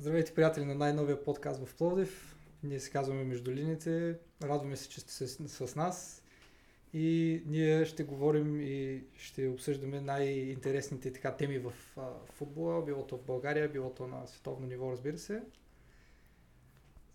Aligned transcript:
Здравейте, 0.00 0.34
приятели 0.34 0.64
на 0.64 0.74
най-новия 0.74 1.24
подкаст 1.24 1.66
в 1.66 1.74
Пловдив. 1.74 2.36
Ние 2.62 2.80
се 2.80 2.90
казваме 2.90 3.24
Между 3.24 3.52
линиите. 3.52 4.18
Радваме 4.42 4.76
се, 4.76 4.88
че 4.88 5.00
сте 5.00 5.12
с, 5.12 5.48
с 5.48 5.76
нас. 5.76 6.24
И 6.92 7.42
ние 7.46 7.84
ще 7.84 8.04
говорим 8.04 8.60
и 8.60 9.04
ще 9.16 9.48
обсъждаме 9.48 10.00
най-интересните 10.00 11.12
така, 11.12 11.36
теми 11.36 11.58
в 11.58 11.72
а, 11.96 12.08
футбола, 12.32 12.84
било 12.84 13.06
то 13.06 13.16
в 13.16 13.24
България, 13.24 13.68
било 13.68 13.90
то 13.94 14.06
на 14.06 14.26
световно 14.26 14.66
ниво, 14.66 14.92
разбира 14.92 15.18
се. 15.18 15.42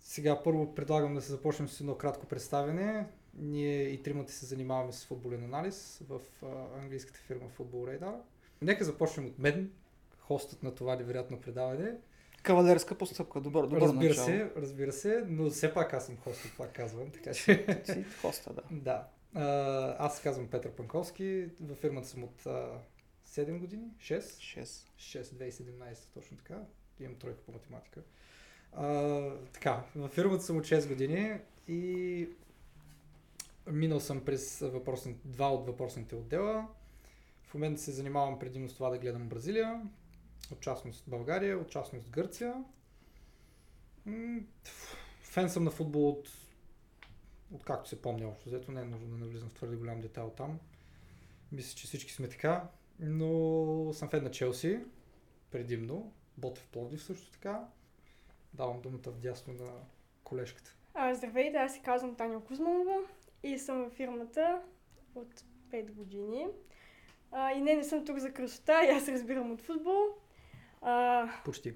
Сега 0.00 0.42
първо 0.42 0.74
предлагам 0.74 1.14
да 1.14 1.22
се 1.22 1.30
започнем 1.30 1.68
с 1.68 1.80
едно 1.80 1.94
кратко 1.94 2.26
представяне. 2.26 3.06
Ние 3.34 3.82
и 3.82 4.02
тримата 4.02 4.32
се 4.32 4.46
занимаваме 4.46 4.92
с 4.92 5.04
футболен 5.04 5.44
анализ 5.44 6.02
в 6.08 6.20
а, 6.42 6.80
английската 6.80 7.18
фирма 7.18 7.48
Football 7.58 8.00
Radar. 8.00 8.14
Нека 8.62 8.84
започнем 8.84 9.26
от 9.26 9.38
мен, 9.38 9.70
хостът 10.18 10.62
на 10.62 10.74
това 10.74 10.96
невероятно 10.96 11.40
предаване. 11.40 11.96
Кавалерска 12.46 12.94
постъпка, 12.98 13.40
добър, 13.40 13.62
добър 13.62 13.80
разбира 13.80 14.08
начало. 14.08 14.26
се, 14.26 14.52
разбира 14.56 14.92
се, 14.92 15.24
но 15.28 15.50
все 15.50 15.74
пак 15.74 15.94
аз 15.94 16.06
съм 16.06 16.16
хост, 16.16 16.42
това 16.42 16.68
казвам, 16.68 17.10
така 17.10 17.34
че... 17.34 17.82
Си 17.84 18.04
хоста, 18.20 18.52
да. 18.52 18.62
да. 18.70 19.08
А, 19.34 20.06
аз 20.06 20.16
се 20.16 20.22
казвам 20.22 20.46
Петър 20.46 20.70
Панковски, 20.70 21.48
във 21.60 21.78
фирмата 21.78 22.08
съм 22.08 22.24
от 22.24 22.46
а, 22.46 22.68
7 23.28 23.58
години, 23.58 23.84
6? 23.98 24.18
6. 24.18 24.62
6, 24.98 25.22
2017, 25.22 26.14
точно 26.14 26.36
така. 26.36 26.58
Имам 27.00 27.14
тройка 27.14 27.40
по 27.40 27.52
математика. 27.52 28.00
А, 28.72 29.30
така, 29.52 29.82
във 29.96 30.10
фирмата 30.12 30.44
съм 30.44 30.56
от 30.56 30.64
6 30.64 30.88
години 30.88 31.38
и 31.68 32.28
минал 33.66 34.00
съм 34.00 34.24
през 34.24 34.58
въпросни, 34.58 35.16
два 35.24 35.52
от 35.52 35.66
въпросните 35.66 36.14
отдела. 36.14 36.68
В 37.42 37.54
момента 37.54 37.80
се 37.80 37.92
занимавам 37.92 38.38
предимно 38.38 38.68
с 38.68 38.74
това 38.74 38.90
да 38.90 38.98
гледам 38.98 39.28
Бразилия, 39.28 39.82
от 40.52 40.60
частност 40.60 41.04
България, 41.06 41.58
от 41.58 41.70
частност 41.70 42.10
Гърция. 42.10 42.64
Фен 45.20 45.50
съм 45.50 45.64
на 45.64 45.70
футбол 45.70 46.08
от, 46.08 46.28
от 47.52 47.64
както 47.64 47.88
се 47.88 48.02
помня 48.02 48.28
общо. 48.28 48.48
Взето 48.48 48.72
не 48.72 48.80
е 48.80 48.84
нужно 48.84 49.08
да 49.08 49.16
навлизам 49.16 49.48
в 49.48 49.54
твърде 49.54 49.76
голям 49.76 50.00
детайл 50.00 50.30
там. 50.30 50.58
Мисля, 51.52 51.76
че 51.76 51.86
всички 51.86 52.12
сме 52.12 52.28
така. 52.28 52.68
Но 53.00 53.92
съм 53.92 54.08
фен 54.08 54.24
на 54.24 54.30
Челси, 54.30 54.80
предимно. 55.50 56.12
Ботев 56.36 56.68
Пловдив 56.68 57.02
също 57.02 57.30
така. 57.32 57.68
Давам 58.54 58.80
думата 58.80 59.10
вдясно 59.10 59.52
на 59.52 59.72
колежката. 60.24 60.76
А, 60.94 61.14
здравейте, 61.14 61.56
аз 61.56 61.74
се 61.74 61.82
казвам 61.82 62.16
Таня 62.16 62.44
Кузманова 62.44 62.96
и 63.42 63.58
съм 63.58 63.84
във 63.84 63.92
фирмата 63.92 64.62
от 65.14 65.44
5 65.70 65.92
години. 65.92 66.46
А, 67.32 67.52
и 67.52 67.60
не, 67.60 67.74
не 67.74 67.84
съм 67.84 68.04
тук 68.04 68.18
за 68.18 68.32
красота, 68.32 68.72
аз 68.72 69.08
разбирам 69.08 69.52
от 69.52 69.62
футбол. 69.62 70.06
А, 70.82 71.28
Почти. 71.44 71.74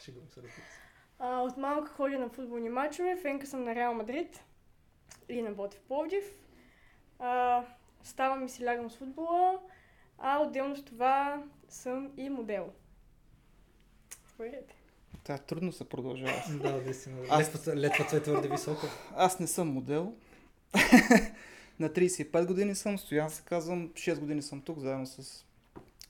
Шегувам 0.00 0.28
се, 0.28 0.36
разбира 0.36 0.52
се. 0.54 0.60
а, 1.18 1.40
от 1.40 1.56
малка 1.56 1.88
ходя 1.88 2.18
на 2.18 2.28
футболни 2.28 2.68
матчове, 2.68 3.16
фенка 3.16 3.46
съм 3.46 3.64
на 3.64 3.74
Реал 3.74 3.94
Мадрид 3.94 4.44
и 5.28 5.42
на 5.42 5.52
Ботев 5.52 5.80
Пловдив. 5.80 6.24
А, 7.18 7.62
ставам 8.02 8.44
и 8.44 8.48
си 8.48 8.64
лягам 8.64 8.90
с 8.90 8.96
футбола, 8.96 9.60
а 10.18 10.38
отделно 10.38 10.76
с 10.76 10.84
това 10.84 11.42
съм 11.68 12.12
и 12.16 12.28
модел. 12.30 12.72
Заповядайте. 14.26 14.74
Тя 15.24 15.38
трудно 15.38 15.72
се 15.72 15.88
продължава. 15.88 16.42
Да, 16.52 16.72
наистина. 16.74 17.16
Аз- 17.30 17.40
Летвата, 17.40 17.76
летвата 17.76 18.16
е 18.16 18.22
твърде 18.22 18.48
висока. 18.48 18.86
Аз 19.16 19.40
не 19.40 19.46
съм 19.46 19.68
модел. 19.68 20.14
на 21.80 21.88
35 21.88 22.46
години 22.46 22.74
съм, 22.74 22.98
Стоян 22.98 23.30
се 23.30 23.42
казвам, 23.42 23.88
6 23.88 24.18
години 24.18 24.42
съм 24.42 24.62
тук, 24.62 24.78
заедно 24.78 25.06
с, 25.06 25.44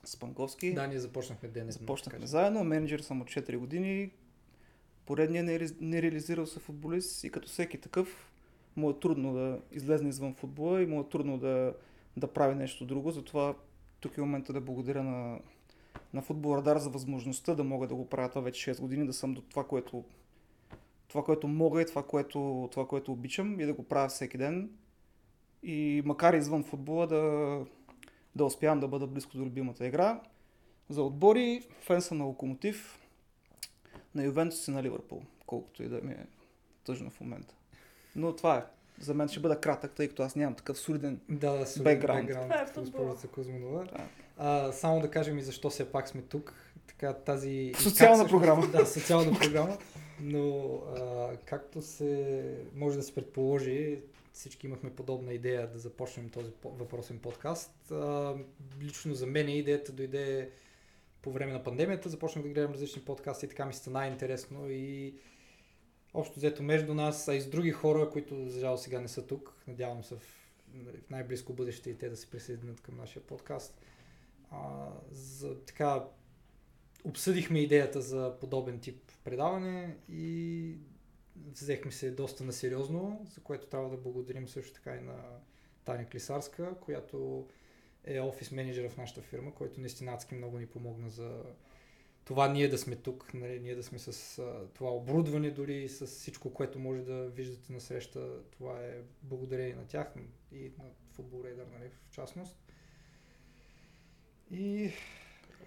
с 0.09 0.16
Панковски. 0.16 0.75
Да, 0.75 0.87
ние 0.87 0.98
започнахме 0.98 1.48
ден. 1.48 1.70
Започнахме 1.70 2.26
заедно, 2.26 2.65
менеджер 2.65 3.00
съм 3.00 3.20
от 3.20 3.28
4 3.28 3.56
години. 3.56 4.10
Поредният 5.06 5.47
нере- 5.47 5.76
нереализирал 5.81 6.47
се 6.47 6.60
футболист 6.60 7.25
и 7.25 7.31
като 7.31 7.48
всеки 7.48 7.78
такъв 7.78 8.31
му 8.76 8.91
е 8.91 8.98
трудно 9.00 9.32
да 9.34 9.60
излезне 9.72 10.09
извън 10.09 10.34
футбола 10.34 10.82
и 10.82 10.87
му 10.87 11.00
е 11.00 11.09
трудно 11.09 11.38
да, 11.38 11.75
да 12.16 12.26
прави 12.26 12.54
нещо 12.54 12.84
друго. 12.84 13.10
Затова 13.10 13.54
тук 14.00 14.19
е 14.19 14.20
момента 14.20 14.53
да 14.53 14.60
благодаря 14.60 15.03
на, 15.03 15.38
на 16.15 16.22
Футбол 16.22 16.56
Радар 16.56 16.78
за 16.78 16.91
възможността 16.91 17.54
да 17.54 17.65
мога 17.65 17.86
да 17.86 17.94
го 17.94 18.09
правя 18.09 18.28
това 18.28 18.41
вече 18.41 18.75
6 18.75 18.81
години, 18.81 19.06
да 19.06 19.12
съм 19.12 19.34
до 19.34 19.42
това, 19.42 19.65
което, 19.65 20.04
това, 21.09 21.25
което 21.25 21.48
мога 21.48 21.82
и 21.82 21.86
това 21.86 22.03
което, 22.03 22.69
това, 22.72 22.86
което 22.86 23.12
обичам 23.12 23.60
и 23.60 23.66
да 23.66 23.72
го 23.72 23.82
правя 23.82 24.09
всеки 24.09 24.38
ден. 24.38 24.71
И 25.62 26.03
макар 26.04 26.34
и 26.34 26.36
извън 26.36 26.65
футбола 26.65 27.06
да, 27.06 27.60
да 28.37 28.45
успявам 28.45 28.81
да 28.81 28.89
бъда 28.89 29.06
близко 29.06 29.37
до 29.37 29.45
любимата 29.45 29.87
игра. 29.87 30.21
За 30.89 31.03
отбори, 31.03 31.67
фен 31.81 32.03
съм 32.03 32.19
на 32.19 32.25
Локомотив, 32.25 32.99
на 34.15 34.25
Ювентус 34.25 34.69
и 34.69 34.71
на 34.71 34.83
Ливърпул, 34.83 35.22
колкото 35.47 35.83
и 35.83 35.89
да 35.89 36.00
ми 36.00 36.12
е 36.12 36.27
тъжно 36.84 37.11
в 37.11 37.21
момента. 37.21 37.55
Но 38.17 38.37
това 38.37 38.56
е. 38.56 38.62
За 39.00 39.15
мен 39.15 39.28
ще 39.28 39.41
бъда 39.41 39.61
кратък, 39.61 39.93
тъй 39.93 40.09
като 40.09 40.22
аз 40.22 40.37
нямам 40.37 40.55
такъв 40.55 40.78
солиден. 40.78 41.21
Да, 41.28 41.53
да, 41.53 41.83
Бекграунд. 41.83 42.31
е 42.31 42.67
футбола. 42.67 43.06
госпожица 43.06 43.28
Кузманова. 43.28 43.84
Да. 43.84 44.06
А, 44.39 44.72
само 44.72 45.01
да 45.01 45.11
кажем 45.11 45.39
и 45.39 45.43
защо 45.43 45.71
все 45.71 45.93
пак 45.93 46.09
сме 46.09 46.22
тук. 46.22 46.55
Така, 46.87 47.12
тази... 47.12 47.72
Социална 47.78 48.22
как 48.25 48.31
програма. 48.31 48.66
Да, 48.66 48.87
социална 48.87 49.39
програма. 49.39 49.78
Но 50.21 50.75
а, 50.97 51.37
както 51.45 51.83
се 51.83 52.45
може 52.75 52.97
да 52.97 53.03
се 53.03 53.15
предположи, 53.15 54.01
всички 54.34 54.67
имахме 54.67 54.95
подобна 54.95 55.33
идея 55.33 55.71
да 55.71 55.78
започнем 55.78 56.31
този 56.31 56.50
въпросен 56.65 57.19
подкаст. 57.19 57.93
Лично 58.83 59.15
за 59.15 59.27
мен 59.27 59.49
идеята 59.49 59.93
дойде 59.93 60.50
по 61.22 61.33
време 61.33 61.53
на 61.53 61.65
пандемията. 61.65 62.09
Започнах 62.09 62.43
да 62.43 62.49
гледам 62.49 62.72
различни 62.72 63.03
подкасти 63.03 63.47
и 63.47 63.49
така 63.49 63.67
ми 63.67 63.75
стана 63.75 64.06
интересно 64.06 64.71
и 64.71 65.15
общо 66.15 66.37
взето 66.37 66.62
между 66.62 66.95
нас, 66.95 67.28
а 67.28 67.34
и 67.34 67.41
с 67.41 67.50
други 67.50 67.71
хора, 67.71 68.11
които 68.11 68.49
за 68.49 68.61
жал 68.61 68.77
сега 68.77 69.00
не 69.00 69.09
са 69.09 69.27
тук. 69.27 69.55
Надявам 69.67 70.05
се 70.05 70.15
в, 70.15 70.21
в 70.75 71.11
най-близко 71.11 71.53
бъдеще 71.53 71.91
и 71.91 71.99
те 71.99 72.09
да 72.09 72.16
се 72.16 72.31
присъединят 72.31 72.81
към 72.81 72.97
нашия 72.97 73.22
подкаст. 73.22 73.81
А, 74.51 74.89
за, 75.11 75.61
така, 75.61 76.05
обсъдихме 77.05 77.61
идеята 77.61 78.01
за 78.01 78.37
подобен 78.41 78.81
тип 78.81 79.12
предаване 79.25 79.97
и 80.09 80.77
взехме 81.37 81.93
се 81.93 82.11
доста 82.11 82.45
насериозно, 82.45 83.27
за 83.34 83.41
което 83.41 83.67
трябва 83.67 83.91
да 83.91 83.97
благодарим 83.97 84.49
също 84.49 84.72
така 84.72 84.97
и 84.97 85.00
на 85.00 85.17
Таня 85.84 86.09
Клисарска, 86.09 86.75
която 86.81 87.49
е 88.05 88.21
офис 88.21 88.53
менеджера 88.53 88.91
в 88.91 88.97
нашата 88.97 89.22
фирма, 89.22 89.55
който 89.55 89.81
наистина 89.81 90.12
адски 90.12 90.34
много 90.34 90.59
ни 90.59 90.67
помогна 90.67 91.11
за 91.11 91.45
това 92.25 92.49
ние 92.49 92.69
да 92.69 92.78
сме 92.78 92.97
тук, 92.97 93.34
нали, 93.34 93.61
ние 93.61 93.75
да 93.75 93.83
сме 93.83 93.99
с 93.99 94.39
а, 94.39 94.69
това 94.75 94.91
оборудване 94.91 95.50
дори, 95.50 95.89
с 95.89 96.06
всичко, 96.06 96.55
което 96.55 96.78
може 96.78 97.03
да 97.03 97.28
виждате 97.28 97.72
на 97.72 97.81
среща. 97.81 98.43
Това 98.51 98.84
е 98.84 99.03
благодарение 99.22 99.75
на 99.75 99.87
тях 99.87 100.12
и 100.53 100.72
на 100.78 100.84
Football 101.16 101.43
Radar, 101.43 101.78
нали, 101.78 101.91
в 101.91 102.11
частност. 102.11 102.56
И 104.51 104.91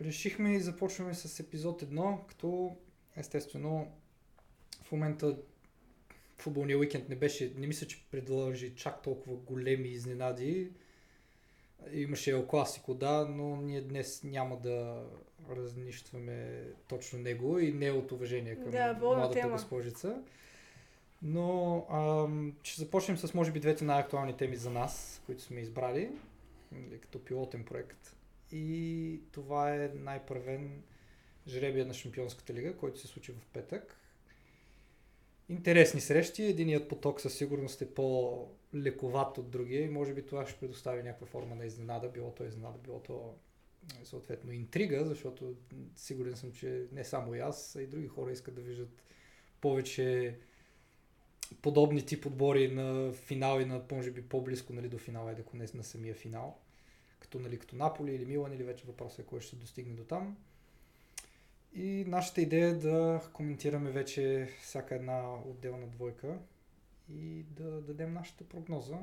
решихме 0.01 0.55
и 0.55 0.59
започваме 0.59 1.13
с 1.13 1.39
епизод 1.39 1.81
1, 1.81 2.25
като 2.25 2.77
естествено 3.15 3.91
в 4.83 4.91
момента 4.91 5.37
футболния 6.37 6.77
уикенд 6.77 7.09
не 7.09 7.15
беше, 7.15 7.53
не 7.57 7.67
мисля, 7.67 7.87
че 7.87 8.03
предложи 8.11 8.75
чак 8.75 9.01
толкова 9.01 9.35
големи 9.35 9.87
изненади. 9.87 10.71
Имаше 11.93 12.31
Ел 12.31 12.47
Класико, 12.47 12.93
да, 12.93 13.25
но 13.29 13.55
ние 13.55 13.81
днес 13.81 14.23
няма 14.23 14.57
да 14.57 15.03
разнищваме 15.49 16.63
точно 16.87 17.19
него 17.19 17.59
и 17.59 17.73
не 17.73 17.91
от 17.91 18.11
уважение 18.11 18.55
към 18.55 18.71
Да, 18.71 18.93
младата 18.93 19.39
тема. 19.39 19.51
госпожица. 19.51 20.21
Но 21.21 21.85
ам, 21.91 22.53
ще 22.63 22.81
започнем 22.81 23.17
с 23.17 23.33
може 23.33 23.51
би 23.51 23.59
двете 23.59 23.83
най-актуални 23.85 24.37
теми 24.37 24.55
за 24.55 24.69
нас, 24.69 25.21
които 25.25 25.41
сме 25.41 25.59
избрали 25.59 26.09
нали, 26.71 26.99
като 26.99 27.25
пилотен 27.25 27.63
проект. 27.63 28.15
И 28.51 29.19
това 29.31 29.75
е 29.75 29.91
най-първен 29.95 30.81
жребия 31.47 31.85
на 31.85 31.93
Шампионската 31.93 32.53
лига, 32.53 32.77
който 32.77 32.99
се 32.99 33.07
случи 33.07 33.31
в 33.31 33.45
петък. 33.53 33.97
Интересни 35.49 36.01
срещи. 36.01 36.43
Единият 36.43 36.89
поток 36.89 37.21
със 37.21 37.33
сигурност 37.33 37.81
е 37.81 37.93
по-лековат 37.93 39.37
от 39.37 39.49
другия 39.49 39.85
и 39.85 39.89
може 39.89 40.13
би 40.13 40.25
това 40.25 40.47
ще 40.47 40.59
предостави 40.59 41.03
някаква 41.03 41.27
форма 41.27 41.55
на 41.55 41.65
изненада. 41.65 42.09
Било 42.09 42.31
то 42.31 42.45
изненада, 42.45 42.77
било 42.83 42.99
то 42.99 43.33
съответно 44.03 44.51
интрига, 44.51 45.05
защото 45.05 45.55
сигурен 45.95 46.35
съм, 46.35 46.51
че 46.51 46.85
не 46.91 47.03
само 47.03 47.35
и 47.35 47.39
аз, 47.39 47.75
а 47.75 47.81
и 47.81 47.87
други 47.87 48.07
хора 48.07 48.31
искат 48.31 48.55
да 48.55 48.61
виждат 48.61 49.03
повече 49.61 50.37
подобни 51.61 52.05
тип 52.05 52.25
отбори 52.25 52.71
на 52.71 53.13
финал 53.13 53.59
и 53.59 53.65
на, 53.65 53.81
може 53.91 54.11
би, 54.11 54.21
по-близко 54.21 54.73
нали, 54.73 54.89
до 54.89 54.97
финала, 54.97 55.31
ако 55.31 55.57
не 55.57 55.67
на 55.73 55.83
самия 55.83 56.15
финал. 56.15 56.57
Като, 57.19 57.39
нали, 57.39 57.59
като 57.59 57.75
Наполи 57.75 58.15
или 58.15 58.25
Милан, 58.25 58.53
или 58.53 58.63
вече 58.63 58.87
въпросът 58.87 59.19
е 59.19 59.23
кой 59.23 59.41
ще 59.41 59.49
се 59.49 59.55
достигне 59.55 59.93
до 59.93 60.03
там. 60.03 60.37
И 61.73 62.05
нашата 62.07 62.41
идея 62.41 62.67
е 62.67 62.73
да 62.73 63.21
коментираме 63.33 63.91
вече 63.91 64.49
всяка 64.61 64.95
една 64.95 65.35
отделна 65.45 65.87
двойка 65.87 66.37
и 67.09 67.43
да 67.43 67.81
дадем 67.81 68.13
нашата 68.13 68.43
прогноза. 68.43 68.97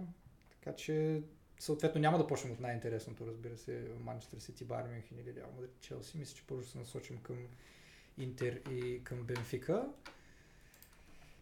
Така 0.50 0.76
че, 0.76 1.22
съответно, 1.58 2.00
няма 2.00 2.18
да 2.18 2.26
почнем 2.26 2.52
от 2.52 2.60
най-интересното, 2.60 3.26
разбира 3.26 3.56
се, 3.56 3.88
Манчестър 4.00 4.38
Сити, 4.38 4.64
Байер 4.64 4.84
Мюнхен 4.84 5.18
или 5.18 5.34
Реал 5.34 5.50
Мадрид, 5.56 5.80
Челси. 5.80 6.18
Мисля, 6.18 6.36
че 6.36 6.46
първо 6.46 6.62
се 6.62 6.78
насочим 6.78 7.18
към 7.18 7.36
Интер 8.18 8.60
и 8.70 9.04
към 9.04 9.22
Бенфика. 9.22 9.88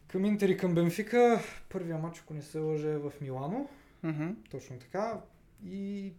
Към 0.08 0.24
Интер 0.24 0.48
и 0.48 0.56
към 0.56 0.74
Бенфика, 0.74 1.40
първия 1.68 1.98
матч, 1.98 2.20
ако 2.20 2.34
не 2.34 2.42
се 2.42 2.58
лъжа, 2.58 2.88
е 2.88 2.98
в 2.98 3.12
Милано. 3.20 3.68
Мгм. 4.02 4.30
Точно 4.50 4.78
така. 4.78 5.20
И 5.66 6.12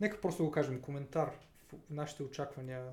нека 0.00 0.20
просто 0.20 0.44
го 0.44 0.50
кажем. 0.50 0.80
Коментар. 0.80 1.30
В 1.68 1.90
нашите 1.90 2.22
очаквания. 2.22 2.92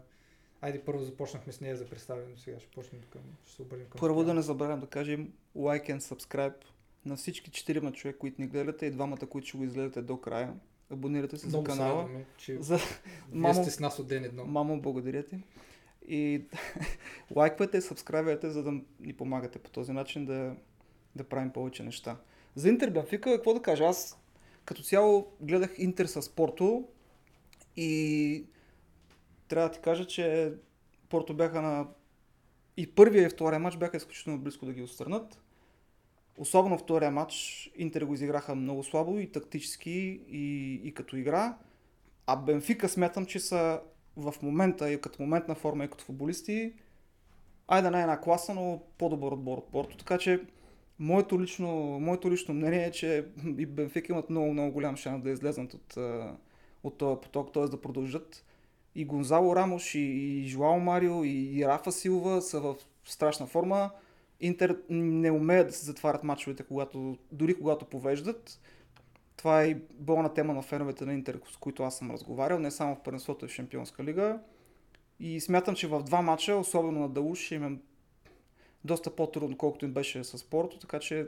Айде 0.62 0.82
първо 0.82 1.04
започнахме 1.04 1.54
с 1.54 1.62
нея 1.62 1.78
за 1.78 1.86
представяне, 1.86 2.38
сега 2.38 2.60
ще 2.60 2.72
почнем 2.72 3.02
към, 3.10 3.22
ще 3.46 3.56
се 3.56 3.62
обърнем 3.62 3.88
към 3.90 4.00
Първо 4.00 4.24
да 4.24 4.34
не 4.34 4.42
забравям 4.42 4.80
да 4.80 4.88
кажем 4.88 5.34
like 5.58 5.90
and 5.90 6.00
subscribe 6.00 6.54
на 7.06 7.16
всички 7.16 7.52
четирима 7.52 7.92
човека, 7.92 8.20
които 8.20 8.42
ни 8.42 8.48
гледате 8.48 8.86
и 8.86 8.92
двамата, 8.92 9.18
които 9.30 9.48
ще 9.48 9.58
го 9.58 9.64
изгледате 9.64 10.02
до 10.02 10.18
края. 10.18 10.54
Абонирайте 10.90 11.38
се 11.38 11.48
Много 11.48 11.66
за 11.66 11.78
канала. 11.78 12.04
радваме, 12.04 12.26
че 12.38 12.62
За... 12.62 12.78
Мамо- 13.34 13.62
сте 13.62 13.72
с 13.72 13.80
нас 13.80 14.00
от 14.00 14.08
ден 14.08 14.24
едно. 14.24 14.46
Мамо, 14.46 14.82
благодаря 14.82 15.24
ти. 15.24 15.38
И 16.08 16.44
лайквайте 17.36 17.82
сабскрайбвайте, 17.82 18.50
за 18.50 18.64
да 18.64 18.72
ни 19.00 19.14
помагате 19.14 19.60
по 19.60 19.70
този 19.70 19.92
начин 19.92 20.26
да, 20.26 20.56
да 21.16 21.24
правим 21.24 21.50
повече 21.52 21.84
неща. 21.84 22.18
За 22.56 22.70
Интер 22.70 22.90
Бенфика, 22.90 23.36
какво 23.36 23.54
да 23.54 23.62
кажа? 23.62 23.84
Аз 23.84 24.20
като 24.66 24.84
цяло 24.84 25.32
гледах 25.42 25.76
Интер 25.78 26.06
с 26.06 26.30
Порто 26.30 26.88
и 27.78 28.46
трябва 29.52 29.70
да 29.70 29.76
ти 29.76 29.82
кажа, 29.82 30.06
че 30.06 30.54
Порто 31.10 31.34
бяха 31.34 31.62
на... 31.62 31.88
И 32.78 32.96
първия 32.96 33.26
и 33.26 33.30
втория 33.30 33.60
матч 33.60 33.78
бяха 33.78 33.98
изключително 33.98 34.40
близко 34.40 34.66
да 34.66 34.74
ги 34.74 34.82
отстранат. 34.82 35.42
Особено 36.38 36.78
втория 36.78 37.12
матч 37.12 37.70
Интер 37.76 38.06
го 38.06 38.14
изиграха 38.14 38.56
много 38.56 38.84
слабо 38.84 39.20
и 39.20 39.32
тактически 39.32 40.22
и, 40.30 40.74
и 40.84 40.94
като 40.94 41.18
игра. 41.18 41.58
А 42.28 42.36
Бенфика 42.36 42.90
смятам, 42.90 43.26
че 43.26 43.40
са 43.40 43.82
в 44.18 44.34
момента 44.42 44.92
и 44.92 45.02
като 45.02 45.22
моментна 45.22 45.56
форма 45.56 45.86
и 45.86 45.90
като 45.90 46.04
футболисти, 46.04 46.74
айде 47.68 47.90
не 47.90 48.02
една 48.02 48.22
класа, 48.22 48.54
но 48.54 48.84
по-добър 48.98 49.32
отбор 49.32 49.58
от 49.58 49.72
Порто. 49.72 49.98
Така 49.98 50.18
че 50.18 50.42
моето 51.00 51.42
лично, 51.42 52.00
моето 52.00 52.32
лично 52.32 52.54
мнение 52.54 52.86
е, 52.86 52.92
че 52.92 53.26
и 53.58 53.66
Бенфика 53.66 54.14
имат 54.14 54.30
много, 54.30 54.54
много 54.54 54.72
голям 54.72 54.98
шанс 54.98 55.24
да 55.24 55.30
излезнат 55.30 55.74
от, 55.74 55.98
от 56.84 56.98
този 56.98 57.22
поток, 57.22 57.54
т.е. 57.54 57.64
да 57.64 57.82
продължат. 57.82 58.46
И 58.96 59.06
Гонзало 59.06 59.56
Рамош, 59.56 59.96
и, 59.96 60.00
и 60.00 60.48
Жуао 60.48 60.80
Марио, 60.80 61.24
и, 61.24 61.60
и 61.60 61.66
Рафа 61.66 61.92
Силва 61.92 62.42
са 62.42 62.62
в 62.62 62.76
страшна 63.06 63.46
форма. 63.46 63.92
Интер 64.40 64.78
не 64.90 65.32
умеят 65.32 65.68
да 65.68 65.74
се 65.74 65.86
затварят 65.86 66.24
мачовете, 66.24 66.64
когато, 66.64 67.18
дори 67.32 67.54
когато 67.54 67.86
повеждат. 67.86 68.60
Това 69.38 69.64
е 69.64 69.68
и 69.68 69.78
болна 69.94 70.34
тема 70.34 70.54
на 70.54 70.62
феновете 70.62 71.06
на 71.06 71.14
Интер, 71.14 71.40
с 71.52 71.58
които 71.58 71.84
аз 71.84 71.98
съм 71.98 72.12
разговарял, 72.12 72.60
не 72.60 72.72
само 72.72 72.96
в 72.96 73.04
първенството 73.04 73.46
и 73.46 73.48
в 73.48 73.52
Шампионска 73.52 74.04
лига. 74.04 74.40
И 75.20 75.42
смятам, 75.42 75.76
че 75.76 75.88
в 75.88 76.04
два 76.04 76.22
мача, 76.22 76.56
особено 76.56 77.00
на 77.00 77.10
Дауш, 77.10 77.40
ще 77.40 77.56
им 77.56 77.64
е 77.64 77.78
доста 78.84 79.16
по-трудно, 79.16 79.58
колкото 79.58 79.86
им 79.86 79.94
беше 79.94 80.24
с 80.24 80.50
Порто, 80.50 80.80
така 80.80 81.00
че 81.00 81.28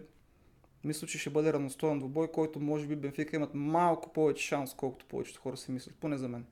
мисля, 0.84 1.08
че 1.08 1.18
ще 1.18 1.30
бъде 1.30 1.54
равностоен 1.54 2.00
двубой, 2.00 2.28
който 2.28 2.60
може 2.60 2.88
би 2.88 2.96
Бенфика 2.96 3.36
имат 3.36 3.54
малко 3.54 4.14
повече 4.14 4.48
шанс, 4.48 4.74
колкото 4.74 5.06
повечето 5.06 5.42
хора 5.42 5.58
си 5.58 5.72
мислят, 5.72 5.96
поне 5.96 6.18
за 6.18 6.28
мен. 6.28 6.46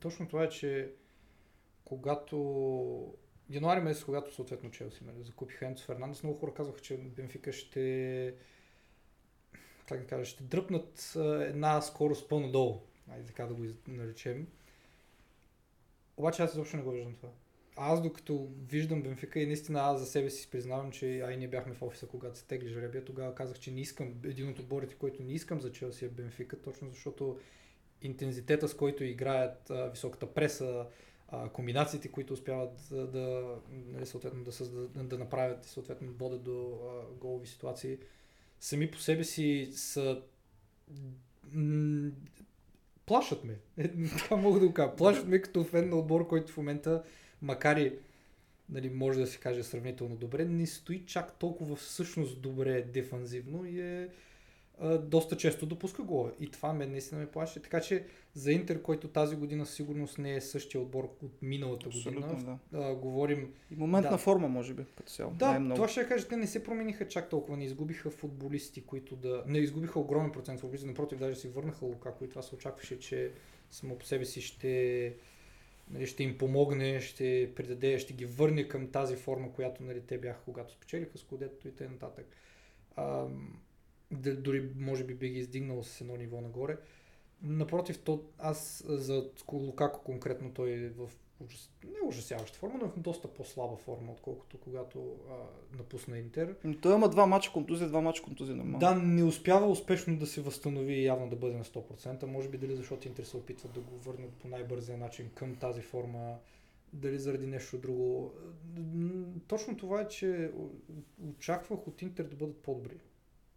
Точно 0.00 0.28
това 0.28 0.44
е, 0.44 0.48
че 0.48 0.92
когато 1.84 2.36
януари 3.50 3.80
месец, 3.80 4.04
когато 4.04 4.34
съответно 4.34 4.70
Челси 4.70 5.04
нали, 5.04 5.22
закупиха 5.22 5.66
Енцо 5.66 5.84
Фернандес, 5.84 6.22
много 6.22 6.38
хора 6.38 6.54
казваха, 6.54 6.80
че 6.80 6.96
Бенфика 6.96 7.52
ще 7.52 8.34
как 9.88 10.00
да 10.00 10.06
кажа, 10.06 10.24
ще 10.24 10.42
дръпнат 10.42 11.12
една 11.16 11.80
скорост 11.80 12.28
по-надолу, 12.28 12.80
айде 13.10 13.26
така 13.26 13.46
да 13.46 13.54
го 13.54 13.64
наречем. 13.88 14.46
Обаче 16.16 16.42
аз 16.42 16.52
изобщо 16.52 16.76
не 16.76 16.82
го 16.82 16.90
виждам 16.90 17.14
това. 17.14 17.28
Аз 17.76 18.02
докато 18.02 18.48
виждам 18.68 19.02
Бенфика 19.02 19.40
и 19.40 19.46
наистина 19.46 19.80
аз 19.80 20.00
за 20.00 20.06
себе 20.06 20.30
си 20.30 20.50
признавам, 20.50 20.92
че 20.92 21.20
ай 21.20 21.36
ние 21.36 21.48
бяхме 21.48 21.74
в 21.74 21.82
офиса, 21.82 22.06
когато 22.06 22.38
се 22.38 22.46
тегли 22.46 22.68
жребия, 22.68 23.04
тогава 23.04 23.34
казах, 23.34 23.58
че 23.58 23.70
не 23.70 23.80
искам, 23.80 24.14
един 24.24 24.48
от 24.48 24.58
отборите, 24.58 24.94
който 24.94 25.22
не 25.22 25.32
искам 25.32 25.60
за 25.60 25.72
Челси 25.72 26.04
е 26.04 26.08
Бенфика, 26.08 26.60
точно 26.62 26.90
защото 26.90 27.40
интензитета, 28.02 28.68
с 28.68 28.74
който 28.74 29.04
играят 29.04 29.70
а, 29.70 29.90
високата 29.90 30.34
преса, 30.34 30.86
а, 31.28 31.48
комбинациите, 31.48 32.08
които 32.08 32.32
успяват 32.32 32.88
да, 32.90 33.06
да, 33.06 33.56
нали, 33.86 34.06
съответно, 34.06 34.44
да, 34.44 34.52
създадат, 34.52 35.08
да 35.08 35.18
направят 35.18 35.66
и 35.66 35.68
съответно 35.68 36.12
водят 36.12 36.42
до 36.42 36.78
а, 36.84 37.14
голови 37.14 37.46
ситуации, 37.46 37.98
сами 38.60 38.90
по 38.90 38.98
себе 38.98 39.24
си 39.24 39.70
са 39.72 40.22
плашат 43.06 43.44
ме. 43.44 43.58
Е, 43.78 43.90
така 44.18 44.36
мога 44.36 44.60
да 44.60 44.66
го 44.66 44.74
кажа. 44.74 44.96
Плашат 44.96 45.28
ме 45.28 45.42
като 45.42 45.64
фен 45.64 45.88
на 45.88 45.96
отбор, 45.96 46.26
който 46.26 46.52
в 46.52 46.56
момента, 46.56 47.02
макар 47.42 47.76
и 47.76 47.92
нали, 48.68 48.90
може 48.90 49.20
да 49.20 49.26
се 49.26 49.38
каже 49.38 49.62
сравнително 49.62 50.16
добре, 50.16 50.44
не 50.44 50.66
стои 50.66 51.06
чак 51.06 51.38
толкова 51.38 51.76
всъщност 51.76 52.40
добре 52.40 52.82
дефанзивно 52.82 53.64
и 53.64 53.80
е 53.80 54.08
доста 55.02 55.36
често 55.36 55.66
допуска 55.66 56.02
голове. 56.02 56.32
И 56.40 56.50
това 56.50 56.72
ме 56.72 56.86
наистина 56.86 57.20
ме 57.20 57.26
плаши. 57.26 57.62
Така 57.62 57.80
че 57.80 58.04
за 58.34 58.52
Интер, 58.52 58.82
който 58.82 59.08
тази 59.08 59.36
година 59.36 59.66
сигурност 59.66 60.18
не 60.18 60.34
е 60.34 60.40
същия 60.40 60.80
отбор 60.80 61.04
от 61.22 61.42
миналата 61.42 61.88
година, 61.88 62.26
Абсолютно, 62.26 62.58
да. 62.72 62.78
а, 62.84 62.94
говорим 62.94 63.52
И 63.70 63.76
момент 63.76 64.04
Да. 64.04 64.10
на 64.10 64.18
форма, 64.18 64.48
може 64.48 64.74
би, 64.74 64.84
като 64.96 65.12
цяло. 65.12 65.32
да, 65.32 65.58
не 65.58 65.72
е 65.72 65.74
това 65.74 65.88
ще 65.88 66.08
кажа, 66.08 66.28
те 66.28 66.36
не 66.36 66.46
се 66.46 66.64
промениха 66.64 67.08
чак 67.08 67.30
толкова, 67.30 67.56
не 67.56 67.64
изгубиха 67.64 68.10
футболисти, 68.10 68.84
които 68.86 69.16
да... 69.16 69.44
Не 69.46 69.58
изгубиха 69.58 70.00
огромен 70.00 70.32
процент 70.32 70.60
футболисти, 70.60 70.86
напротив, 70.86 71.18
даже 71.18 71.34
си 71.40 71.48
върнаха 71.48 71.84
Лукако 71.84 72.24
и 72.24 72.28
това 72.28 72.42
се 72.42 72.54
очакваше, 72.54 72.98
че 72.98 73.32
само 73.70 73.98
по 73.98 74.04
себе 74.04 74.24
си 74.24 74.40
ще, 74.40 75.14
нали, 75.90 76.06
ще 76.06 76.22
им 76.22 76.38
помогне, 76.38 77.00
ще 77.00 77.52
придаде, 77.56 77.98
ще 77.98 78.12
ги 78.12 78.24
върне 78.26 78.68
към 78.68 78.86
тази 78.90 79.16
форма, 79.16 79.52
която 79.52 79.82
нали, 79.82 80.00
те 80.00 80.18
бяха, 80.18 80.40
когато 80.44 80.72
спечелиха 80.72 81.18
с 81.18 81.24
Кодето 81.24 81.68
и 81.68 81.72
т.н. 81.74 82.10
дори 84.12 84.70
може 84.76 85.04
би 85.04 85.14
би 85.14 85.28
ги 85.28 85.38
издигнал 85.38 85.82
с 85.82 86.00
едно 86.00 86.16
ниво 86.16 86.40
нагоре. 86.40 86.78
Напротив, 87.42 87.98
то, 87.98 88.22
аз 88.38 88.84
за 88.88 89.30
Лукако 89.52 90.04
конкретно 90.04 90.50
той 90.54 90.70
е 90.70 90.88
в 90.88 91.10
ужас... 91.40 91.70
не 91.84 92.08
ужасяваща 92.08 92.58
форма, 92.58 92.78
но 92.82 92.88
в 92.88 92.98
доста 92.98 93.28
по-слаба 93.28 93.76
форма, 93.76 94.12
отколкото 94.12 94.58
когато 94.58 95.16
а, 95.30 95.34
напусна 95.78 96.18
Интер. 96.18 96.54
М, 96.64 96.74
Той 96.82 96.94
има 96.94 97.08
два 97.08 97.26
мача 97.26 97.52
контузия, 97.52 97.88
два 97.88 98.00
мача 98.00 98.22
контузия 98.22 98.56
нормално. 98.56 98.78
Да, 98.78 98.94
не 98.94 99.24
успява 99.24 99.66
успешно 99.66 100.16
да 100.16 100.26
се 100.26 100.40
възстанови 100.40 100.92
и 100.92 101.04
явно 101.04 101.30
да 101.30 101.36
бъде 101.36 101.56
на 101.56 101.64
100%. 101.64 102.24
Може 102.24 102.48
би 102.48 102.58
дали 102.58 102.76
защото 102.76 103.08
Интер 103.08 103.24
се 103.24 103.36
опитват 103.36 103.72
да 103.72 103.80
го 103.80 103.98
върнат 103.98 104.32
по 104.32 104.48
най-бързия 104.48 104.98
начин 104.98 105.30
към 105.34 105.56
тази 105.56 105.82
форма, 105.82 106.36
дали 106.92 107.18
заради 107.18 107.46
нещо 107.46 107.78
друго. 107.78 108.32
Точно 109.48 109.76
това 109.76 110.00
е, 110.00 110.08
че 110.08 110.50
очаквах 111.30 111.88
от 111.88 112.02
Интер 112.02 112.24
да 112.24 112.36
бъдат 112.36 112.56
по-добри. 112.56 112.96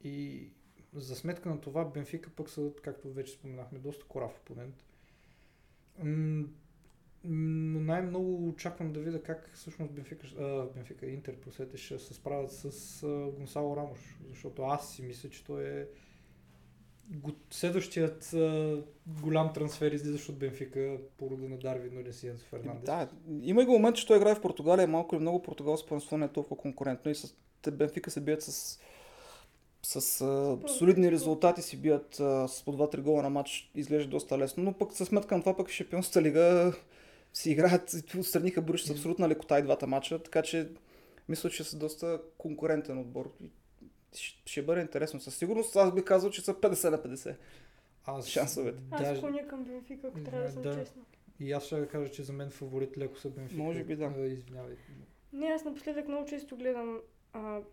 И 0.04 0.48
за 0.94 1.16
сметка 1.16 1.50
на 1.50 1.62
това 1.62 1.86
Бенфика 1.86 2.30
пък 2.30 2.50
са, 2.50 2.72
както 2.82 3.14
вече 3.14 3.34
споменахме, 3.34 3.80
доста 3.80 4.06
корав 4.06 4.40
опонент. 4.42 4.84
Но 7.24 7.80
най-много 7.80 8.48
очаквам 8.48 8.94
да 8.94 9.00
видя 9.00 9.24
как 9.24 9.52
всъщност 9.54 9.92
Бенфика, 9.92 10.28
а, 10.28 10.66
Бенфика 10.76 11.06
и 11.06 11.14
Интер 11.14 11.36
просете 11.36 11.78
ще 11.78 12.00
се 12.00 12.14
справят 12.14 12.52
с 12.52 13.04
а, 13.04 13.32
Гонсало 13.32 13.78
Рамош, 13.78 14.20
защото 14.30 14.62
аз 14.62 14.94
си 14.94 15.02
мисля, 15.02 15.30
че 15.30 15.46
той 15.46 15.64
е 15.64 15.88
следващият 17.50 18.34
а, 18.34 18.84
голям 19.22 19.54
трансфер 19.54 19.92
излизащ 19.92 20.30
от 20.30 20.38
Бенфика 20.38 20.98
по 21.18 21.30
рода 21.30 21.50
на 21.50 21.58
Дарвин 21.58 21.94
Нунес 21.94 22.24
и 22.24 22.28
Енцо 22.28 22.46
Фернандес. 22.46 22.86
Да, 22.86 23.10
има 23.42 23.62
и 23.62 23.66
го 23.66 23.72
момент, 23.72 23.96
че 23.96 24.08
той 24.08 24.18
играе 24.18 24.36
в 24.36 24.42
Португалия, 24.42 24.88
малко 24.88 25.16
или 25.16 25.22
много 25.22 25.42
португалско 25.42 25.90
първенство 25.90 26.18
не 26.18 26.26
е 26.26 26.30
толкова 26.30 26.58
конкурентно 26.58 27.12
и 27.12 27.16
с 27.16 27.36
Бенфика 27.72 28.12
се 28.12 28.22
бият 28.22 28.42
с, 28.42 28.80
с 29.86 30.22
а, 30.22 30.58
солидни 30.68 31.12
резултати, 31.12 31.62
си 31.62 31.78
бият 31.78 32.20
а, 32.20 32.48
с 32.48 32.66
по 32.66 32.74
2-3 32.74 33.02
гола 33.02 33.24
на 33.24 33.30
матч, 33.30 33.72
изглежда 33.76 34.10
доста 34.10 34.38
лесно, 34.38 34.64
но 34.64 34.74
пък 34.74 34.94
със 34.94 35.08
сметка 35.08 35.36
на 35.36 35.42
това 35.42 35.56
пък 35.58 35.70
в 35.70 35.72
Шампионската 35.72 36.22
лига 36.22 36.74
си 37.34 37.52
играят, 37.52 37.94
и 38.14 38.20
отстраниха 38.20 38.62
Бруш 38.62 38.84
с 38.84 38.90
абсолютна 38.90 39.30
лекота 39.30 39.60
и 39.60 39.64
двата 39.64 39.88
матча, 39.88 40.24
така 40.24 40.42
че 40.42 40.70
мисля, 41.30 41.50
че 41.50 41.64
са 41.64 41.78
доста 41.78 42.22
конкурентен 42.38 42.98
отбор. 43.00 43.34
И 43.42 43.50
Ще, 44.46 44.62
бъде 44.62 44.82
интересно. 44.82 45.20
Със 45.20 45.36
сигурност 45.36 45.76
аз 45.76 45.94
бих 45.94 46.04
казал, 46.04 46.30
че 46.30 46.42
са 46.42 46.54
50 46.54 46.90
на 46.90 46.98
50. 46.98 47.36
Аз, 48.06 48.28
шансовете. 48.28 48.80
Аз 48.92 49.02
Даже, 49.02 49.18
склоня 49.18 49.48
към 49.48 49.64
Бенфика, 49.64 50.08
ако 50.08 50.20
трябва 50.20 50.44
да 50.44 50.52
съм 50.52 50.62
Да. 50.62 50.80
честна. 50.80 51.02
и 51.40 51.52
аз 51.52 51.66
ще 51.66 51.88
кажа, 51.88 52.12
че 52.12 52.24
за 52.24 52.34
мен 52.34 52.50
фаворит 52.50 52.98
леко 52.98 53.20
са 53.20 53.30
Бенфика. 53.30 53.62
Може 53.62 53.84
би 53.84 53.96
да. 53.96 54.06
А, 54.18 54.26
Извинявай. 54.26 54.76
Не, 55.34 55.48
аз 55.48 55.66
напоследък 55.66 56.08
много 56.08 56.26
често 56.26 56.58
гледам 56.58 57.00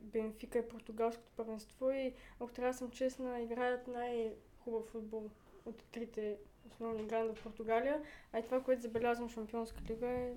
Бенфика 0.01 0.59
и 0.59 0.69
португалското 0.69 1.33
първенство 1.37 1.91
и 1.91 2.15
ако 2.41 2.53
трябва 2.53 2.73
да 2.73 2.79
съм 2.79 2.91
честна, 2.91 3.41
играят 3.41 3.89
най-хубав 3.89 4.87
футбол 4.87 5.31
от 5.65 5.83
трите 5.93 6.39
основни 6.71 7.07
града 7.07 7.35
в 7.35 7.43
Португалия. 7.43 8.03
А 8.33 8.39
и 8.39 8.45
това, 8.45 8.63
което 8.63 8.83
забелязвам 8.83 9.29
в 9.29 9.33
Шампионска 9.33 9.81
лига 9.89 10.09
е 10.09 10.35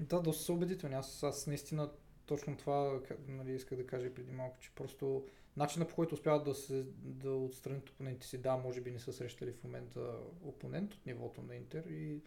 Да, 0.00 0.20
доста 0.20 0.44
са 0.44 0.52
убедителни. 0.52 0.94
Аз, 0.94 1.22
аз 1.22 1.46
наистина 1.46 1.90
точно 2.26 2.56
това 2.56 3.00
нали, 3.28 3.52
исках 3.52 3.78
да 3.78 3.86
кажа 3.86 4.14
преди 4.14 4.32
малко, 4.32 4.58
че 4.60 4.74
просто 4.74 5.26
начинът 5.56 5.88
по 5.88 5.94
който 5.94 6.14
успяват 6.14 6.44
да, 6.44 6.54
се, 6.54 6.86
да 7.02 7.30
отстранят 7.30 7.90
опонентите 7.90 8.26
си, 8.26 8.38
да, 8.38 8.56
може 8.56 8.80
би 8.80 8.90
не 8.90 8.98
са 8.98 9.12
срещали 9.12 9.52
в 9.52 9.64
момента 9.64 10.18
опонент 10.42 10.94
от 10.94 11.06
нивото 11.06 11.42
на 11.42 11.56
Интер 11.56 11.84
и 11.86 12.22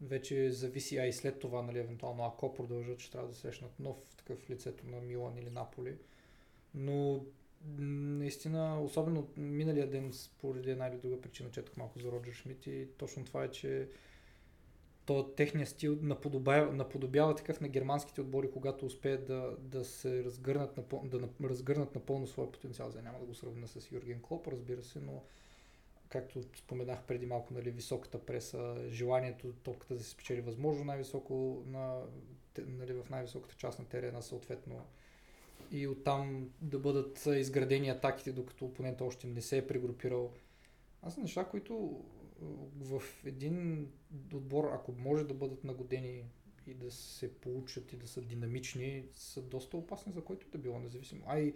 Вече 0.00 0.50
зависи, 0.50 0.98
а 0.98 1.06
и 1.06 1.12
след 1.12 1.38
това, 1.38 1.62
нали, 1.62 1.78
евентуално, 1.78 2.24
ако 2.24 2.54
продължат, 2.54 3.00
ще 3.00 3.12
трябва 3.12 3.28
да 3.28 3.34
срещнат 3.34 3.80
нов 3.80 3.96
такъв 4.16 4.38
в 4.38 4.50
лицето 4.50 4.86
на 4.86 5.00
Милан 5.00 5.38
или 5.38 5.50
Наполи. 5.50 5.96
Но 6.74 7.24
наистина, 7.78 8.82
особено 8.82 9.28
миналия 9.36 9.90
ден, 9.90 10.12
поради 10.40 10.70
една 10.70 10.86
или 10.86 10.96
друга 10.96 11.20
причина, 11.20 11.50
четох 11.50 11.76
малко 11.76 11.98
за 11.98 12.12
Роджер 12.12 12.32
Шмидт 12.32 12.66
и 12.66 12.88
точно 12.98 13.24
това 13.24 13.44
е, 13.44 13.50
че 13.50 13.88
то 15.06 15.28
техният 15.28 15.68
стил 15.68 15.98
наподобява, 16.02 16.72
наподобява 16.72 17.34
такъв 17.34 17.60
на 17.60 17.68
германските 17.68 18.20
отбори, 18.20 18.50
когато 18.50 18.86
успеят 18.86 19.26
да, 19.26 19.56
да 19.58 19.84
се 19.84 20.24
разгърнат, 20.24 20.76
напъл, 20.76 21.02
да 21.04 21.20
на- 21.20 21.48
разгърнат 21.48 21.94
напълно 21.94 22.26
своя 22.26 22.52
потенциал. 22.52 22.90
За 22.90 23.02
няма 23.02 23.18
да 23.18 23.24
го 23.24 23.34
сравня 23.34 23.68
с 23.68 23.92
Юрген 23.92 24.22
Клоп, 24.22 24.48
разбира 24.48 24.82
се, 24.82 25.00
но 25.00 25.22
както 26.08 26.42
споменах 26.42 27.02
преди 27.02 27.26
малко, 27.26 27.54
нали, 27.54 27.70
високата 27.70 28.26
преса, 28.26 28.76
желанието 28.88 29.52
топката 29.52 29.94
да 29.94 30.00
се 30.00 30.10
спечели 30.10 30.40
възможно 30.40 30.84
най-високо 30.84 31.64
на, 31.66 32.02
нали, 32.58 32.92
в 32.92 33.10
най-високата 33.10 33.54
част 33.54 33.78
на 33.78 33.84
терена, 33.84 34.22
съответно 34.22 34.84
и 35.70 35.88
оттам 35.88 36.50
да 36.60 36.78
бъдат 36.78 37.26
изградени 37.26 37.88
атаките, 37.88 38.32
докато 38.32 38.64
опонента 38.64 39.04
още 39.04 39.26
не 39.26 39.42
се 39.42 39.58
е 39.58 39.66
прегрупирал. 39.66 40.32
Аз 41.02 41.14
са 41.14 41.20
неща, 41.20 41.44
които 41.44 42.04
в 42.80 43.02
един 43.24 43.88
отбор, 44.34 44.70
ако 44.72 44.92
може 44.92 45.24
да 45.24 45.34
бъдат 45.34 45.64
нагодени 45.64 46.24
и 46.66 46.74
да 46.74 46.90
се 46.90 47.34
получат 47.34 47.92
и 47.92 47.96
да 47.96 48.08
са 48.08 48.22
динамични, 48.22 49.04
са 49.12 49.42
доста 49.42 49.76
опасни 49.76 50.12
за 50.12 50.24
който 50.24 50.46
и 50.46 50.50
да 50.50 50.58
било, 50.58 50.78
независимо. 50.78 51.24
А 51.26 51.38
и 51.40 51.54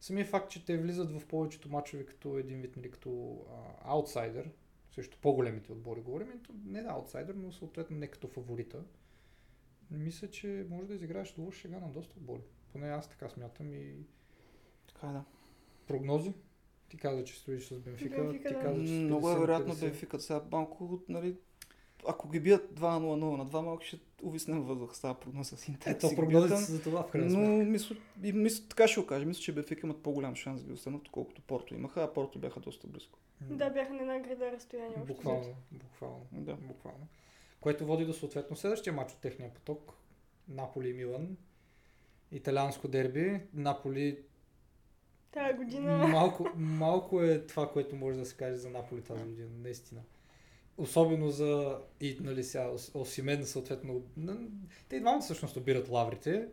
самия 0.00 0.26
факт, 0.26 0.50
че 0.50 0.64
те 0.64 0.78
влизат 0.78 1.10
в 1.10 1.26
повечето 1.26 1.68
мачове 1.68 2.06
като 2.06 2.38
един 2.38 2.60
вид, 2.60 2.76
нали, 2.76 2.90
като 2.90 3.38
а, 3.50 3.92
аутсайдер, 3.92 4.50
също 4.90 5.18
по-големите 5.22 5.72
отбори 5.72 6.00
говорим, 6.00 6.40
то 6.42 6.52
не 6.64 6.82
да 6.82 6.88
аутсайдер, 6.88 7.34
но 7.34 7.52
съответно 7.52 7.96
не 7.96 8.06
като 8.06 8.28
фаворита. 8.28 8.84
Мисля, 9.90 10.30
че 10.30 10.66
може 10.70 10.86
да 10.86 10.94
изиграеш 10.94 11.32
добър 11.32 11.52
шега 11.52 11.78
на 11.78 11.88
доста 11.88 12.14
отбори. 12.16 12.42
Поне 12.72 12.88
аз 12.88 13.08
така 13.08 13.28
смятам 13.28 13.74
и 13.74 14.06
Така 14.86 15.06
е, 15.06 15.12
да. 15.12 15.24
прогнози. 15.86 16.32
Ти 16.88 16.96
каза, 16.96 17.24
че 17.24 17.38
стоиш 17.38 17.68
с 17.68 17.78
Бенфика. 17.78 18.22
Бенфика, 18.22 18.48
ти 18.48 18.54
да. 18.54 18.60
каза, 18.60 18.80
че 18.82 18.88
с 18.88 18.90
Много 18.90 19.30
е 19.30 19.32
50 19.32 19.34
на 19.34 19.40
вероятно 19.40 19.74
50. 19.74 19.80
Бенфика 19.80 20.20
сега 20.20 20.42
малко, 20.50 21.02
нали, 21.08 21.36
ако 22.08 22.28
ги 22.28 22.40
бият 22.40 22.70
2-0 22.74 23.36
на 23.36 23.46
2, 23.46 23.60
малко 23.60 23.84
ще 23.84 23.98
увиснем 24.22 24.62
въздух 24.62 24.96
с 24.96 25.00
тази 25.00 25.14
прогноза 25.20 25.56
с 25.56 25.68
Интер. 25.68 25.90
Ето, 25.90 26.10
прогнозите 26.16 26.56
са 26.56 26.72
за 26.72 26.82
това 26.82 27.02
в 27.02 27.10
крайна 27.10 27.38
Но 27.38 27.64
мисля, 27.64 27.96
и 28.22 28.32
мисля, 28.32 28.64
така 28.68 28.88
ще 28.88 29.00
го 29.00 29.06
кажа. 29.06 29.26
Мисля, 29.26 29.40
че 29.42 29.52
Бенфика 29.54 29.86
имат 29.86 30.02
по-голям 30.02 30.34
шанс 30.36 30.60
да 30.60 30.66
ги 30.66 30.72
останат, 30.72 31.00
отколкото 31.00 31.42
Порто 31.42 31.74
имаха, 31.74 32.02
а 32.02 32.12
Порто 32.12 32.38
бяха 32.38 32.60
доста 32.60 32.86
близко. 32.86 33.18
Да, 33.40 33.70
бяха 33.70 33.92
на 33.92 34.00
една 34.00 34.18
града 34.20 34.52
разстояние. 34.52 34.96
общо. 34.96 35.14
Буквално, 35.14 35.54
буквално, 35.72 36.26
Да. 36.32 36.54
буквално. 36.54 37.06
Което 37.60 37.86
води 37.86 38.04
до 38.04 38.12
съответно 38.12 38.56
следващия 38.56 38.92
матч 38.92 39.12
от 39.12 39.18
техния 39.20 39.54
поток. 39.54 39.92
Наполи 40.48 40.88
и 40.88 40.92
Милан. 40.92 41.36
Италианско 42.32 42.88
дерби. 42.88 43.40
Наполи 43.54 44.18
Тая 45.32 45.56
година... 45.56 46.08
малко, 46.08 46.48
малко 46.56 47.22
е 47.22 47.46
това, 47.46 47.72
което 47.72 47.96
може 47.96 48.18
да 48.18 48.26
се 48.26 48.36
каже 48.36 48.56
за 48.56 48.70
Наполи 48.70 49.02
тази 49.02 49.24
година, 49.24 49.48
наистина. 49.62 50.00
Особено 50.78 51.30
за 51.30 51.78
и, 52.00 52.16
нали, 52.20 52.44
сега, 52.44 52.64
Ос- 52.64 52.90
Осимен, 52.94 53.46
съответно. 53.46 54.02
Те 54.88 54.96
и 54.96 55.00
двамата 55.00 55.20
всъщност 55.20 55.56
обират 55.56 55.88
лаврите. 55.88 56.46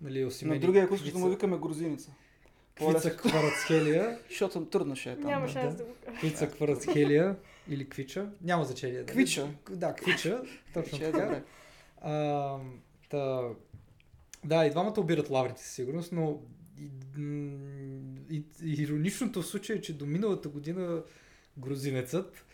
Нали, 0.00 0.24
Осимен 0.24 0.50
На 0.50 0.56
и 0.56 0.60
другия, 0.60 0.84
ако 0.84 0.94
искаш 0.94 1.12
да 1.12 1.18
му 1.18 1.28
викаме 1.28 1.58
грузиница. 1.58 2.10
Квица 2.76 3.16
Кварацхелия. 3.16 4.18
Защото 4.28 4.52
съм 4.52 4.66
трудна 4.70 4.96
ще 4.96 5.10
е 5.12 5.16
там. 5.16 5.24
Няма 5.24 5.46
да. 5.46 5.52
шанс 5.52 5.74
да 5.74 5.84
го 5.84 5.94
кажа. 6.04 6.18
Квица 6.18 6.50
Кварацхелия 6.50 7.36
или 7.68 7.88
Квича. 7.88 8.30
Няма 8.42 8.64
значение. 8.64 8.98
нали? 8.98 9.06
Квича. 9.06 9.48
Да, 9.70 9.94
Квича. 9.94 10.42
Точно 10.74 11.06
е 11.06 11.12
така. 11.12 11.42
А, 12.00 12.56
та, 13.10 13.42
да, 14.44 14.66
и 14.66 14.70
двамата 14.70 14.94
обират 14.98 15.30
лаврите 15.30 15.62
със 15.62 15.72
сигурност, 15.72 16.12
но 16.12 16.40
и, 18.30 18.42
и, 18.62 18.72
ироничното 18.82 19.42
в 19.42 19.46
случая 19.46 19.76
е, 19.76 19.80
че 19.80 19.98
до 19.98 20.06
миналата 20.06 20.48
година 20.48 21.02
грузинецът 21.58 22.44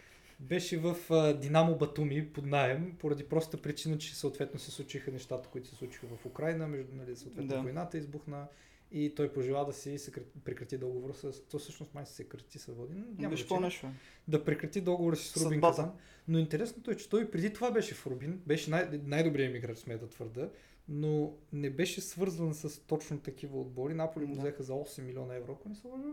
беше 0.40 0.78
в 0.78 0.96
а, 1.10 1.32
Динамо 1.34 1.76
Батуми 1.76 2.28
под 2.28 2.46
найем, 2.46 2.96
поради 2.98 3.24
проста 3.24 3.56
причина, 3.56 3.98
че 3.98 4.16
съответно 4.16 4.60
се 4.60 4.70
случиха 4.70 5.10
нещата, 5.10 5.48
които 5.48 5.68
се 5.68 5.74
случиха 5.76 6.06
в 6.06 6.26
Украина, 6.26 6.68
между, 6.68 6.94
нали, 6.94 7.16
съответно 7.16 7.48
Да. 7.48 7.60
войната 7.62 7.98
избухна 7.98 8.46
и 8.92 9.14
той 9.14 9.32
пожела 9.32 9.64
да 9.64 9.72
си 9.72 9.98
съкрати, 9.98 10.28
прекрати 10.44 10.78
договора 10.78 11.14
с... 11.14 11.40
То 11.40 11.58
всъщност 11.58 11.94
май 11.94 12.06
се 12.06 12.12
съкрати 12.12 12.58
се 12.58 12.72
води. 12.72 12.94
но 12.94 13.00
Няма 13.00 13.16
значение 13.18 13.48
по-нещо. 13.48 13.86
да 14.28 14.44
прекрати 14.44 14.80
договора 14.80 15.16
си 15.16 15.28
с 15.28 15.36
Рубин 15.36 15.50
Съдбата. 15.50 15.76
Казан. 15.76 15.92
Но 16.28 16.38
интересното 16.38 16.90
е, 16.90 16.96
че 16.96 17.08
той 17.08 17.30
преди 17.30 17.52
това 17.52 17.70
беше 17.70 17.94
в 17.94 18.06
Рубин, 18.06 18.40
беше 18.46 18.70
най- 18.70 19.00
най-добрият 19.04 19.52
ми 19.52 19.58
играч, 19.58 19.78
смея 19.78 19.98
да 19.98 20.08
твърда, 20.08 20.48
но 20.88 21.32
не 21.52 21.70
беше 21.70 22.00
свързван 22.00 22.54
с 22.54 22.80
точно 22.80 23.18
такива 23.20 23.60
отбори. 23.60 23.94
Наполи 23.94 24.24
му 24.26 24.34
Да. 24.34 24.40
взеха 24.40 24.62
за 24.62 24.72
8 24.72 25.02
милиона 25.02 25.34
евро, 25.34 25.52
ако 25.52 25.68
не 25.68 25.74
се 25.74 25.86
лъжа. 25.86 26.08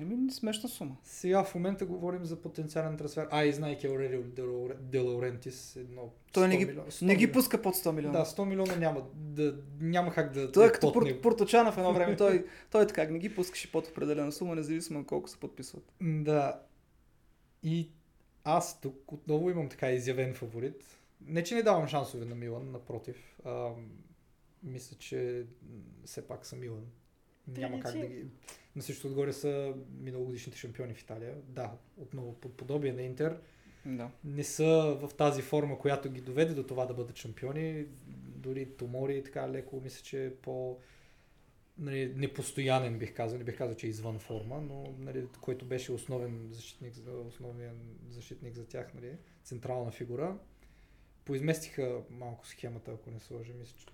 Еми, 0.00 0.30
смешна 0.30 0.68
сума. 0.68 0.96
Сега 1.04 1.44
в 1.44 1.54
момента 1.54 1.86
говорим 1.86 2.24
за 2.24 2.36
потенциален 2.42 2.96
трансфер. 2.96 3.28
А, 3.30 3.44
и 3.44 3.52
знайки 3.52 3.86
Аурелио 3.86 4.22
Де 4.80 4.98
Лаурентис, 4.98 5.76
едно 5.76 6.12
Той 6.32 6.46
100 6.46 6.48
не 6.48 6.56
ги, 6.56 6.66
милиона- 6.66 6.90
100 6.90 7.02
не 7.02 7.16
ги 7.16 7.32
пуска 7.32 7.62
под 7.62 7.74
100 7.74 7.92
милиона. 7.92 8.18
Да, 8.18 8.24
100 8.24 8.44
милиона 8.44 8.76
няма, 8.76 9.06
да, 9.14 9.56
няма 9.80 10.12
как 10.12 10.32
да 10.32 10.52
Той 10.52 10.68
е 10.68 10.72
като 10.72 11.00
него. 11.00 11.20
Пурточанов 11.20 11.78
едно 11.78 11.92
време. 11.92 12.16
Той, 12.16 12.46
той 12.70 12.86
така 12.86 13.04
не 13.04 13.18
ги 13.18 13.34
пускаше 13.34 13.72
под 13.72 13.86
определена 13.86 14.32
сума, 14.32 14.54
независимо 14.54 15.06
колко 15.06 15.28
се 15.28 15.40
подписват. 15.40 15.92
Да. 16.00 16.62
И 17.62 17.90
аз 18.44 18.80
тук 18.80 19.12
отново 19.12 19.50
имам 19.50 19.68
така 19.68 19.90
изявен 19.90 20.34
фаворит. 20.34 20.84
Не, 21.26 21.44
че 21.44 21.54
не 21.54 21.62
давам 21.62 21.88
шансове 21.88 22.24
на 22.24 22.34
Милан, 22.34 22.70
напротив. 22.70 23.38
А, 23.44 23.70
мисля, 24.62 24.96
че 24.98 25.46
все 26.04 26.28
пак 26.28 26.46
са 26.46 26.56
Милан. 26.56 26.84
Няма 27.48 27.80
как 27.80 27.92
да 27.92 28.06
ги... 28.06 28.24
На 28.78 28.82
същото 28.82 29.08
отгоре 29.08 29.32
са 29.32 29.74
миналогодишните 30.00 30.58
шампиони 30.58 30.94
в 30.94 31.00
Италия. 31.00 31.34
Да, 31.48 31.72
отново 31.96 32.34
под 32.34 32.56
подобие 32.56 32.92
на 32.92 33.02
Интер. 33.02 33.38
Да. 33.86 34.10
Не 34.24 34.44
са 34.44 34.98
в 35.00 35.14
тази 35.14 35.42
форма, 35.42 35.78
която 35.78 36.10
ги 36.10 36.20
доведе 36.20 36.54
до 36.54 36.62
това 36.62 36.86
да 36.86 36.94
бъдат 36.94 37.16
шампиони. 37.16 37.86
Дори 38.36 38.66
Томори 38.66 39.24
така 39.24 39.48
леко 39.48 39.80
мисля, 39.84 40.02
че 40.02 40.26
е 40.26 40.34
по 40.34 40.78
нали, 41.78 42.14
непостоянен 42.16 42.98
бих 42.98 43.14
казал. 43.14 43.38
Не 43.38 43.44
бих 43.44 43.58
казал, 43.58 43.76
че 43.76 43.86
е 43.86 43.90
извън 43.90 44.18
форма, 44.18 44.60
но 44.60 44.94
нали, 44.98 45.26
който 45.40 45.64
беше 45.64 45.92
основен 45.92 46.48
защитник, 46.52 46.94
за- 46.94 47.12
основен 47.12 47.80
защитник 48.10 48.54
за 48.54 48.66
тях, 48.66 48.94
нали, 48.94 49.12
централна 49.44 49.90
фигура. 49.90 50.36
Поизместиха 51.24 52.00
малко 52.10 52.46
схемата, 52.46 52.90
ако 52.90 53.10
не 53.10 53.20
се 53.20 53.34
лъжа. 53.34 53.52
Мисля, 53.60 53.74
че... 53.78 53.86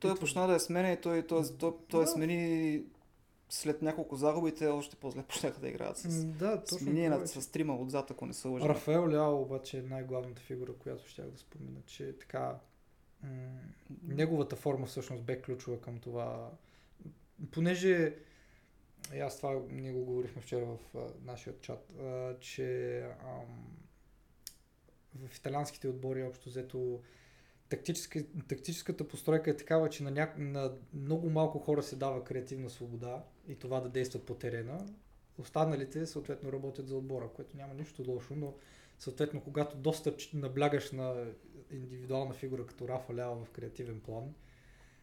Той 0.00 0.12
е 0.12 0.16
почна 0.20 0.46
да 0.46 0.52
я 0.52 0.60
сменя 0.60 0.92
и 0.92 1.00
той, 1.00 1.26
той, 1.26 1.42
той, 1.58 1.72
той 1.88 2.06
смени 2.06 2.82
след 3.52 3.82
няколко 3.82 4.16
загуби 4.16 4.48
и 4.48 4.54
те 4.54 4.66
още 4.66 4.96
по-зле 4.96 5.22
почнаха 5.28 5.60
да 5.60 5.68
играят 5.68 5.96
с, 5.96 6.24
Да, 6.24 6.60
точно 6.60 6.78
смени 6.78 7.04
това 7.04 7.16
на, 7.16 7.24
е, 7.24 7.26
с 7.26 7.50
трима 7.50 7.74
отзад, 7.74 8.10
ако 8.10 8.26
не 8.26 8.32
се 8.32 8.48
лъжа. 8.48 8.68
Рафаел 8.68 9.08
Ляо 9.08 9.42
обаче 9.42 9.78
е 9.78 9.82
най-главната 9.82 10.42
фигура, 10.42 10.72
която 10.74 11.08
щях 11.08 11.26
да 11.26 11.38
спомена, 11.38 11.80
че 11.86 12.18
така 12.18 12.58
м- 13.22 13.30
неговата 14.02 14.56
форма 14.56 14.86
всъщност 14.86 15.22
бе 15.22 15.42
ключова 15.42 15.80
към 15.80 15.98
това. 15.98 16.50
Понеже 17.50 18.14
и 19.14 19.20
аз 19.20 19.36
това 19.36 19.60
ние 19.70 19.92
го 19.92 20.04
говорихме 20.04 20.42
вчера 20.42 20.64
в 20.66 20.78
а, 20.96 21.00
нашия 21.24 21.60
чат, 21.60 21.92
а, 22.00 22.36
че 22.40 22.98
ам, 23.00 23.76
в 25.28 25.36
италианските 25.36 25.88
отбори 25.88 26.24
общо 26.24 26.48
взето 26.48 27.00
тактическа, 27.76 28.24
тактическата 28.48 29.08
постройка 29.08 29.50
е 29.50 29.56
такава, 29.56 29.88
че 29.88 30.02
на, 30.02 30.10
ня... 30.10 30.32
на 30.38 30.72
много 30.94 31.30
малко 31.30 31.58
хора 31.58 31.82
се 31.82 31.96
дава 31.96 32.24
креативна 32.24 32.70
свобода 32.70 33.22
и 33.48 33.54
това 33.54 33.80
да 33.80 33.88
действат 33.88 34.22
по 34.22 34.34
терена. 34.34 34.86
Останалите 35.38 36.06
съответно 36.06 36.52
работят 36.52 36.88
за 36.88 36.96
отбора, 36.96 37.28
което 37.28 37.56
няма 37.56 37.74
нищо 37.74 38.04
лошо, 38.08 38.34
но 38.36 38.54
съответно 38.98 39.40
когато 39.40 39.76
доста 39.76 40.14
наблягаш 40.34 40.92
на 40.92 41.24
индивидуална 41.70 42.34
фигура 42.34 42.66
като 42.66 42.88
Рафа 42.88 43.14
Ляо 43.16 43.44
в 43.44 43.50
креативен 43.50 44.00
план, 44.00 44.24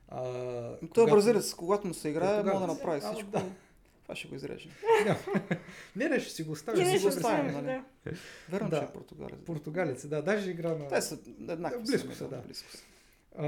а, 0.08 0.22
Той 0.24 0.76
е 0.76 0.80
когато- 0.90 1.12
бразилец, 1.12 1.54
когато 1.54 1.88
му 1.88 1.94
се 1.94 2.10
играе, 2.10 2.36
Португалец. 2.36 2.54
може 2.60 2.68
да 2.68 2.74
направи 2.74 3.02
всичко. 3.02 3.32
да. 3.32 3.46
Това 4.10 4.16
ще 4.16 4.28
го 4.28 4.36
изрежем. 4.36 4.72
не, 5.96 6.10
не, 6.10 6.20
ще 6.20 6.32
си 6.32 6.44
го 6.44 6.50
И 6.50 6.54
оставя. 6.54 6.78
не, 6.78 6.90
ще 6.90 7.00
го 7.02 7.08
оставим, 7.08 7.46
оставя. 7.46 7.48
оставим, 7.48 7.66
нали? 7.66 7.82
да. 8.06 8.12
Верно, 8.50 8.70
Да. 8.70 8.80
че 8.80 8.86
е 8.86 8.88
португалец. 8.88 9.40
Португалец, 9.46 10.08
да, 10.08 10.22
даже 10.22 10.52
игра 10.52 10.76
на... 10.76 10.88
Те 10.88 11.02
са 11.02 11.20
еднакви. 11.50 11.84
Близко 11.84 12.14
са, 12.14 12.28
да. 12.28 12.38
Близко 12.38 12.72
са. 12.72 12.84
А, 13.38 13.48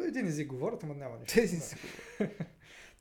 един 0.00 0.26
език 0.26 0.46
говорят, 0.48 0.82
ама 0.84 0.94
няма 0.94 1.18
нищо. 1.18 1.34
Тези 1.34 1.56
си. 1.56 1.76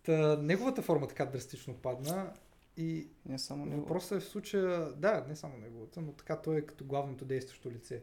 Та, 0.04 0.38
неговата 0.38 0.82
форма 0.82 1.08
така 1.08 1.26
драстично 1.26 1.74
падна 1.74 2.34
и 2.78 3.08
Не 3.26 3.40
само 3.40 3.66
него. 3.66 3.82
въпросът 3.82 4.12
е 4.12 4.26
в 4.26 4.30
случая, 4.30 4.92
да, 4.92 5.26
не 5.30 5.36
само 5.36 5.58
неговата, 5.58 6.02
но 6.02 6.12
така 6.12 6.42
той 6.42 6.58
е 6.58 6.62
като 6.62 6.86
главното 6.86 7.26
действащо 7.26 7.72
лице. 7.72 8.02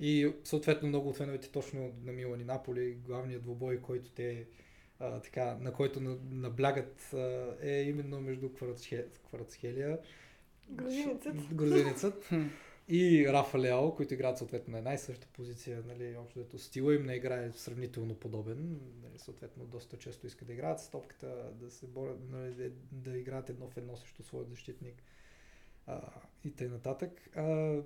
И 0.00 0.32
съответно 0.44 0.88
много 0.88 1.08
от 1.08 1.16
феновете 1.16 1.50
точно 1.50 1.92
на 2.04 2.12
Милан 2.12 2.40
и 2.40 2.44
Наполи, 2.44 2.94
главният 2.94 3.42
двубой, 3.42 3.80
който 3.80 4.10
те 4.10 4.46
а, 5.00 5.20
така, 5.20 5.56
на 5.60 5.72
който 5.72 6.00
на- 6.00 6.18
наблягат 6.30 7.12
а, 7.14 7.56
е 7.60 7.82
именно 7.82 8.20
между 8.20 8.48
грузинецът 11.52 12.24
Хм. 12.24 12.42
и 12.88 13.28
Рафа 13.28 13.58
Леао, 13.58 13.94
които 13.94 14.14
играят 14.14 14.38
съответно 14.38 14.72
на 14.72 14.78
една 14.78 14.94
и 14.94 14.98
съща 14.98 15.26
позиция, 15.32 15.82
нали, 15.86 16.16
общо 16.16 16.38
дето 16.38 16.58
стила 16.58 16.94
им 16.94 17.06
не 17.06 17.14
играе 17.14 17.52
сравнително 17.52 18.14
подобен, 18.14 18.80
нали, 19.02 19.18
съответно 19.18 19.64
доста 19.64 19.96
често 19.96 20.26
иска 20.26 20.44
да 20.44 20.52
играят 20.52 20.80
с 20.80 20.90
топката, 20.90 21.50
да 21.54 21.70
се 21.70 21.86
борят, 21.86 22.18
нали, 22.30 22.54
да, 22.54 22.70
да 22.92 23.18
играят 23.18 23.50
едно 23.50 23.68
в 23.68 23.76
едно 23.76 23.96
срещу 23.96 24.22
своят 24.22 24.50
защитник 24.50 25.02
а, 25.86 26.00
и 26.44 26.50
т.н. 26.50 26.70
нататък. 26.70 27.30
А, 27.36 27.76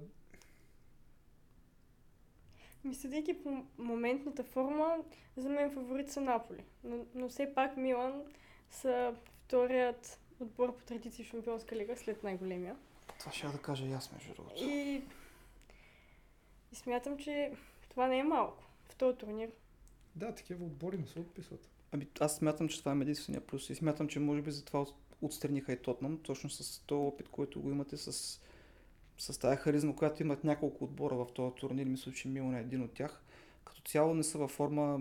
Ми 2.84 2.94
съдейки 2.94 3.42
по 3.42 3.64
моментната 3.78 4.44
форма, 4.44 4.96
за 5.36 5.48
мен 5.48 5.70
фаворит 5.70 6.10
са 6.10 6.20
Наполи. 6.20 6.64
Но, 6.84 6.96
но 7.14 7.28
все 7.28 7.54
пак 7.54 7.76
Милан 7.76 8.22
са 8.70 9.14
вторият 9.44 10.20
отбор 10.40 10.76
по 10.76 10.84
традиция 10.84 11.24
в 11.24 11.28
Шампионска 11.28 11.76
лига 11.76 11.96
след 11.96 12.22
най-големия. 12.22 12.76
Това 13.18 13.32
ще 13.32 13.46
я 13.46 13.52
да 13.52 13.58
кажа 13.58 13.86
и 13.86 13.92
аз, 13.92 14.12
между 14.12 14.34
другото. 14.34 14.54
И, 14.64 15.02
и 16.72 16.76
смятам, 16.76 17.18
че 17.18 17.52
това 17.88 18.06
не 18.06 18.18
е 18.18 18.24
малко 18.24 18.62
в 18.88 18.96
този 18.96 19.18
турнир. 19.18 19.50
да, 20.16 20.34
такива 20.34 20.64
отбори 20.64 20.98
не 20.98 21.06
се 21.06 21.20
отписват. 21.20 21.68
Ами 21.92 22.08
аз 22.20 22.36
смятам, 22.36 22.68
че 22.68 22.78
това 22.78 22.92
е 22.92 22.96
единствения 22.96 23.40
плюс 23.46 23.70
и 23.70 23.74
смятам, 23.74 24.08
че 24.08 24.20
може 24.20 24.42
би 24.42 24.50
затова 24.50 24.80
от- 24.80 24.94
отстраниха 25.22 25.72
и 25.72 25.82
Тотнам, 25.82 26.18
точно 26.18 26.50
с 26.50 26.78
този 26.86 26.98
опит, 27.06 27.28
който 27.28 27.60
го 27.60 27.70
имате 27.70 27.96
с, 27.96 28.40
с 29.19 29.38
тази 29.38 29.57
харизма, 29.57 29.95
която 29.95 30.23
имат 30.23 30.45
няколко 30.45 30.85
отбора 30.85 31.14
в 31.14 31.26
този 31.35 31.54
турнир. 31.54 31.87
Мисля, 31.87 32.12
че 32.12 32.28
Милан 32.28 32.54
е 32.54 32.61
един 32.61 32.83
от 32.83 32.92
тях. 32.92 33.23
Като 33.64 33.83
цяло 33.83 34.14
не 34.14 34.23
са 34.23 34.38
във 34.38 34.50
форма. 34.50 35.00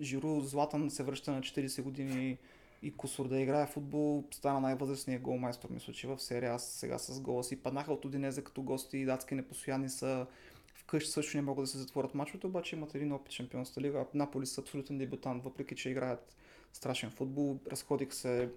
Жиру 0.00 0.40
Златан 0.40 0.90
се 0.90 1.02
връща 1.02 1.32
на 1.32 1.40
40 1.40 1.82
години 1.82 2.38
и 2.82 2.96
Косур 2.96 3.28
да 3.28 3.40
играе 3.40 3.66
футбол. 3.66 4.24
Стана 4.30 4.60
най-възрастният 4.60 5.22
голмайстор, 5.22 5.68
мисля, 5.70 5.92
че 5.92 6.06
в 6.06 6.18
серия. 6.18 6.52
Аз 6.52 6.64
сега 6.64 6.98
с 6.98 7.20
гола 7.20 7.44
си 7.44 7.62
паднаха 7.62 7.92
от 7.92 8.04
Одинезе 8.04 8.44
като 8.44 8.62
гости 8.62 8.98
и 8.98 9.04
датски 9.04 9.34
непостоянни 9.34 9.88
са 9.88 10.26
вкъщи 10.74 11.10
също 11.10 11.36
не 11.36 11.42
могат 11.42 11.62
да 11.62 11.66
се 11.66 11.78
затворят 11.78 12.14
мачовете, 12.14 12.46
обаче 12.46 12.76
имат 12.76 12.94
един 12.94 13.12
опит 13.12 13.32
Шампионската 13.32 13.80
лига. 13.80 14.06
Наполи 14.14 14.46
са 14.46 14.60
абсолютен 14.60 14.98
дебютант, 14.98 15.44
въпреки 15.44 15.74
че 15.76 15.90
играят 15.90 16.36
страшен 16.72 17.10
футбол. 17.10 17.58
Разходих 17.70 18.14
се 18.14 18.50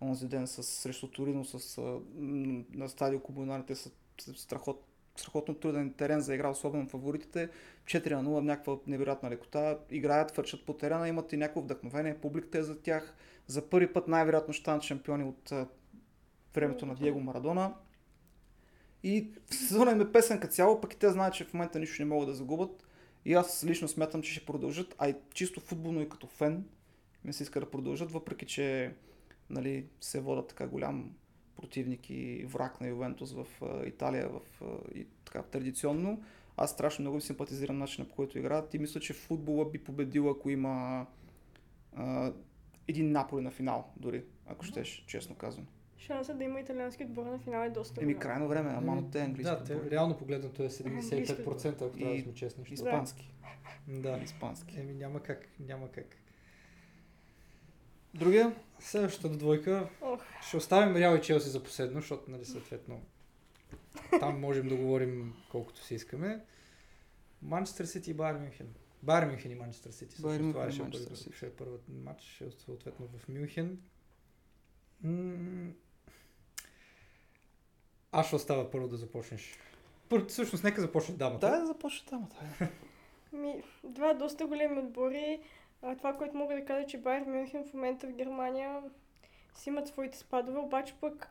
онзи 0.00 0.28
ден 0.28 0.46
с, 0.46 0.62
срещу 0.62 1.08
Торино 1.08 1.44
с, 1.44 1.80
на 2.72 2.88
стадио 2.88 3.20
Кубоналите 3.20 3.74
с, 3.74 3.90
страхот, 4.36 4.84
страхотно 5.16 5.54
труден 5.54 5.92
терен 5.92 6.20
за 6.20 6.34
игра, 6.34 6.48
особено 6.48 6.88
фаворитите. 6.88 7.48
4 7.84 8.10
на 8.10 8.24
0, 8.24 8.40
някаква 8.40 8.76
невероятна 8.86 9.30
лекота. 9.30 9.78
Играят, 9.90 10.36
вършат 10.36 10.66
по 10.66 10.72
терена, 10.72 11.08
имат 11.08 11.32
и 11.32 11.36
някакво 11.36 11.60
вдъхновение. 11.60 12.18
Публиката 12.18 12.58
е 12.58 12.62
за 12.62 12.80
тях. 12.80 13.14
За 13.46 13.70
първи 13.70 13.92
път 13.92 14.08
най-вероятно 14.08 14.54
ще 14.54 14.60
станат 14.60 14.82
шампиони 14.82 15.24
от 15.24 15.52
времето 16.54 16.86
на 16.86 16.94
Диего 16.94 17.20
Марадона. 17.20 17.74
И 19.02 19.30
сезона 19.50 19.92
им 19.92 20.00
е 20.00 20.12
песен 20.12 20.40
като 20.40 20.54
цяло, 20.54 20.80
пък 20.80 20.94
и 20.94 20.98
те 20.98 21.10
знаят, 21.10 21.34
че 21.34 21.44
в 21.44 21.54
момента 21.54 21.78
нищо 21.78 22.02
не 22.02 22.08
могат 22.08 22.28
да 22.28 22.34
загубят. 22.34 22.86
И 23.24 23.34
аз 23.34 23.64
лично 23.64 23.88
смятам, 23.88 24.22
че 24.22 24.32
ще 24.32 24.46
продължат, 24.46 24.94
а 24.98 25.08
и 25.08 25.14
чисто 25.34 25.60
футболно 25.60 26.00
и 26.00 26.08
като 26.08 26.26
фен 26.26 26.64
ми 27.24 27.32
се 27.32 27.42
иска 27.42 27.60
да 27.60 27.70
продължат, 27.70 28.12
въпреки 28.12 28.46
че 28.46 28.94
нали, 29.50 29.86
се 30.00 30.20
водят 30.20 30.48
така 30.48 30.66
голям 30.66 31.14
противник 31.56 32.10
и 32.10 32.44
враг 32.48 32.80
на 32.80 32.88
Ювентус 32.88 33.32
в 33.32 33.46
Италия, 33.86 34.28
в, 34.28 34.40
и 34.94 35.06
така 35.24 35.42
традиционно. 35.42 36.22
Аз 36.56 36.70
страшно 36.70 37.02
много 37.02 37.20
симпатизирам 37.20 37.78
начина 37.78 38.08
по 38.08 38.14
който 38.14 38.38
играят 38.38 38.74
и 38.74 38.78
мисля, 38.78 39.00
че 39.00 39.12
футбола 39.12 39.70
би 39.70 39.78
победил, 39.78 40.30
ако 40.30 40.50
има 40.50 41.06
а, 41.96 42.32
един 42.88 43.12
Наполи 43.12 43.42
на 43.42 43.50
финал, 43.50 43.90
дори, 43.96 44.24
ако 44.46 44.64
щеш, 44.64 45.04
честно 45.06 45.34
казвам. 45.34 45.66
Шансът 45.98 46.38
да 46.38 46.44
има 46.44 46.60
италиански 46.60 47.04
отбор 47.04 47.26
на 47.26 47.38
финал 47.38 47.64
е 47.64 47.70
доста 47.70 48.02
Еми, 48.02 48.18
крайно 48.18 48.48
време, 48.48 48.70
ама 48.76 48.98
от 48.98 49.10
те 49.10 49.20
английски 49.20 49.54
Да, 49.54 49.64
те, 49.64 49.74
отбори. 49.74 49.90
реално 49.90 50.16
погледнато 50.16 50.62
е 50.62 50.68
75%, 50.68 51.82
ако 51.82 51.98
трябва 51.98 52.16
да 52.16 52.22
сме 52.22 52.34
честни. 52.34 52.64
Испански. 52.70 53.32
Да. 53.88 54.20
Испански. 54.24 54.80
Еми 54.80 54.94
няма 54.94 55.20
как, 55.20 55.48
няма 55.60 55.90
как. 55.90 56.16
Другия? 58.14 58.54
Следващата 58.80 59.28
двойка 59.28 59.88
Ох. 60.00 60.22
ще 60.42 60.56
оставим 60.56 60.96
Реал 60.96 61.16
и 61.16 61.20
Челси 61.20 61.48
за 61.48 61.62
последно, 61.62 62.00
защото 62.00 62.30
нали 62.30 62.44
съответно 62.44 63.00
там 64.20 64.40
можем 64.40 64.68
да 64.68 64.76
говорим 64.76 65.34
колкото 65.50 65.84
си 65.84 65.94
искаме. 65.94 66.44
Манчестър 67.42 67.84
Сити 67.84 68.10
и 68.10 68.14
Байер 68.14 68.34
Мюнхен. 68.34 68.74
Байер 69.02 69.26
Мюнхен 69.26 69.50
и 69.50 69.54
Манчестър 69.54 69.90
Сити. 69.90 70.22
Байер 70.22 70.38
това 70.38 70.46
Мюнхен 70.52 70.68
и 70.68 70.72
ще, 70.72 70.82
Манчестър 70.82 71.10
бъде, 71.10 71.16
Сити. 71.16 71.36
ще 71.36 71.46
е 71.46 71.50
първият 71.50 71.82
матч, 71.88 72.22
ще 72.24 72.44
е 72.44 72.50
съответно 72.50 73.08
в 73.08 73.28
Мюнхен. 73.28 73.78
М, 75.02 75.72
Аз 78.12 78.26
ще 78.26 78.36
оставя 78.36 78.70
първо 78.70 78.88
да 78.88 78.96
започнеш. 78.96 79.58
Първо, 80.08 80.26
всъщност, 80.28 80.64
нека 80.64 80.80
започне 80.80 81.14
дамата. 81.14 81.50
Да, 81.50 81.60
да 81.60 81.66
започне 81.66 82.08
там. 82.08 82.28
Да. 82.60 82.68
Ми, 83.32 83.62
два 83.84 84.14
доста 84.14 84.46
големи 84.46 84.78
отбори. 84.78 85.40
А, 85.82 85.96
това, 85.96 86.16
което 86.16 86.36
мога 86.36 86.54
да 86.54 86.64
кажа, 86.64 86.86
че 86.86 86.98
Байер 86.98 87.26
Мюнхен 87.26 87.64
в 87.64 87.74
момента 87.74 88.06
в 88.06 88.12
Германия 88.12 88.82
си 89.54 89.68
имат 89.68 89.88
своите 89.88 90.18
спадове, 90.18 90.58
обаче 90.58 90.94
пък 91.00 91.30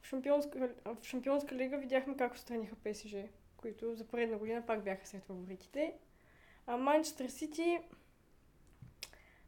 в 0.00 0.06
Шампионска, 0.06 0.70
в 0.84 1.04
Шампионска 1.04 1.54
лига 1.54 1.78
видяхме 1.78 2.16
как 2.16 2.34
отстраниха 2.34 2.76
ПСЖ, 2.76 3.14
които 3.56 3.94
за 3.94 4.04
предна 4.04 4.38
година 4.38 4.66
пак 4.66 4.84
бяха 4.84 5.06
сред 5.06 5.24
фаворитите. 5.24 5.94
А 6.66 6.76
Манчестър 6.76 7.28
Сити 7.28 7.78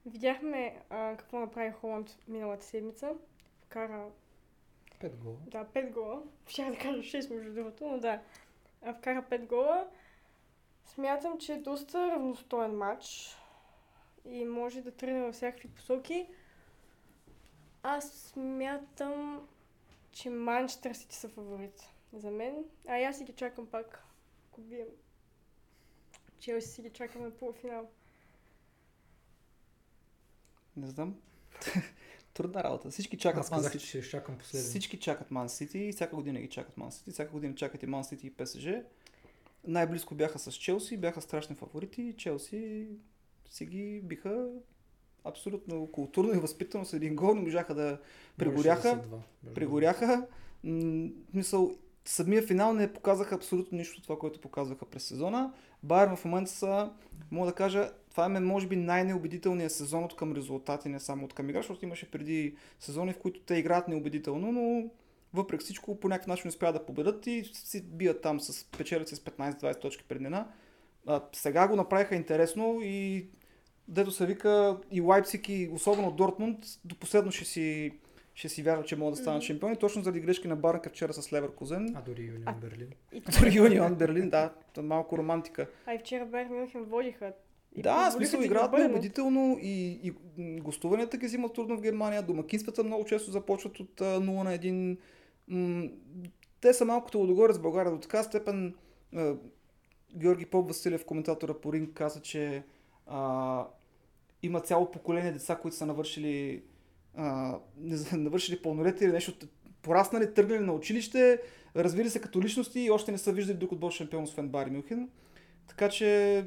видяхме 0.06 0.82
а, 0.90 1.16
какво 1.16 1.38
направи 1.38 1.72
Холанд 1.72 2.18
миналата 2.28 2.64
седмица. 2.64 3.12
Вкара 3.60 4.06
Пет 5.00 5.16
гола. 5.16 5.36
да, 5.46 5.64
5 5.64 5.90
гола. 5.90 6.22
Щях 6.48 6.70
да 6.70 6.78
кажа 6.78 6.98
6 6.98 7.34
между 7.34 7.54
другото, 7.54 7.88
но 7.88 7.98
да. 7.98 8.22
А, 8.82 8.94
Вкара 8.94 9.22
5 9.22 9.46
гола. 9.46 9.86
Смятам, 10.84 11.38
че 11.38 11.52
е 11.52 11.58
доста 11.58 12.10
равностоен 12.10 12.76
матч 12.76 13.36
и 14.30 14.44
може 14.44 14.80
да 14.80 14.90
тръгне 14.90 15.20
във 15.20 15.34
всякакви 15.34 15.68
посоки. 15.68 16.26
Аз 17.82 18.12
смятам, 18.12 19.48
че 20.12 20.30
Манчестър 20.30 20.94
Сити 20.94 21.16
са 21.16 21.28
фаворит 21.28 21.82
за 22.12 22.30
мен. 22.30 22.64
А 22.88 22.98
аз 22.98 23.18
си 23.18 23.24
ги 23.24 23.32
чакам 23.32 23.66
пак, 23.66 24.04
ако 24.50 24.60
бием. 24.60 24.88
Челси 26.38 26.68
си 26.68 26.82
ги 26.82 26.90
чакаме 26.90 27.30
полуфинал. 27.30 27.88
Не 30.76 30.86
знам. 30.86 31.16
Трудна 32.34 32.64
работа. 32.64 32.90
Всички 32.90 33.18
чакат 33.18 33.40
Аз 33.40 33.50
Ман 33.50 33.58
казах, 33.58 33.72
че 33.72 33.78
Сити. 33.78 33.88
ще 33.88 33.98
изчакам 33.98 34.38
последно. 34.38 34.68
Всички 34.68 35.00
чакат 35.00 35.30
Ман 35.30 35.48
Сити 35.48 35.78
и 35.78 35.92
всяка 35.92 36.16
година 36.16 36.40
ги 36.40 36.48
чакат 36.48 36.76
Ман 36.76 36.92
Сити. 36.92 37.10
Всяка 37.10 37.32
година 37.32 37.54
чакат 37.54 37.82
и 37.82 37.86
Ман 37.86 38.04
Сити 38.04 38.26
и 38.26 38.34
ПСЖ. 38.34 38.68
Най-близко 39.64 40.14
бяха 40.14 40.38
с 40.38 40.52
Челси, 40.52 40.96
бяха 40.96 41.22
страшни 41.22 41.56
фаворити. 41.56 42.14
Челси 42.18 42.88
си 43.54 43.66
ги 43.66 44.00
биха 44.04 44.46
абсолютно 45.24 45.86
културно 45.86 46.34
и 46.34 46.38
възпитано 46.38 46.84
с 46.84 46.92
един 46.92 47.16
гол. 47.16 47.34
Не 47.34 47.40
можаха 47.40 47.74
да 47.74 47.82
Можеше 47.82 47.98
прегоряха. 48.36 49.02
да 49.42 49.54
прегоряха. 49.54 50.26
Мисъл, 51.34 51.74
самия 52.04 52.42
финал 52.42 52.72
не 52.72 52.92
показаха 52.92 53.34
абсолютно 53.34 53.78
нищо 53.78 53.98
от 53.98 54.02
това, 54.02 54.18
което 54.18 54.40
показваха 54.40 54.86
през 54.86 55.04
сезона. 55.04 55.52
Байер 55.82 56.16
в 56.16 56.24
момента 56.24 56.50
са, 56.50 56.92
мога 57.30 57.46
да 57.46 57.54
кажа, 57.54 57.90
това 58.10 58.24
е 58.24 58.28
може 58.28 58.66
би 58.66 58.76
най-неубедителният 58.76 59.72
сезон 59.72 60.04
от 60.04 60.16
към 60.16 60.32
резултати, 60.32 60.88
не 60.88 61.00
само 61.00 61.24
от 61.24 61.34
към 61.34 61.50
игра, 61.50 61.58
защото 61.58 61.84
имаше 61.84 62.10
преди 62.10 62.56
сезони, 62.80 63.12
в 63.12 63.18
които 63.18 63.40
те 63.40 63.54
играят 63.54 63.88
неубедително, 63.88 64.52
но 64.52 64.90
въпреки 65.34 65.64
всичко 65.64 66.00
по 66.00 66.08
някакъв 66.08 66.26
начин 66.26 66.48
успяват 66.48 66.74
да 66.76 66.86
победат 66.86 67.26
и 67.26 67.44
си 67.54 67.82
бият 67.82 68.22
там 68.22 68.40
с 68.40 68.64
печелят 68.64 69.08
си 69.08 69.16
с 69.16 69.20
15-20 69.20 69.80
точки 69.80 70.04
преднина. 70.08 70.48
А, 71.06 71.22
сега 71.32 71.68
го 71.68 71.76
направиха 71.76 72.14
интересно 72.14 72.78
и 72.82 73.26
дето 73.88 74.10
се 74.10 74.26
вика 74.26 74.76
и 74.90 75.00
Лайпциг 75.00 75.48
и 75.48 75.70
особено 75.72 76.10
Дортмунд 76.10 76.58
до 76.84 76.94
последно 76.94 77.32
ще 77.32 77.44
си, 77.44 77.92
ще 78.34 78.48
си 78.48 78.62
вярва, 78.62 78.84
че 78.84 78.96
могат 78.96 79.12
да 79.12 79.16
станат 79.16 79.36
Мгм. 79.36 79.46
шампиони, 79.46 79.76
точно 79.76 80.02
заради 80.02 80.20
грешки 80.20 80.48
на 80.48 80.56
Барнка 80.56 80.90
вчера 80.90 81.12
с 81.12 81.32
Леверкузен. 81.32 81.92
А 81.96 82.02
дори 82.02 82.22
Юнион 82.22 82.42
А- 82.46 82.52
Берлин. 82.54 82.88
Дори 83.40 83.56
Юнион 83.56 83.94
Берлин, 83.94 84.30
да, 84.30 84.52
малко 84.78 85.18
романтика. 85.18 85.66
а 85.86 85.94
и 85.94 85.98
вчера 85.98 86.26
Байер 86.26 86.46
Мюнхен 86.46 86.84
водиха. 86.84 87.32
И 87.76 87.82
Да, 87.82 88.10
смисъл 88.10 88.40
играят 88.40 88.72
неубедително 88.72 89.58
и, 89.62 90.00
и 90.02 90.12
гостуванията 90.60 91.16
ги 91.16 91.26
взимат 91.26 91.54
трудно 91.54 91.76
в 91.76 91.82
Германия, 91.82 92.22
домакинствата 92.22 92.84
много 92.84 93.04
често 93.04 93.30
започват 93.30 93.80
от 93.80 94.00
а, 94.00 94.04
0 94.04 94.20
на 94.20 94.50
1. 94.52 94.96
М, 95.48 95.88
те 96.60 96.72
са 96.74 96.84
малкото 96.84 97.22
отгоре 97.22 97.52
с 97.52 97.58
България 97.58 97.92
до 97.92 97.98
така 97.98 98.22
степен. 98.22 98.74
А, 99.14 99.34
Георги 100.14 100.46
Поп 100.46 100.68
Василев, 100.68 101.04
коментатора 101.04 101.54
по 101.54 101.72
ринг, 101.72 101.90
каза, 101.92 102.20
че 102.22 102.62
а, 103.06 103.66
има 104.42 104.60
цяло 104.60 104.90
поколение 104.90 105.32
деца, 105.32 105.56
които 105.56 105.76
са 105.76 105.86
навършили, 105.86 106.62
а, 107.16 107.58
не 107.78 107.96
навършили 108.12 108.62
пълнолетие 108.62 109.06
или 109.06 109.12
нещо, 109.12 109.46
пораснали, 109.82 110.34
тръгнали 110.34 110.60
на 110.60 110.72
училище, 110.72 111.40
развили 111.76 112.10
се 112.10 112.20
като 112.20 112.42
личности 112.42 112.80
и 112.80 112.90
още 112.90 113.12
не 113.12 113.18
са 113.18 113.32
виждали 113.32 113.56
друг 113.56 113.72
отбор 113.72 113.92
шампион, 113.92 114.22
освен 114.22 114.48
Бари 114.48 114.70
Мюнхен. 114.70 115.08
Така 115.68 115.88
че 115.88 116.44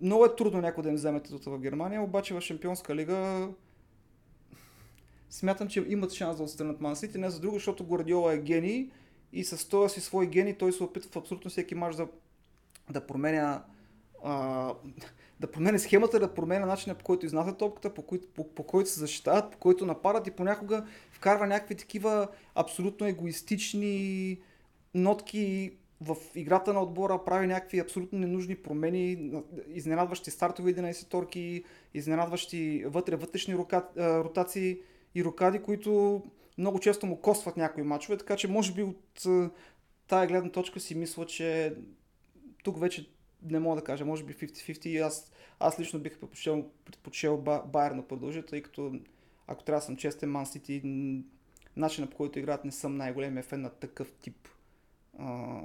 много 0.00 0.24
е 0.24 0.36
трудно 0.36 0.60
някой 0.60 0.82
да 0.82 0.88
им 0.88 0.94
вземе 0.94 1.22
титлата 1.22 1.50
в 1.50 1.58
Германия, 1.58 2.02
обаче 2.02 2.34
в 2.34 2.40
Шампионска 2.40 2.94
лига 2.94 3.48
смятам, 5.30 5.68
че 5.68 5.84
имат 5.88 6.12
шанс 6.12 6.36
да 6.36 6.42
отстранят 6.42 6.80
Ман 6.80 6.96
Сити, 6.96 7.18
не 7.18 7.30
за 7.30 7.40
друго, 7.40 7.56
защото 7.56 7.84
Гвардиола 7.84 8.32
е 8.32 8.38
гений 8.38 8.90
и 9.32 9.44
с 9.44 9.68
този 9.68 9.94
си 9.94 10.00
свой 10.00 10.26
гений 10.26 10.58
той 10.58 10.72
се 10.72 10.84
опитва 10.84 11.10
в 11.10 11.16
абсолютно 11.16 11.50
всеки 11.50 11.74
мач 11.74 11.96
да, 11.96 12.08
да 12.90 13.06
променя 13.06 13.64
а, 14.24 14.74
да 15.40 15.50
променя 15.50 15.78
схемата, 15.78 16.20
да 16.20 16.34
променя 16.34 16.66
начина 16.66 16.94
по 16.94 17.04
който 17.04 17.26
изнасят 17.26 17.58
топката, 17.58 17.94
по, 17.94 18.02
който, 18.02 18.28
по, 18.28 18.54
по 18.54 18.62
който 18.62 18.90
се 18.90 19.00
защитават, 19.00 19.52
по 19.52 19.58
който 19.58 19.86
нападат 19.86 20.26
и 20.26 20.30
понякога 20.30 20.86
вкарва 21.10 21.46
някакви 21.46 21.74
такива 21.74 22.28
абсолютно 22.54 23.06
егоистични 23.06 24.38
нотки 24.94 25.72
в 26.00 26.16
играта 26.34 26.72
на 26.72 26.82
отбора, 26.82 27.24
прави 27.24 27.46
някакви 27.46 27.78
абсолютно 27.78 28.18
ненужни 28.18 28.56
промени, 28.56 29.32
изненадващи 29.68 30.30
стартови 30.30 30.74
11 30.74 31.08
торки, 31.08 31.64
изненадващи 31.94 32.84
вътре 32.86 33.16
вътрешни 33.16 33.54
рока, 33.54 33.84
ротации 33.96 34.78
и 35.14 35.24
рокади, 35.24 35.58
които 35.58 36.22
много 36.58 36.80
често 36.80 37.06
му 37.06 37.20
костват 37.20 37.56
някои 37.56 37.82
мачове, 37.82 38.18
така 38.18 38.36
че 38.36 38.48
може 38.48 38.72
би 38.72 38.82
от 38.82 39.26
тая 40.08 40.26
гледна 40.26 40.50
точка 40.50 40.80
си 40.80 40.94
мисля, 40.94 41.26
че 41.26 41.74
тук 42.64 42.80
вече 42.80 43.10
не 43.42 43.58
мога 43.58 43.76
да 43.76 43.84
кажа, 43.84 44.04
може 44.04 44.24
би 44.24 44.34
50-50. 44.34 45.06
Аз, 45.06 45.32
аз 45.60 45.80
лично 45.80 46.00
бих 46.00 46.18
предпочел, 46.18 46.70
предпочел 46.84 47.36
Байер 47.66 47.90
на 47.90 48.08
продължа, 48.08 48.46
тъй 48.46 48.62
като 48.62 48.92
ако 49.46 49.62
трябва 49.64 49.80
да 49.80 49.86
съм 49.86 49.96
честен, 49.96 50.30
Ман 50.30 50.46
Сити, 50.46 50.82
начинът 51.76 52.10
по 52.10 52.16
който 52.16 52.38
играят 52.38 52.64
не 52.64 52.72
съм 52.72 52.96
най-големия 52.96 53.42
фен 53.42 53.60
на 53.60 53.70
такъв 53.70 54.12
тип 54.12 54.48
а, 55.18 55.60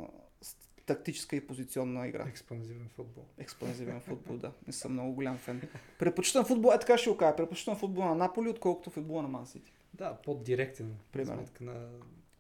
тактическа 0.85 1.35
и 1.35 1.47
позиционна 1.47 2.07
игра. 2.07 2.27
Експанзивен 2.27 2.89
футбол. 2.89 3.23
Експанзивен 3.38 3.99
футбол, 3.99 4.38
да. 4.38 4.51
Не 4.67 4.73
съм 4.73 4.93
много 4.93 5.13
голям 5.13 5.38
фен. 5.38 5.61
Предпочитам 5.99 6.45
футбол, 6.45 6.71
е 6.75 6.79
така 6.79 6.97
ще 6.97 7.09
го 7.09 7.17
кажа, 7.17 7.35
предпочитам 7.35 7.77
футбол 7.77 8.03
на 8.03 8.15
Наполи, 8.15 8.49
отколкото 8.49 8.89
футбола 8.89 9.21
на 9.21 9.27
Ман 9.27 9.47
Сити. 9.47 9.73
Да, 9.93 10.17
по-директен. 10.25 10.97
Примерно. 11.11 11.45
На... 11.61 11.89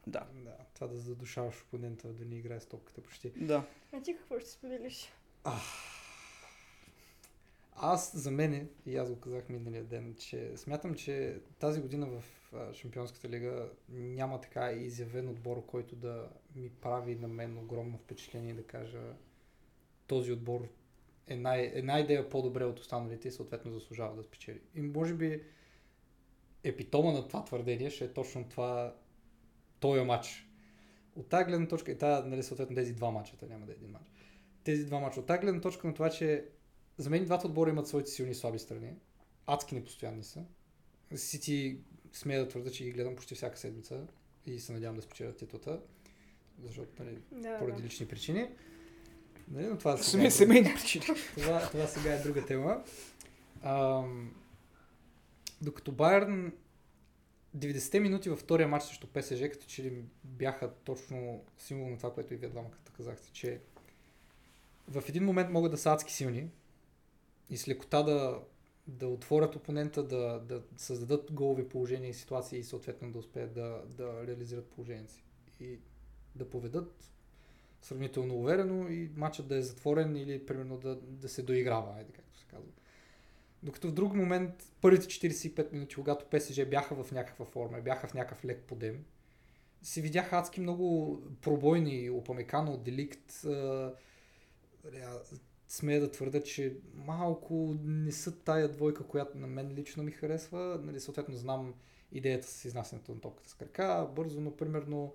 Да. 0.07 0.23
да. 0.33 0.57
Това 0.73 0.87
да 0.87 0.97
задушаваш 0.97 1.61
опонента, 1.61 2.07
да 2.07 2.25
не 2.25 2.35
играе 2.35 2.59
с 2.59 2.65
топката 2.65 3.01
почти. 3.01 3.29
Да. 3.29 3.63
А 3.93 4.01
ти 4.01 4.15
какво 4.17 4.39
ще 4.39 4.49
споделиш? 4.49 5.09
Аз 7.75 8.17
за 8.17 8.31
мене, 8.31 8.67
и 8.85 8.97
аз 8.97 9.09
го 9.09 9.19
казах 9.19 9.49
миналия 9.49 9.83
ден, 9.83 10.15
че 10.19 10.57
смятам, 10.57 10.95
че 10.95 11.39
тази 11.59 11.81
година 11.81 12.07
в 12.07 12.23
Шампионската 12.73 13.29
лига 13.29 13.69
няма 13.89 14.41
така 14.41 14.71
изявен 14.71 15.29
отбор, 15.29 15.65
който 15.65 15.95
да 15.95 16.29
ми 16.55 16.69
прави 16.69 17.15
на 17.15 17.27
мен 17.27 17.57
огромно 17.57 17.97
впечатление 17.97 18.53
да 18.53 18.63
кажа 18.63 19.01
този 20.07 20.31
отбор 20.31 20.67
е 21.27 21.35
най- 21.35 21.71
една 21.73 21.99
идея 21.99 22.29
по-добре 22.29 22.65
от 22.65 22.79
останалите 22.79 23.27
и 23.27 23.31
съответно 23.31 23.71
заслужава 23.71 24.15
да 24.15 24.23
спечели. 24.23 24.61
И 24.75 24.81
може 24.81 25.13
би 25.13 25.43
епитома 26.63 27.11
на 27.11 27.27
това 27.27 27.45
твърдение 27.45 27.89
ще 27.89 28.05
е 28.05 28.13
точно 28.13 28.49
това 28.49 28.95
този 29.79 30.01
матч. 30.01 30.49
От 31.15 31.29
тази 31.29 31.45
гледна 31.45 31.67
точка 31.67 31.91
и 31.91 31.97
тази, 31.97 32.29
нали, 32.29 32.43
съответно 32.43 32.75
тези 32.75 32.93
два 32.93 33.11
мача, 33.11 33.33
няма 33.49 33.65
да 33.65 33.71
е 33.71 33.75
един 33.75 33.91
матч 33.91 34.14
тези 34.65 34.85
два 34.85 34.99
мача. 34.99 35.19
От 35.19 35.25
тази 35.25 35.39
гледна 35.39 35.61
точка 35.61 35.87
на 35.87 35.93
това, 35.93 36.09
че 36.09 36.45
за 36.97 37.09
мен 37.09 37.25
двата 37.25 37.47
отбора 37.47 37.69
имат 37.69 37.87
своите 37.87 38.11
силни 38.11 38.31
и 38.31 38.35
слаби 38.35 38.59
страни. 38.59 38.93
Адски 39.47 39.75
непостоянни 39.75 40.23
са. 40.23 40.43
Сити 41.15 41.77
смея 42.13 42.43
да 42.43 42.47
твърда, 42.47 42.71
че 42.71 42.83
ги 42.83 42.91
гледам 42.91 43.15
почти 43.15 43.35
всяка 43.35 43.57
седмица 43.57 44.07
и 44.45 44.59
се 44.59 44.73
надявам 44.73 44.95
да 44.95 45.01
спечелят 45.01 45.37
титлата, 45.37 45.79
защото 46.63 47.03
нали, 47.03 47.17
Да, 47.31 47.59
поради 47.59 47.81
да. 47.81 47.87
лични 47.87 48.07
причини. 48.07 48.49
Нали, 49.47 49.67
но 49.67 49.77
това, 49.77 49.97
сега 49.97 50.03
Семей, 50.03 50.27
е, 50.27 50.31
семейни 50.31 50.73
причини. 50.75 51.05
това, 51.37 51.69
това 51.69 51.87
сега 51.87 52.13
е 52.13 52.23
друга 52.23 52.45
тема. 52.45 52.83
Ам, 53.63 54.35
докато 55.61 55.91
Байерн 55.91 56.51
90-те 57.57 57.99
минути 57.99 58.29
във 58.29 58.39
втория 58.39 58.67
матч 58.67 58.85
срещу 58.85 59.07
ПСЖ, 59.07 59.41
като 59.51 59.65
че 59.67 59.83
ли 59.83 60.03
бяха 60.23 60.73
точно 60.73 61.43
символ 61.57 61.89
на 61.89 61.97
това, 61.97 62.13
което 62.13 62.33
и 62.33 62.37
вие 62.37 62.49
двамата 62.49 62.71
казахте, 62.97 63.31
че 63.31 63.59
в 64.87 65.03
един 65.09 65.23
момент 65.23 65.51
могат 65.51 65.71
да 65.71 65.77
са 65.77 65.91
адски 65.91 66.13
силни 66.13 66.49
и 67.49 67.57
с 67.57 67.67
лекота 67.67 68.03
да, 68.03 68.39
да 68.87 69.07
отворят 69.07 69.55
опонента, 69.55 70.03
да, 70.03 70.39
да 70.39 70.61
създадат 70.77 71.31
голови 71.31 71.69
положения 71.69 72.09
и 72.09 72.13
ситуации 72.13 72.59
и 72.59 72.63
съответно 72.63 73.11
да 73.11 73.19
успеят 73.19 73.53
да, 73.53 73.81
да 73.87 74.27
реализират 74.27 74.65
положението 74.65 75.13
си. 75.13 75.23
И 75.59 75.79
да 76.35 76.49
поведат 76.49 77.11
сравнително 77.81 78.35
уверено 78.35 78.89
и 78.89 79.09
матчът 79.15 79.47
да 79.47 79.55
е 79.55 79.61
затворен 79.61 80.15
или 80.15 80.45
примерно 80.45 80.77
да, 80.77 80.95
да 80.95 81.29
се 81.29 81.41
доиграва, 81.41 81.93
айде 81.97 82.13
както 82.13 82.39
се 82.39 82.45
казва. 82.45 82.71
Докато 83.63 83.87
в 83.87 83.93
друг 83.93 84.13
момент, 84.13 84.71
първите 84.81 85.05
45 85.05 85.73
минути, 85.73 85.95
когато 85.95 86.25
ПСЖ 86.25 86.65
бяха 86.69 87.03
в 87.03 87.11
някаква 87.11 87.45
форма, 87.45 87.81
бяха 87.81 88.07
в 88.07 88.13
някакъв 88.13 88.45
лек 88.45 88.63
подем, 88.67 89.05
се 89.81 90.01
видяха 90.01 90.37
адски 90.37 90.61
много 90.61 91.19
пробойни, 91.41 92.09
Опамекано, 92.09 92.77
Деликт, 92.77 93.45
смея 95.67 96.01
да 96.01 96.11
твърда, 96.11 96.41
че 96.41 96.77
малко 96.93 97.75
не 97.83 98.11
са 98.11 98.39
тая 98.39 98.67
двойка, 98.71 99.03
която 99.03 99.37
на 99.37 99.47
мен 99.47 99.73
лично 99.73 100.03
ми 100.03 100.11
харесва. 100.11 100.79
Нали, 100.83 100.99
съответно 100.99 101.37
знам 101.37 101.73
идеята 102.11 102.47
с 102.47 102.65
изнасянето 102.65 103.13
на 103.13 103.21
топката 103.21 103.49
с 103.49 103.53
крака. 103.53 104.07
Бързо, 104.15 104.41
но 104.41 104.55
примерно 104.55 105.13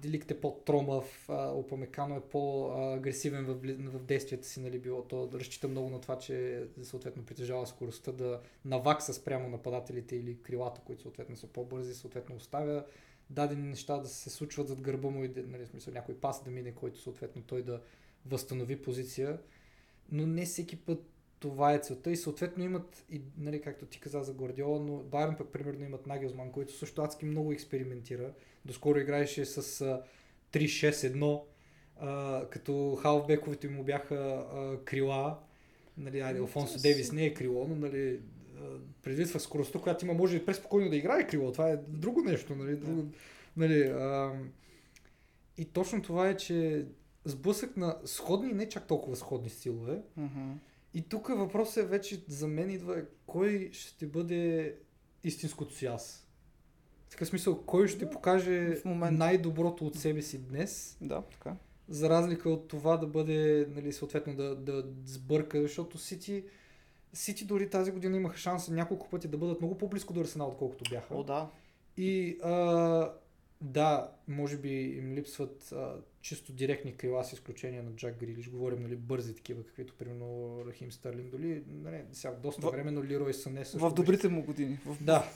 Деликт 0.00 0.30
е 0.30 0.40
по-тромав, 0.40 1.28
Опамекано 1.28 2.16
е 2.16 2.20
по-агресивен 2.20 3.44
в, 3.44 3.54
в 3.98 4.02
действията 4.02 4.46
си, 4.46 4.60
нали, 4.60 4.78
било 4.78 5.02
то 5.02 5.26
да 5.26 5.40
разчита 5.40 5.68
много 5.68 5.90
на 5.90 6.00
това, 6.00 6.18
че 6.18 6.66
съответно 6.82 7.24
притежава 7.24 7.66
скоростта 7.66 8.12
да 8.12 8.40
навакса 8.64 9.14
спрямо 9.14 9.48
нападателите 9.48 10.16
или 10.16 10.42
крилата, 10.42 10.80
които 10.84 11.02
съответно 11.02 11.36
са 11.36 11.46
по-бързи, 11.46 11.94
съответно 11.94 12.36
оставя 12.36 12.84
дадени 13.30 13.68
неща 13.68 13.98
да 13.98 14.08
се 14.08 14.30
случват 14.30 14.68
зад 14.68 14.80
гърба 14.80 15.08
му 15.08 15.24
и 15.24 15.32
нали, 15.36 15.66
смисъл, 15.66 15.94
някой 15.94 16.14
пас 16.14 16.44
да 16.44 16.50
мине, 16.50 16.72
който 16.74 17.00
съответно 17.00 17.42
той 17.42 17.62
да 17.62 17.80
възстанови 18.26 18.82
позиция, 18.82 19.38
но 20.12 20.26
не 20.26 20.44
всеки 20.44 20.76
път 20.76 21.04
това 21.38 21.74
е 21.74 21.78
целта 21.78 22.10
и 22.10 22.16
съответно 22.16 22.64
имат, 22.64 23.04
и, 23.10 23.20
нали, 23.38 23.60
както 23.60 23.86
ти 23.86 24.00
каза 24.00 24.22
за 24.22 24.34
Гвардиола, 24.34 24.80
но 24.80 24.96
Байерн 24.96 25.36
пък 25.36 25.48
примерно 25.52 25.84
имат 25.84 26.06
Нагелсман, 26.06 26.50
който 26.50 26.72
също 26.72 27.02
адски 27.02 27.24
много 27.24 27.52
експериментира. 27.52 28.32
Доскоро 28.64 28.98
играеше 28.98 29.44
с 29.44 29.80
а, 29.80 30.02
3-6-1, 30.52 31.42
а, 32.00 32.46
като 32.50 32.98
халфбековите 33.02 33.68
му 33.68 33.84
бяха 33.84 34.14
а, 34.14 34.84
крила. 34.84 35.38
Нали, 35.98 36.20
айде, 36.20 36.40
Алфонсо 36.40 36.82
Девис 36.82 37.12
не 37.12 37.24
е 37.24 37.34
крило, 37.34 37.66
но 37.68 37.74
нали, 37.74 38.20
предвид 39.02 39.28
в 39.28 39.40
скоростта, 39.40 39.78
която 39.78 40.04
има, 40.04 40.14
може 40.14 40.36
и 40.36 40.46
преспокойно 40.46 40.90
да 40.90 40.96
играе 40.96 41.26
крило. 41.26 41.52
Това 41.52 41.70
е 41.70 41.76
друго 41.76 42.20
нещо. 42.20 42.54
Нали, 42.54 42.76
друго, 42.76 43.04
нали, 43.56 43.82
а, 43.82 44.32
и 45.58 45.64
точно 45.64 46.02
това 46.02 46.28
е, 46.28 46.36
че 46.36 46.86
сблъсък 47.24 47.76
на 47.76 47.96
сходни 48.04 48.50
и 48.50 48.54
не 48.54 48.68
чак 48.68 48.86
толкова 48.86 49.16
сходни 49.16 49.50
стилове. 49.50 50.02
Uh-huh. 50.18 50.54
И 50.94 51.02
тук 51.02 51.28
въпросът 51.28 51.84
е 51.84 51.86
вече 51.86 52.24
за 52.28 52.48
мен 52.48 52.70
идва 52.70 53.02
кой 53.26 53.70
ще 53.72 54.06
бъде 54.06 54.74
истинското 55.24 55.74
си 55.74 55.86
аз. 55.86 56.26
В 57.06 57.10
такъв 57.10 57.28
смисъл, 57.28 57.62
кой 57.62 57.88
ще 57.88 58.10
покаже 58.10 58.76
в 58.76 58.84
момента. 58.84 59.18
най-доброто 59.18 59.86
от 59.86 59.94
себе 59.94 60.22
си 60.22 60.38
днес, 60.38 60.96
Да, 61.00 61.22
така. 61.22 61.56
за 61.88 62.10
разлика 62.10 62.50
от 62.50 62.68
това 62.68 62.96
да 62.96 63.06
бъде, 63.06 63.66
нали, 63.70 63.92
съответно 63.92 64.36
да, 64.36 64.56
да 64.56 64.84
сбърка, 65.04 65.62
защото 65.62 65.98
Сити, 65.98 66.44
Сити 67.12 67.44
дори 67.44 67.70
тази 67.70 67.90
година 67.90 68.16
имаха 68.16 68.36
шанс 68.36 68.68
няколко 68.68 69.08
пъти 69.08 69.28
да 69.28 69.38
бъдат 69.38 69.60
много 69.60 69.78
по-близко 69.78 70.12
до 70.12 70.20
Арсенал, 70.20 70.48
отколкото 70.48 70.90
бяха. 70.90 71.14
О, 71.14 71.22
да. 71.22 71.50
И 71.96 72.38
а, 72.42 73.12
да, 73.62 74.12
може 74.28 74.56
би 74.56 74.68
им 74.82 75.14
липсват 75.14 75.72
а, 75.72 75.94
чисто 76.20 76.52
директни 76.52 76.96
крила 76.96 77.24
с 77.24 77.32
изключение 77.32 77.82
на 77.82 77.90
Джак 77.90 78.18
Грилиш. 78.18 78.48
Говорим, 78.48 78.82
нали, 78.82 78.96
бързи 78.96 79.34
такива, 79.34 79.64
каквито 79.64 79.94
примерно 79.94 80.58
Рахим 80.66 80.92
Старлинг. 80.92 81.30
Дали, 81.30 81.64
нали, 81.68 82.04
сега 82.12 82.34
доста 82.34 82.66
В- 82.66 82.70
време, 82.70 82.90
но 82.90 83.04
Лирой 83.04 83.34
Сане 83.34 83.64
също. 83.64 83.90
В 83.90 83.94
добрите 83.94 84.28
му 84.28 84.44
години. 84.44 84.78
В... 84.86 84.96
Да. 85.00 85.30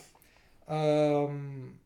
Ам... 0.67 1.79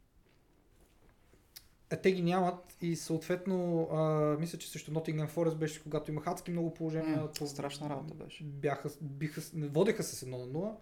А 1.93 1.97
те 1.97 2.13
ги 2.13 2.23
нямат 2.23 2.77
и 2.83 2.97
съответно 2.97 3.83
а, 3.93 4.01
мисля, 4.41 4.59
че 4.59 4.71
срещу 4.71 4.91
Nottingham 4.93 5.31
Forest 5.31 5.55
беше 5.55 5.83
когато 5.83 6.11
имах 6.11 6.27
адски 6.27 6.51
много 6.51 6.75
положения. 6.75 7.29
По- 7.39 7.47
страшна 7.47 7.91
работа 7.91 8.15
беше. 8.15 8.45
Бяха, 8.45 8.91
биха, 9.01 9.41
водеха 9.55 10.03
с 10.03 10.25
1 10.25 10.31
на 10.31 10.39
0 10.39 10.75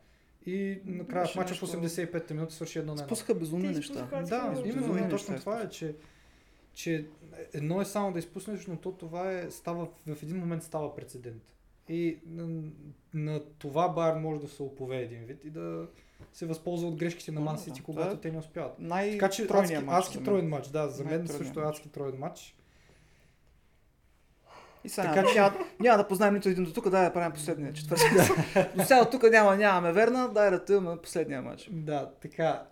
и 0.46 0.80
накрая 0.84 1.26
в 1.26 1.36
мача 1.36 1.54
в 1.54 1.62
нещо- 1.62 1.66
85-та 1.66 2.34
минута 2.34 2.52
свърши 2.54 2.78
1 2.78 2.84
на 2.84 2.96
1. 2.96 3.04
Спуснаха 3.04 3.34
безумни 3.34 3.68
неща. 3.68 4.08
Да, 4.28 4.62
именно 4.64 5.06
и 5.06 5.10
точно 5.10 5.36
това 5.38 5.60
е, 5.62 5.68
че, 5.68 5.94
че 6.74 7.06
едно 7.52 7.80
е 7.80 7.84
само 7.84 8.12
да 8.12 8.18
изпуснеш, 8.18 8.66
но 8.66 8.76
то 8.76 8.92
това 8.92 9.32
е, 9.32 9.50
става, 9.50 9.88
в 10.06 10.22
един 10.22 10.36
момент 10.36 10.62
става 10.62 10.96
прецедент. 10.96 11.42
И 11.88 12.18
на, 12.26 12.62
на 13.14 13.40
това 13.58 13.88
Байерн 13.88 14.20
може 14.22 14.40
да 14.40 14.48
се 14.48 14.62
опове 14.62 14.96
един 14.96 15.24
вид 15.24 15.44
и 15.44 15.50
да 15.50 15.86
се 16.32 16.46
възползва 16.46 16.88
от 16.88 16.96
грешките 16.96 17.32
на 17.32 17.40
Да, 17.40 17.44
Ман 17.44 17.54
да. 17.54 17.60
Сити, 17.60 17.82
Това 17.82 17.94
когато 18.02 18.16
те 18.16 18.30
не 18.32 18.38
успяват. 18.38 18.78
Най- 18.78 19.10
Така 19.12 19.30
че 19.30 19.46
адски, 19.50 19.74
адски 19.86 20.24
троен 20.24 20.48
матч, 20.48 20.68
да, 20.68 20.88
за 20.88 21.04
мен 21.04 21.28
също 21.28 21.60
е 21.60 21.64
адски 21.64 21.88
троен 21.88 22.18
матч. 22.18 22.57
И 24.88 24.90
сега 24.90 25.08
Така 25.08 25.22
няма, 25.22 25.28
че- 25.32 25.38
няма, 25.38 25.56
няма 25.80 25.98
да 25.98 26.08
познаем 26.08 26.34
нито 26.34 26.48
един 26.48 26.64
до 26.64 26.72
тук, 26.72 26.88
дай 26.88 27.04
да 27.04 27.12
правим 27.12 27.32
последния 27.32 27.72
четвърти. 27.72 28.04
до 28.76 28.82
сега 28.82 29.02
от 29.02 29.10
тук 29.10 29.22
няма, 29.30 29.56
нямаме 29.56 29.92
верна, 29.92 30.28
дай 30.28 30.50
да 30.50 30.64
тъмаме 30.64 31.00
последния 31.02 31.42
матч. 31.42 31.68
Да, 31.72 32.10
така. 32.20 32.62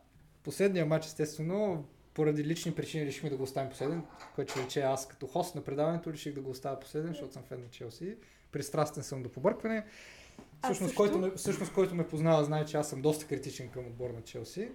Последния 0.45 0.87
матч, 0.87 1.07
естествено, 1.07 1.85
поради 2.15 2.45
лични 2.45 2.73
причини 2.75 3.07
решихме 3.07 3.31
да 3.31 3.37
го 3.37 3.43
оставим 3.43 3.71
последен, 3.71 4.03
което 4.35 4.53
ще 4.53 4.63
рече 4.63 4.83
аз 4.83 5.09
като 5.09 5.27
хост 5.27 5.55
на 5.55 5.61
предаването 5.61 6.13
реших 6.13 6.35
да 6.35 6.41
го 6.41 6.51
оставя 6.51 6.81
последен, 6.81 7.09
защото 7.09 7.33
съм 7.33 7.43
фен 7.43 7.61
на 7.61 7.69
Челси. 7.71 8.17
Пристрастен 8.53 9.03
съм 9.03 9.23
до 9.23 9.29
побъркване. 9.29 9.85
Всъщност, 10.65 10.91
също. 10.91 10.97
който 10.97 11.19
ме, 11.19 11.31
всъщност, 11.31 11.73
който 11.73 11.95
ме 11.95 12.09
познава, 12.09 12.45
знае, 12.45 12.65
че 12.65 12.77
аз 12.77 12.89
съм 12.89 13.03
доста 13.03 13.27
критичен 13.27 13.69
към 13.69 13.87
отбор 13.87 14.11
на 14.11 14.23
Челси. 14.23 14.69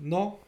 Но 0.00 0.38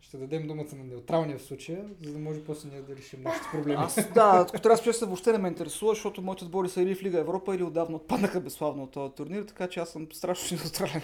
ще 0.00 0.16
дадем 0.16 0.46
думата 0.46 0.76
на 0.76 0.84
неутралния 0.84 1.38
в 1.38 1.42
случая, 1.42 1.84
за 2.02 2.12
да 2.12 2.18
може 2.18 2.44
после 2.44 2.68
ние 2.68 2.80
да 2.80 2.96
решим 2.96 3.22
нашите 3.22 3.46
проблеми. 3.52 3.76
Аз, 3.78 3.94
да, 3.94 4.46
ако 4.48 4.60
трябва 4.60 4.82
да 4.84 4.92
се 4.92 5.06
въобще 5.06 5.32
не 5.32 5.38
ме 5.38 5.48
интересува, 5.48 5.94
защото 5.94 6.22
моите 6.22 6.44
отбори 6.44 6.68
са 6.68 6.82
или 6.82 6.94
в 6.94 7.02
Лига 7.02 7.18
Европа, 7.18 7.54
или 7.54 7.62
отдавна 7.62 7.96
отпаднаха 7.96 8.40
безславно 8.40 8.82
от 8.82 8.90
този 8.90 9.14
турнир, 9.14 9.42
така 9.42 9.68
че 9.68 9.80
аз 9.80 9.88
съм 9.88 10.08
страшно 10.12 10.58
неутрален. 10.64 11.02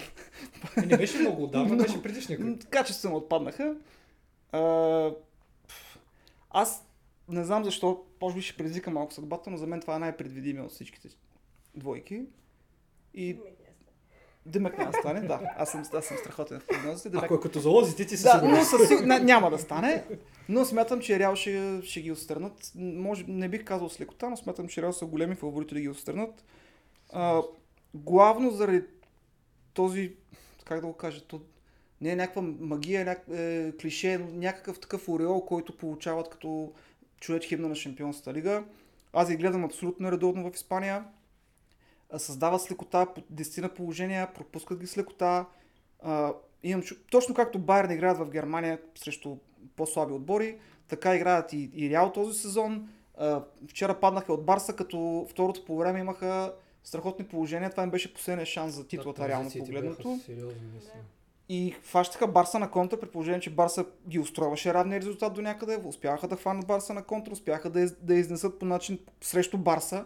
Е, 0.77 0.81
не 0.81 0.97
беше 0.97 1.19
много 1.19 1.43
отдавна, 1.43 1.75
беше 1.75 2.03
предишния 2.03 2.37
кръг. 2.39 2.47
М, 2.47 2.57
Качествено 2.69 3.15
отпаднаха. 3.15 3.75
А, 4.51 5.11
аз 6.49 6.85
не 7.29 7.43
знам 7.43 7.63
защо, 7.63 8.03
може 8.21 8.35
би 8.35 8.41
ще 8.41 8.57
предизвика 8.57 8.91
малко 8.91 9.13
съдбата, 9.13 9.49
но 9.49 9.57
за 9.57 9.67
мен 9.67 9.81
това 9.81 9.95
е 9.95 9.99
най-предвидимия 9.99 10.63
от 10.63 10.71
всичките 10.71 11.09
двойки. 11.75 12.21
И 13.13 13.37
Димек 14.47 14.77
няма 14.77 14.91
да 14.91 14.97
стане, 14.97 15.21
да. 15.21 15.39
Аз 15.57 15.71
съм, 15.71 15.83
аз 15.93 16.05
съм 16.05 16.17
страхотен 16.17 16.59
в 16.59 16.67
прогнозите. 16.67 17.09
Димек... 17.09 17.25
Ако 17.25 17.35
е 17.35 17.39
като 17.39 17.59
залозите, 17.59 18.05
ти 18.05 18.17
си 18.17 18.23
Да, 18.23 18.41
но 18.43 18.63
със 18.63 18.87
сигур... 18.87 19.03
ня- 19.03 19.23
няма 19.23 19.49
да 19.49 19.57
стане. 19.57 20.03
Но 20.49 20.65
смятам, 20.65 21.01
че 21.01 21.19
Реал 21.19 21.35
ще, 21.35 21.81
ще 21.83 22.01
ги 22.01 22.11
отстранат. 22.11 22.71
Може, 22.75 23.25
не 23.27 23.49
бих 23.49 23.63
казал 23.63 23.89
с 23.89 24.01
лекота, 24.01 24.29
но 24.29 24.37
смятам, 24.37 24.67
че 24.67 24.81
Реал 24.81 24.93
са 24.93 25.05
големи 25.05 25.35
фаворити 25.35 25.73
да 25.73 25.81
ги 25.81 25.89
отстранат. 25.89 26.43
А, 27.13 27.41
главно 27.93 28.51
заради 28.51 28.83
този, 29.73 30.13
как 30.65 30.81
да 30.81 30.87
го 30.87 30.93
кажа, 30.93 31.21
то 31.21 31.41
не 32.01 32.09
е 32.09 32.15
някаква 32.15 32.41
магия, 32.59 33.05
няк... 33.05 33.23
е, 33.33 33.71
клише, 33.81 34.17
но 34.17 34.27
някакъв 34.39 34.79
такъв 34.79 35.09
ореол, 35.09 35.45
който 35.45 35.77
получават 35.77 36.29
като 36.29 36.71
човек 37.19 37.43
химна 37.43 37.67
на 37.67 37.75
Шампионската 37.75 38.33
лига. 38.33 38.63
Аз 39.13 39.29
ги 39.29 39.35
гледам 39.35 39.63
абсолютно 39.65 40.11
редовно 40.11 40.51
в 40.51 40.55
Испания. 40.55 41.03
А, 42.09 42.19
Създават 42.19 42.61
с 42.61 42.71
лекота 42.71 43.13
по 43.13 43.21
10 43.21 43.61
на 43.61 43.69
положения, 43.69 44.33
пропускат 44.33 44.79
ги 44.79 44.87
с 44.87 44.97
лекота. 44.97 45.45
А, 45.99 46.33
имам, 46.63 46.83
точно 47.11 47.35
както 47.35 47.59
Байерн 47.59 47.91
играят 47.91 48.17
в 48.17 48.29
Германия 48.29 48.79
срещу 48.95 49.37
по-слаби 49.75 50.13
отбори, 50.13 50.59
така 50.87 51.15
играят 51.15 51.53
и, 51.53 51.69
и 51.73 51.89
Реал 51.89 52.11
този 52.11 52.39
сезон. 52.39 52.89
А, 53.17 53.43
вчера 53.67 53.99
паднаха 53.99 54.33
от 54.33 54.45
Барса, 54.45 54.75
като 54.75 55.27
второто 55.29 55.65
по 55.65 55.77
време 55.77 55.99
имаха 55.99 56.53
страхотни 56.83 57.25
положения. 57.25 57.69
Това 57.69 57.83
им 57.83 57.91
беше 57.91 58.13
последния 58.13 58.45
шанс 58.45 58.73
за 58.73 58.87
титлата, 58.87 59.27
реално 59.27 59.45
Позициите 59.45 59.65
погледнато. 59.65 60.19
Сериозни, 60.25 60.61
наистина. 60.73 61.03
И 61.49 61.75
хващаха 61.83 62.27
Барса 62.27 62.59
на 62.59 62.71
контра, 62.71 62.99
при 62.99 63.07
положение, 63.07 63.39
че 63.39 63.49
Барса 63.49 63.85
ги 64.07 64.19
устроиваше 64.19 64.73
равния 64.73 64.99
резултат 64.99 65.33
до 65.33 65.41
някъде, 65.41 65.79
успяха 65.85 66.27
да 66.27 66.35
хванат 66.35 66.67
Барса 66.67 66.93
на 66.93 67.03
контра, 67.03 67.33
успяха 67.33 67.69
да, 67.69 67.79
из, 67.79 67.95
да 68.01 68.13
изнесат 68.13 68.59
по 68.59 68.65
начин 68.65 68.99
срещу 69.21 69.57
Барса 69.57 70.05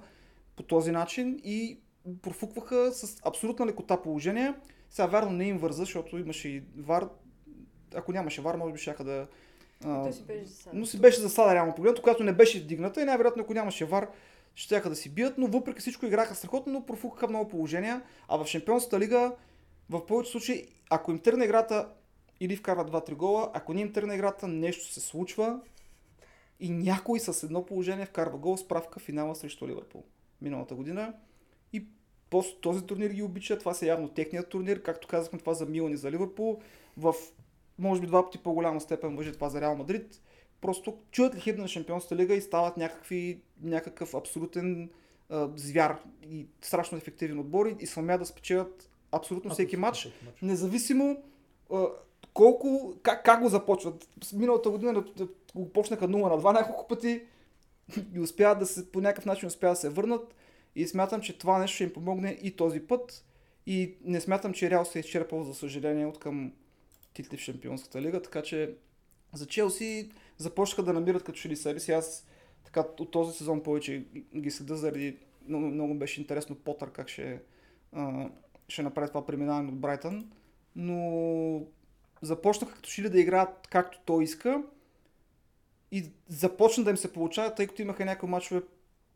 по 0.55 0.63
този 0.63 0.91
начин 0.91 1.39
и 1.43 1.79
профукваха 2.21 2.91
с 2.91 3.21
абсолютна 3.25 3.65
лекота 3.65 4.01
положение. 4.01 4.53
Сега 4.89 5.07
вярно 5.07 5.31
не 5.31 5.47
им 5.47 5.57
върза, 5.57 5.79
защото 5.79 6.17
имаше 6.17 6.49
и 6.49 6.63
вар. 6.77 7.09
Ако 7.95 8.11
нямаше 8.11 8.41
вар, 8.41 8.55
може 8.55 8.73
би 8.73 8.79
щяха 8.79 9.03
да... 9.03 9.27
а, 9.85 10.11
си 10.11 10.23
беше 10.23 10.45
засаден. 10.45 10.79
но 10.79 10.85
си 10.85 11.01
беше 11.01 11.21
засада 11.21 11.53
реално 11.53 11.75
погледнато, 11.75 12.01
когато 12.01 12.23
не 12.23 12.33
беше 12.33 12.59
вдигната 12.59 13.01
и 13.01 13.05
най-вероятно 13.05 13.43
ако 13.43 13.53
нямаше 13.53 13.85
вар, 13.85 14.07
ще 14.55 14.79
да 14.79 14.95
си 14.95 15.09
бият, 15.09 15.37
но 15.37 15.47
въпреки 15.47 15.79
всичко 15.79 16.05
играха 16.05 16.35
страхотно, 16.35 16.73
но 16.73 16.85
профукаха 16.85 17.27
много 17.27 17.49
положения. 17.49 18.01
А 18.27 18.37
в 18.37 18.47
Шампионската 18.47 18.99
лига, 18.99 19.35
в 19.89 20.05
повечето 20.05 20.31
случаи, 20.31 20.67
ако 20.89 21.11
им 21.11 21.19
тръгне 21.19 21.45
играта 21.45 21.89
или 22.39 22.55
вкарват 22.55 22.91
2-3 22.91 23.15
гола, 23.15 23.51
ако 23.53 23.73
не 23.73 23.81
им 23.81 23.93
тръгне 23.93 24.15
играта, 24.15 24.47
нещо 24.47 24.93
се 24.93 24.99
случва 24.99 25.59
и 26.59 26.69
някой 26.69 27.19
с 27.19 27.43
едно 27.43 27.65
положение 27.65 28.05
вкарва 28.05 28.37
гол, 28.37 28.57
справка 28.57 28.99
финала 28.99 29.35
срещу 29.35 29.67
Ливърпул 29.67 30.03
миналата 30.41 30.75
година. 30.75 31.13
После 32.31 32.55
този 32.61 32.85
турнир 32.85 33.09
ги 33.09 33.23
обича, 33.23 33.59
това 33.59 33.73
са 33.73 33.85
явно 33.85 34.09
техният 34.09 34.49
турнир, 34.49 34.81
както 34.81 35.07
казахме 35.07 35.39
това 35.39 35.53
за 35.53 35.65
Милан 35.65 35.91
и 35.91 35.97
за 35.97 36.11
Ливърпул. 36.11 36.59
В 36.97 37.13
може 37.79 38.01
би 38.01 38.07
два 38.07 38.23
пъти 38.23 38.37
по-голяма 38.37 38.81
степен 38.81 39.15
въжи 39.15 39.31
това 39.31 39.49
за 39.49 39.61
Реал 39.61 39.75
Мадрид. 39.75 40.21
Просто 40.61 40.97
чуят 41.11 41.35
ли 41.35 41.39
химна 41.39 41.61
на 41.61 41.67
Шампионската 41.67 42.15
лига 42.15 42.33
и 42.33 42.41
стават 42.41 42.77
някакви, 42.77 43.41
някакъв 43.63 44.13
абсолютен 44.13 44.89
а, 45.29 45.49
звяр 45.55 45.97
и 46.29 46.47
страшно 46.61 46.97
ефективен 46.97 47.39
отбор 47.39 47.65
и, 47.65 47.75
и 47.79 47.85
самя 47.85 48.17
да 48.17 48.25
спечелят 48.25 48.89
абсолютно 49.11 49.51
всеки 49.51 49.77
матч, 49.77 50.09
независимо 50.41 51.23
а, 51.73 51.85
колко, 52.33 52.93
как, 53.03 53.25
как 53.25 53.41
го 53.41 53.49
започват. 53.49 54.09
Миналата 54.33 54.69
година 54.69 54.93
да, 54.93 55.01
да 55.01 55.27
го 55.55 55.69
почнаха 55.69 56.07
0 56.07 56.11
на 56.11 56.41
2 56.41 56.53
няколко 56.53 56.87
пъти 56.87 57.23
и 58.13 58.19
успяват 58.19 58.59
да 58.59 58.65
се, 58.65 58.91
по 58.91 59.01
някакъв 59.01 59.25
начин 59.25 59.47
успяват 59.47 59.75
да 59.75 59.79
се 59.79 59.89
върнат 59.89 60.35
и 60.75 60.87
смятам, 60.87 61.21
че 61.21 61.37
това 61.37 61.59
нещо 61.59 61.75
ще 61.75 61.83
им 61.83 61.93
помогне 61.93 62.37
и 62.41 62.55
този 62.55 62.79
път 62.79 63.25
и 63.65 63.95
не 64.03 64.21
смятам, 64.21 64.53
че 64.53 64.69
Реал 64.69 64.85
се 64.85 64.99
е 64.99 65.01
изчерпал 65.01 65.43
за 65.43 65.53
съжаление 65.53 66.05
от 66.05 66.19
към 66.19 66.53
титли 67.13 67.37
в 67.37 67.41
Шампионската 67.41 68.01
лига, 68.01 68.21
така 68.21 68.41
че 68.41 68.75
за 69.33 69.45
Челси 69.45 70.11
започнаха 70.37 70.83
да 70.83 70.93
намират 70.93 71.23
като 71.23 71.39
че 71.39 71.55
себе 71.55 71.79
си. 71.79 71.91
Аз 71.91 72.27
така 72.63 72.83
от 72.99 73.11
този 73.11 73.37
сезон 73.37 73.63
повече 73.63 74.05
ги 74.35 74.51
следа 74.51 74.75
заради 74.75 75.17
много, 75.47 75.65
много 75.65 75.95
беше 75.95 76.21
интересно 76.21 76.55
Потър 76.55 76.91
как 76.91 77.09
ще, 77.09 77.41
а, 77.91 78.29
ще 78.67 78.83
направи 78.83 79.07
това 79.07 79.25
преминаване 79.25 79.69
от 79.69 79.79
Брайтън. 79.79 80.31
Но 80.75 81.63
започнаха 82.21 82.75
като 82.75 82.89
че 82.89 83.09
да 83.09 83.19
играят 83.19 83.67
както 83.67 83.99
той 84.05 84.23
иска 84.23 84.63
и 85.91 86.11
започна 86.27 86.83
да 86.83 86.89
им 86.89 86.97
се 86.97 87.13
получава, 87.13 87.55
тъй 87.55 87.67
като 87.67 87.81
имаха 87.81 88.05
някои 88.05 88.29
мачове, 88.29 88.61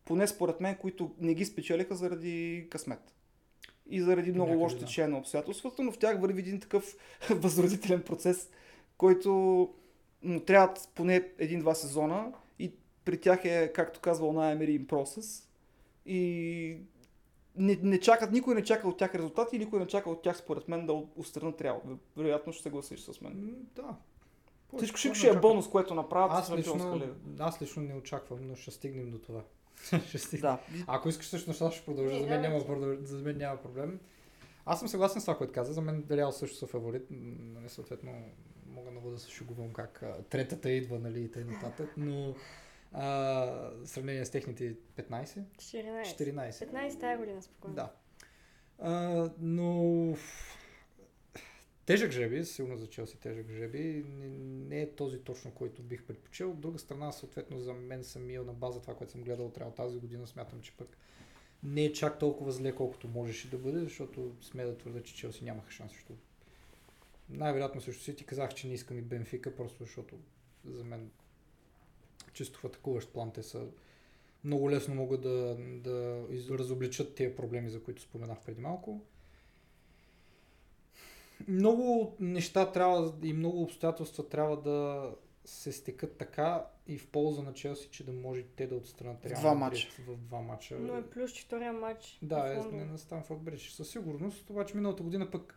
поне 0.06 0.28
според 0.28 0.62
мен, 0.62 0.76
които 0.76 1.12
не 1.20 1.34
ги 1.34 1.46
спечелиха 1.46 1.96
заради 1.96 2.68
късмет. 2.70 3.16
И 3.90 4.02
заради 4.02 4.32
много 4.32 4.50
Някъде, 4.50 4.64
лошо 4.64 4.76
да. 4.76 4.86
течение 4.86 5.08
на 5.08 5.18
обстоятелствата, 5.18 5.84
но 5.84 5.92
в 5.92 5.98
тях 5.98 6.22
върви 6.22 6.42
един 6.42 6.60
такъв 6.60 6.96
възродителен 7.30 8.02
процес, 8.02 8.50
който 8.98 9.30
м, 10.24 10.40
трябват 10.40 10.90
поне 10.96 11.30
един-два 11.38 11.76
сезона 11.76 12.34
и 12.60 12.72
при 13.06 13.18
тях 13.18 13.46
е, 13.46 13.74
както 13.74 14.00
казва 14.00 14.28
Она 14.28 14.52
Емери, 14.52 14.82
in 14.82 14.86
process. 14.86 15.44
И 16.06 16.78
не, 17.56 17.80
не 17.84 18.00
чакат, 18.00 18.32
никой 18.32 18.56
не 18.56 18.64
чака 18.64 18.88
от 18.88 18.98
тях 18.98 19.16
резултати 19.16 19.56
и 19.56 19.60
никой 19.60 19.80
не 19.80 19.88
чака 19.88 20.10
от 20.10 20.22
тях, 20.22 20.38
според 20.38 20.68
мен, 20.68 20.86
да 20.86 20.94
отстранят 20.94 21.62
Реал. 21.62 21.82
Вероятно 22.18 22.54
ще 22.54 22.64
се 22.64 22.70
гласиш 22.70 23.00
с 23.00 23.22
мен. 23.22 23.56
Да. 23.76 23.96
Всичко, 24.78 24.98
ще 24.98 25.28
е 25.28 25.40
бонус, 25.40 25.70
което 25.70 25.94
направят 25.94 26.32
Аз 26.32 26.52
лично, 26.52 27.02
аз 27.40 27.62
лично 27.62 27.82
не 27.82 27.96
очаквам, 27.96 28.40
но 28.42 28.56
ще 28.56 28.72
стигнем 28.72 29.12
до 29.12 29.20
това. 29.20 29.42
ще. 30.18 30.38
Да. 30.38 30.60
Ако 30.88 31.10
искаш 31.10 31.28
също 31.28 31.50
неща, 31.50 31.72
ще 31.72 31.86
продължа. 31.86 32.20
За 32.20 32.26
мен, 32.26 32.42
няма, 32.42 32.60
за 33.04 33.18
мен 33.18 33.38
няма 33.38 33.62
проблем. 33.62 34.00
Аз 34.66 34.80
съм 34.80 34.88
съгласен 34.88 35.22
с 35.22 35.26
това, 35.26 35.38
което 35.38 35.54
каза. 35.54 35.74
За 35.74 35.82
мен 35.82 36.06
Реал 36.12 36.32
също 36.32 36.58
са 36.58 36.68
фаворит. 36.68 37.08
Нали, 37.10 37.70
съответно, 37.70 38.12
мога 38.68 38.92
много 38.92 39.12
да 39.12 39.20
се 39.20 39.32
шугувам 39.32 39.74
как 39.74 40.04
а, 40.04 40.24
третата 40.30 40.72
идва, 40.72 41.00
нали, 41.00 41.22
и 41.22 41.32
т.н. 41.32 41.46
нататък, 41.46 41.94
но 41.98 42.36
а, 42.92 43.06
в 43.84 43.88
сравнение 43.88 44.26
с 44.26 44.32
техните 44.32 44.76
15, 44.98 45.44
14. 45.58 46.04
14. 46.04 46.52
15 46.52 47.00
тази 47.00 47.18
година, 47.18 47.42
спокойно. 47.42 47.76
Да. 47.76 47.92
А, 48.80 49.30
но 49.40 50.16
тежък 51.86 52.12
жреби, 52.12 52.46
силно 52.46 52.78
за 52.78 52.88
Челси 52.88 53.18
тежък 53.18 53.50
жреби, 53.50 54.06
не, 54.20 54.28
не 54.70 54.82
е 54.82 54.92
този 54.92 55.20
точно, 55.20 55.52
който 55.52 55.84
бих 55.84 56.04
предпочел. 56.04 56.52
От 56.52 56.60
друга 56.60 56.80
страна, 56.80 57.12
съответно 57.12 57.60
за 57.60 57.74
мен 57.74 58.04
самия 58.04 58.44
на 58.44 58.54
база 58.54 58.82
това, 58.82 58.96
което 58.96 59.12
съм 59.12 59.24
гледал 59.24 59.46
от 59.46 59.58
Реал 59.58 59.72
тази 59.72 60.00
година, 60.00 60.28
смятам, 60.28 60.62
че 60.62 60.72
пък 60.78 60.98
не 61.64 61.86
е 61.86 61.94
чак 61.94 62.20
толкова 62.20 62.52
зле, 62.52 62.76
колкото 62.76 63.08
можеше 63.08 63.50
да 63.50 63.58
бъде, 63.58 63.80
защото 63.80 64.36
сме 64.42 64.66
да 64.66 64.78
твърда, 64.78 65.04
че 65.04 65.16
Челси 65.16 65.44
нямаха 65.44 65.72
шанс. 65.72 65.92
Защото 65.92 66.14
най-вероятно 67.30 67.82
също 67.82 68.04
си 68.04 68.16
ти 68.16 68.26
казах, 68.26 68.54
че 68.54 68.68
не 68.68 68.74
искам 68.74 68.98
и 68.98 69.02
Бенфика, 69.02 69.56
просто 69.56 69.84
защото 69.84 70.16
за 70.66 70.84
мен 70.84 71.12
чисто 72.34 72.60
в 72.60 72.66
атакуващ 72.66 73.14
план 73.14 73.32
те 73.34 73.44
са 73.44 73.68
много 74.44 74.72
лесно 74.72 74.96
могат 74.96 75.22
да, 75.22 75.58
да 75.60 76.26
разобличат 76.30 77.16
тези 77.16 77.36
проблеми, 77.36 77.70
за 77.70 77.84
които 77.84 78.02
споменах 78.02 78.38
преди 78.46 78.62
малко. 78.62 79.02
Много 81.48 82.16
неща 82.20 82.72
трябва 82.72 83.14
и 83.24 83.34
много 83.34 83.62
обстоятелства 83.62 84.30
трябва 84.30 84.62
да 84.62 85.10
се 85.46 85.72
стекат 85.72 86.18
така 86.18 86.66
и 86.88 86.98
в 86.98 87.08
полза 87.08 87.42
на 87.42 87.54
Челси, 87.54 87.90
че 87.92 88.06
да 88.06 88.12
може 88.12 88.44
те 88.44 88.68
да 88.68 88.76
отстранят 88.76 89.26
Реал 89.26 89.42
Два 89.42 89.56
мача. 89.56 89.88
в 90.08 90.18
два 90.18 90.42
мача. 90.42 90.78
Но 90.80 90.98
е 90.98 91.04
плюс, 91.04 91.32
че 91.32 91.44
втория 91.44 91.74
матч. 91.74 92.20
Да, 92.22 92.54
е 92.54 92.76
не 92.76 92.86
на 92.86 92.98
Станфорд 92.98 93.40
Бридж. 93.40 93.72
Със 93.72 93.90
сигурност, 93.90 94.50
обаче 94.50 94.78
миналата 94.78 95.04
година 95.04 95.32
пък 95.32 95.56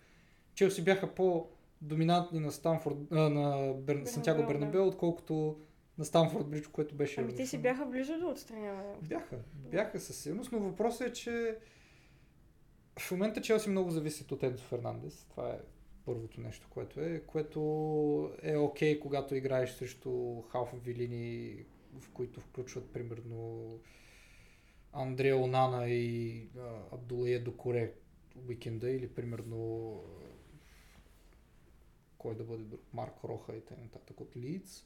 Челси 0.55 0.85
бяха 0.85 1.15
по-доминантни 1.15 2.41
на 2.41 2.53
Станфорд, 2.53 2.97
а, 3.11 3.29
на 3.29 3.75
Бер... 3.75 4.03
Сантьяго 4.05 4.41
да. 4.41 4.47
Бернабел, 4.47 4.89
отколкото 4.89 5.61
на 5.99 6.05
Станфорд 6.05 6.47
Бридж, 6.47 6.67
което 6.67 6.95
беше 6.95 7.21
Ами 7.21 7.35
те 7.35 7.47
си 7.47 7.59
бяха 7.59 7.87
близо 7.87 8.19
до 8.19 8.29
отстраняване. 8.29 8.95
Бяха, 9.03 9.39
бяха 9.55 10.01
със 10.01 10.17
сигурност, 10.17 10.53
но 10.53 10.59
въпросът 10.59 11.09
е, 11.09 11.13
че 11.13 11.57
в 12.99 13.11
момента 13.11 13.41
Челси 13.41 13.71
много 13.71 13.91
зависят 13.91 14.33
от 14.33 14.43
Енцо 14.43 14.65
Фернандес. 14.65 15.27
Това 15.31 15.51
е 15.51 15.59
първото 16.05 16.41
нещо, 16.41 16.67
което 16.71 17.01
е, 17.01 17.23
което 17.27 17.61
е 18.43 18.57
окей, 18.57 18.95
okay, 18.95 19.01
когато 19.01 19.35
играеш 19.35 19.71
срещу 19.71 20.43
халфови 20.43 20.95
линии, 20.95 21.65
в 22.01 22.11
които 22.11 22.41
включват 22.41 22.93
примерно 22.93 23.69
Андрея 24.93 25.37
Онана 25.37 25.89
и 25.89 26.47
Абдулая 26.93 27.45
Докоре 27.45 27.93
уикенда 28.49 28.91
или 28.91 29.09
примерно 29.09 30.01
кой 32.19 32.35
да 32.35 32.45
бъде 32.45 32.65
друг, 32.65 32.81
Марко 32.93 33.29
Роха 33.29 33.57
и 33.57 33.61
т.н. 33.61 34.15
от 34.21 34.37
Лиц. 34.37 34.85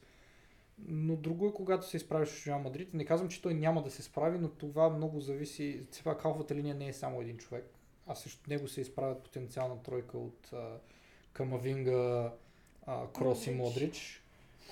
Но 0.79 1.17
друго 1.17 1.47
е 1.47 1.53
когато 1.53 1.89
се 1.89 1.97
изправиш 1.97 2.29
с 2.29 2.47
Реал 2.47 2.59
Мадрид. 2.59 2.95
Не 2.95 3.05
казвам, 3.05 3.29
че 3.29 3.43
той 3.43 3.55
няма 3.55 3.83
да 3.83 3.91
се 3.91 4.03
справи, 4.03 4.39
но 4.39 4.49
това 4.49 4.91
много 4.91 5.21
зависи. 5.21 5.87
Все 5.91 6.03
пак 6.03 6.21
халфата 6.21 6.55
линия 6.55 6.75
не 6.75 6.89
е 6.89 6.93
само 6.93 7.21
един 7.21 7.39
човек. 7.39 7.71
А 8.07 8.15
срещу 8.15 8.51
него 8.51 8.69
се 8.69 8.81
изправят 8.81 9.23
потенциална 9.23 9.83
тройка 9.83 10.19
от 10.19 10.53
а, 10.53 10.79
Камавинга, 11.33 12.33
а, 12.87 13.07
Крос 13.13 13.47
и 13.47 13.51
Модрич, 13.51 14.23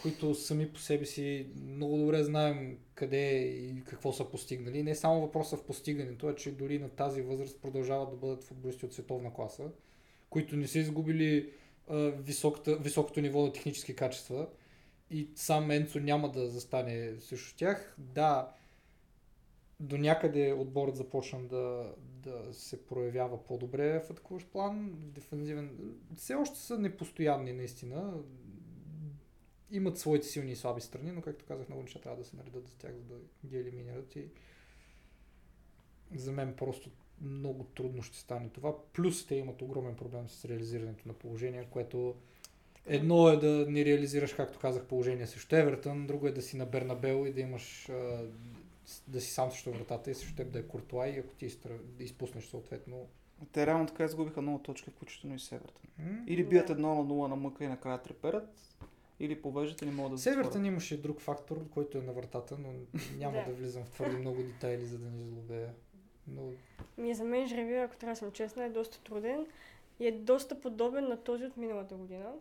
които 0.03 0.35
сами 0.35 0.73
по 0.73 0.79
себе 0.79 1.07
си 1.07 1.47
много 1.66 1.99
добре 1.99 2.25
знаем 2.25 2.79
къде 2.95 3.38
и 3.38 3.85
какво 3.85 4.12
са 4.12 4.31
постигнали. 4.31 4.83
Не 4.83 4.90
е 4.90 4.95
само 4.95 5.21
въпроса 5.21 5.57
в 5.57 5.64
постигането, 5.64 6.27
а 6.27 6.35
че 6.35 6.53
дори 6.53 6.79
на 6.79 6.88
тази 6.88 7.23
възраст 7.23 7.61
продължават 7.61 8.11
да 8.11 8.16
бъдат 8.16 8.45
футболисти 8.45 8.87
от 8.87 8.93
световна 8.93 9.35
класа, 9.35 9.71
които 10.31 10.57
не 10.57 10.69
са 10.69 10.79
изгубили 10.79 11.53
а, 11.88 11.97
високата, 11.97 12.77
високото 12.77 13.21
ниво 13.21 13.43
на 13.43 13.53
технически 13.53 13.97
качества 13.97 14.47
и 15.11 15.29
сам 15.35 15.71
Енцо 15.71 16.01
няма 16.01 16.33
да 16.33 16.49
застане 16.49 17.21
срещу 17.21 17.57
тях. 17.57 17.95
Да, 17.99 18.53
до 19.81 19.99
някъде 19.99 20.53
отборът 20.53 20.97
започна 20.97 21.40
да, 21.40 21.93
да 22.23 22.55
се 22.55 22.87
проявява 22.87 23.45
по-добре 23.45 24.01
в 24.01 24.11
атакуващ 24.11 24.49
план, 24.49 24.91
в 24.91 25.11
дефензивен. 25.11 25.95
Все 26.17 26.35
още 26.35 26.59
са 26.59 26.79
непостоянни 26.79 27.53
наистина. 27.53 28.15
Имат 29.71 29.99
своите 29.99 30.27
силни 30.27 30.53
и 30.53 30.57
слаби 30.57 30.81
страни, 30.81 31.13
но 31.13 31.23
както 31.23 31.45
казах, 31.45 31.69
много 31.69 31.83
неща 31.83 32.01
трябва 32.01 32.23
да 32.23 32.29
се 32.29 32.37
наредат 32.37 32.69
за 32.69 32.77
тях, 32.79 32.93
за 32.97 33.05
да 33.05 33.19
ги 33.47 33.59
елиминират 33.59 34.17
и 34.17 34.29
за 36.15 36.33
мен 36.33 36.55
просто 36.57 36.91
много 37.21 37.65
трудно 37.65 38.03
ще 38.03 38.19
стане 38.19 38.49
това. 38.49 38.75
Плюс 38.93 39.27
те 39.27 39.35
имат 39.35 39.63
огромен 39.63 39.97
проблем 39.97 40.29
с 40.29 40.45
реализирането 40.45 41.09
на 41.09 41.15
положение, 41.15 41.69
което 41.71 42.17
Едно 42.87 43.29
е 43.29 43.37
да 43.37 43.67
не 43.69 43.85
реализираш, 43.85 44.33
както 44.33 44.59
казах, 44.59 44.85
положение 44.85 45.27
срещу 45.27 45.57
Евертън, 45.57 46.07
друго 46.07 46.27
е 46.27 46.33
да 46.33 46.43
си 46.43 46.57
на 46.57 46.67
Бернабел 46.67 47.27
и 47.27 47.33
да 47.33 47.41
имаш 47.41 47.91
да 49.09 49.20
си 49.20 49.33
сам 49.33 49.50
срещу 49.50 49.72
вратата 49.72 50.11
и 50.11 50.14
срещу 50.14 50.37
теб 50.37 50.53
да 50.53 50.59
е 50.59 50.62
Куртуа 50.62 51.09
и 51.09 51.18
ако 51.18 51.35
ти 51.35 51.59
да 51.98 52.05
изпуснеш 52.05 52.44
съответно. 52.44 53.07
Те 53.53 53.66
реално 53.66 53.87
така 53.87 54.05
изгубиха 54.05 54.42
много 54.42 54.59
точки, 54.59 54.90
включително 54.90 55.37
и 55.37 55.38
с 55.38 55.53
Евертън. 55.53 55.90
Mm? 56.00 56.26
Или 56.26 56.44
бият 56.44 56.70
едно 56.70 56.94
на 56.94 57.05
0 57.05 57.29
на 57.29 57.37
мъка 57.37 57.64
и 57.64 57.68
накрая 57.68 58.03
треперят, 58.03 58.76
или 59.20 59.42
повеждат 59.42 59.83
и 59.83 59.85
не 59.85 59.92
могат 59.92 60.12
да 60.12 60.18
Севертън 60.18 60.64
имаше 60.64 61.03
друг 61.03 61.20
фактор, 61.20 61.68
който 61.70 61.98
е 61.98 62.03
на 62.03 62.12
вратата, 62.12 62.57
но 62.59 62.68
няма 63.18 63.44
да 63.46 63.53
влизам 63.53 63.85
в 63.85 63.90
твърде 63.90 64.16
много 64.16 64.42
детайли, 64.42 64.85
за 64.85 64.98
да 64.98 65.11
ни 65.11 65.24
злобея. 65.24 65.74
Но... 66.29 66.42
Ми 66.98 67.14
за 67.14 67.24
мен 67.24 67.48
жребия, 67.48 67.85
ако 67.85 67.96
трябва 67.96 68.12
да 68.12 68.18
съм 68.18 68.33
честна, 68.33 68.64
е 68.64 68.70
доста 68.70 69.00
труден 69.00 69.46
и 70.00 70.07
е 70.07 70.12
доста 70.12 70.61
подобен 70.61 71.09
на 71.09 71.16
този 71.16 71.44
от 71.44 71.57
миналата 71.57 71.94
година. 71.94 72.33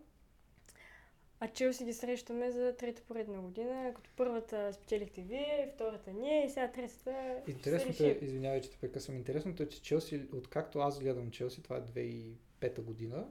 А 1.41 1.47
Челси 1.47 1.85
ги 1.85 1.93
срещаме 1.93 2.51
за 2.51 2.75
трета 2.75 3.01
поредна 3.07 3.41
година, 3.41 3.91
като 3.95 4.09
първата 4.15 4.73
спечелихте 4.73 5.21
вие, 5.21 5.71
втората 5.75 6.11
ние 6.13 6.45
и 6.45 6.49
сега 6.49 6.71
третата. 6.71 7.41
Интересното 7.47 8.03
е, 8.03 8.19
извинявай, 8.21 8.61
че 8.61 8.71
те 8.71 8.77
прекъсвам, 8.77 9.17
интересното 9.17 9.63
е, 9.63 9.69
че 9.69 9.81
Челси, 9.81 10.27
откакто 10.33 10.79
аз 10.79 10.99
гледам 10.99 11.31
Челси, 11.31 11.63
това 11.63 11.77
е 11.77 11.81
2005 11.81 12.81
година 12.81 13.27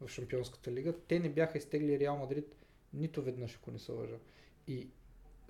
в 0.00 0.08
Шампионската 0.08 0.72
лига, 0.72 0.94
те 1.08 1.18
не 1.18 1.28
бяха 1.28 1.58
изтегли 1.58 1.98
Реал 1.98 2.16
Мадрид 2.16 2.56
нито 2.92 3.22
веднъж, 3.22 3.56
ако 3.56 3.70
не 3.70 3.78
се 3.78 3.92
лъжа. 3.92 4.16
И 4.66 4.88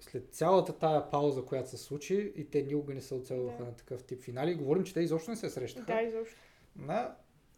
след 0.01 0.35
цялата 0.35 0.79
тая 0.79 1.11
пауза, 1.11 1.45
която 1.45 1.71
се 1.71 1.77
случи, 1.77 2.33
и 2.37 2.45
те 2.45 2.63
никога 2.63 2.95
не 2.95 3.01
се 3.01 3.15
оцелваха 3.15 3.59
да. 3.59 3.65
на 3.65 3.77
такъв 3.77 4.05
тип 4.05 4.23
финали, 4.23 4.55
говорим, 4.55 4.85
че 4.85 4.95
те 4.95 5.01
изобщо 5.01 5.31
не 5.31 5.37
се 5.37 5.51
срещаха. 5.51 5.87
Да, 5.87 6.03
изобщо. 6.03 6.37
На, 6.77 7.17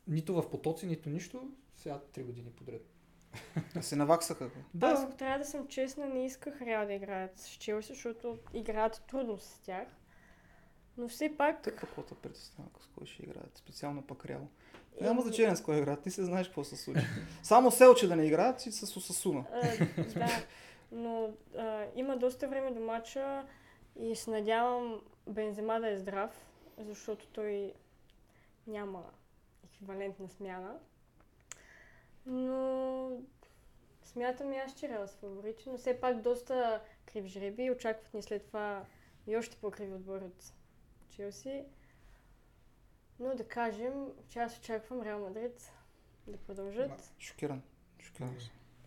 нито 0.08 0.34
в 0.34 0.50
потоци, 0.50 0.86
нито 0.86 1.10
нищо, 1.10 1.50
сега 1.76 2.00
три 2.12 2.22
години 2.22 2.50
подред. 2.50 2.91
Да 3.74 3.82
се 3.82 3.96
наваксаха. 3.96 4.50
Да. 4.74 4.86
Аз, 4.86 5.02
ако 5.02 5.14
трябва 5.14 5.38
да 5.38 5.44
съм 5.44 5.68
честна, 5.68 6.06
не 6.06 6.24
исках 6.24 6.62
Реал 6.62 6.86
да 6.86 6.92
играят 6.92 7.38
с 7.38 7.48
Челси, 7.48 7.92
защото 7.92 8.38
играят 8.54 9.02
трудно 9.10 9.38
с 9.38 9.58
тях. 9.58 9.88
Но 10.96 11.08
все 11.08 11.36
пак... 11.36 11.62
Те 11.62 11.70
какво 11.70 12.02
те 12.02 12.14
притеснява, 12.14 12.70
с 12.80 12.86
кой 12.86 13.06
ще 13.06 13.22
играят? 13.22 13.58
Специално 13.58 14.02
пък 14.02 14.26
Реал. 14.26 14.48
И... 15.00 15.04
Няма 15.04 15.22
значение 15.22 15.56
с 15.56 15.62
кой 15.62 15.78
играят, 15.78 16.02
ти 16.02 16.10
се 16.10 16.24
знаеш 16.24 16.46
какво 16.46 16.64
се 16.64 16.76
случи. 16.76 17.06
Само 17.42 17.70
Селче 17.70 18.08
да 18.08 18.16
не 18.16 18.26
играят 18.26 18.66
и 18.66 18.72
с 18.72 18.96
Осасуна. 18.96 19.44
да, 20.14 20.28
но 20.92 21.30
а, 21.58 21.86
има 21.96 22.16
доста 22.16 22.48
време 22.48 22.70
до 22.70 22.80
мача 22.80 23.46
и 24.00 24.16
се 24.16 24.30
надявам 24.30 25.00
Бензема 25.26 25.80
да 25.80 25.88
е 25.88 25.98
здрав, 25.98 26.30
защото 26.78 27.26
той 27.26 27.72
няма 28.66 29.02
еквивалентна 29.64 30.28
смяна. 30.28 30.74
Но 32.26 33.20
смятам 34.04 34.52
и 34.52 34.56
аз, 34.56 34.74
че 34.74 34.88
Реал 34.88 35.06
са 35.06 35.16
фаворити, 35.16 35.70
но 35.70 35.78
все 35.78 36.00
пак 36.00 36.20
доста 36.20 36.82
крив 37.06 37.26
жреби. 37.26 37.70
Очакват 37.70 38.14
ни 38.14 38.22
след 38.22 38.46
това 38.46 38.84
и 39.26 39.36
още 39.36 39.56
по-криви 39.56 39.92
отбор 39.92 40.22
от 40.22 40.52
Челси. 41.10 41.64
Но 43.20 43.34
да 43.34 43.48
кажем, 43.48 44.08
че 44.28 44.38
аз 44.38 44.58
очаквам 44.58 45.02
Реал 45.02 45.20
Мадрид 45.20 45.72
да 46.26 46.38
продължат. 46.38 47.12
Шокиран. 47.18 47.62
Шокиран 47.98 48.36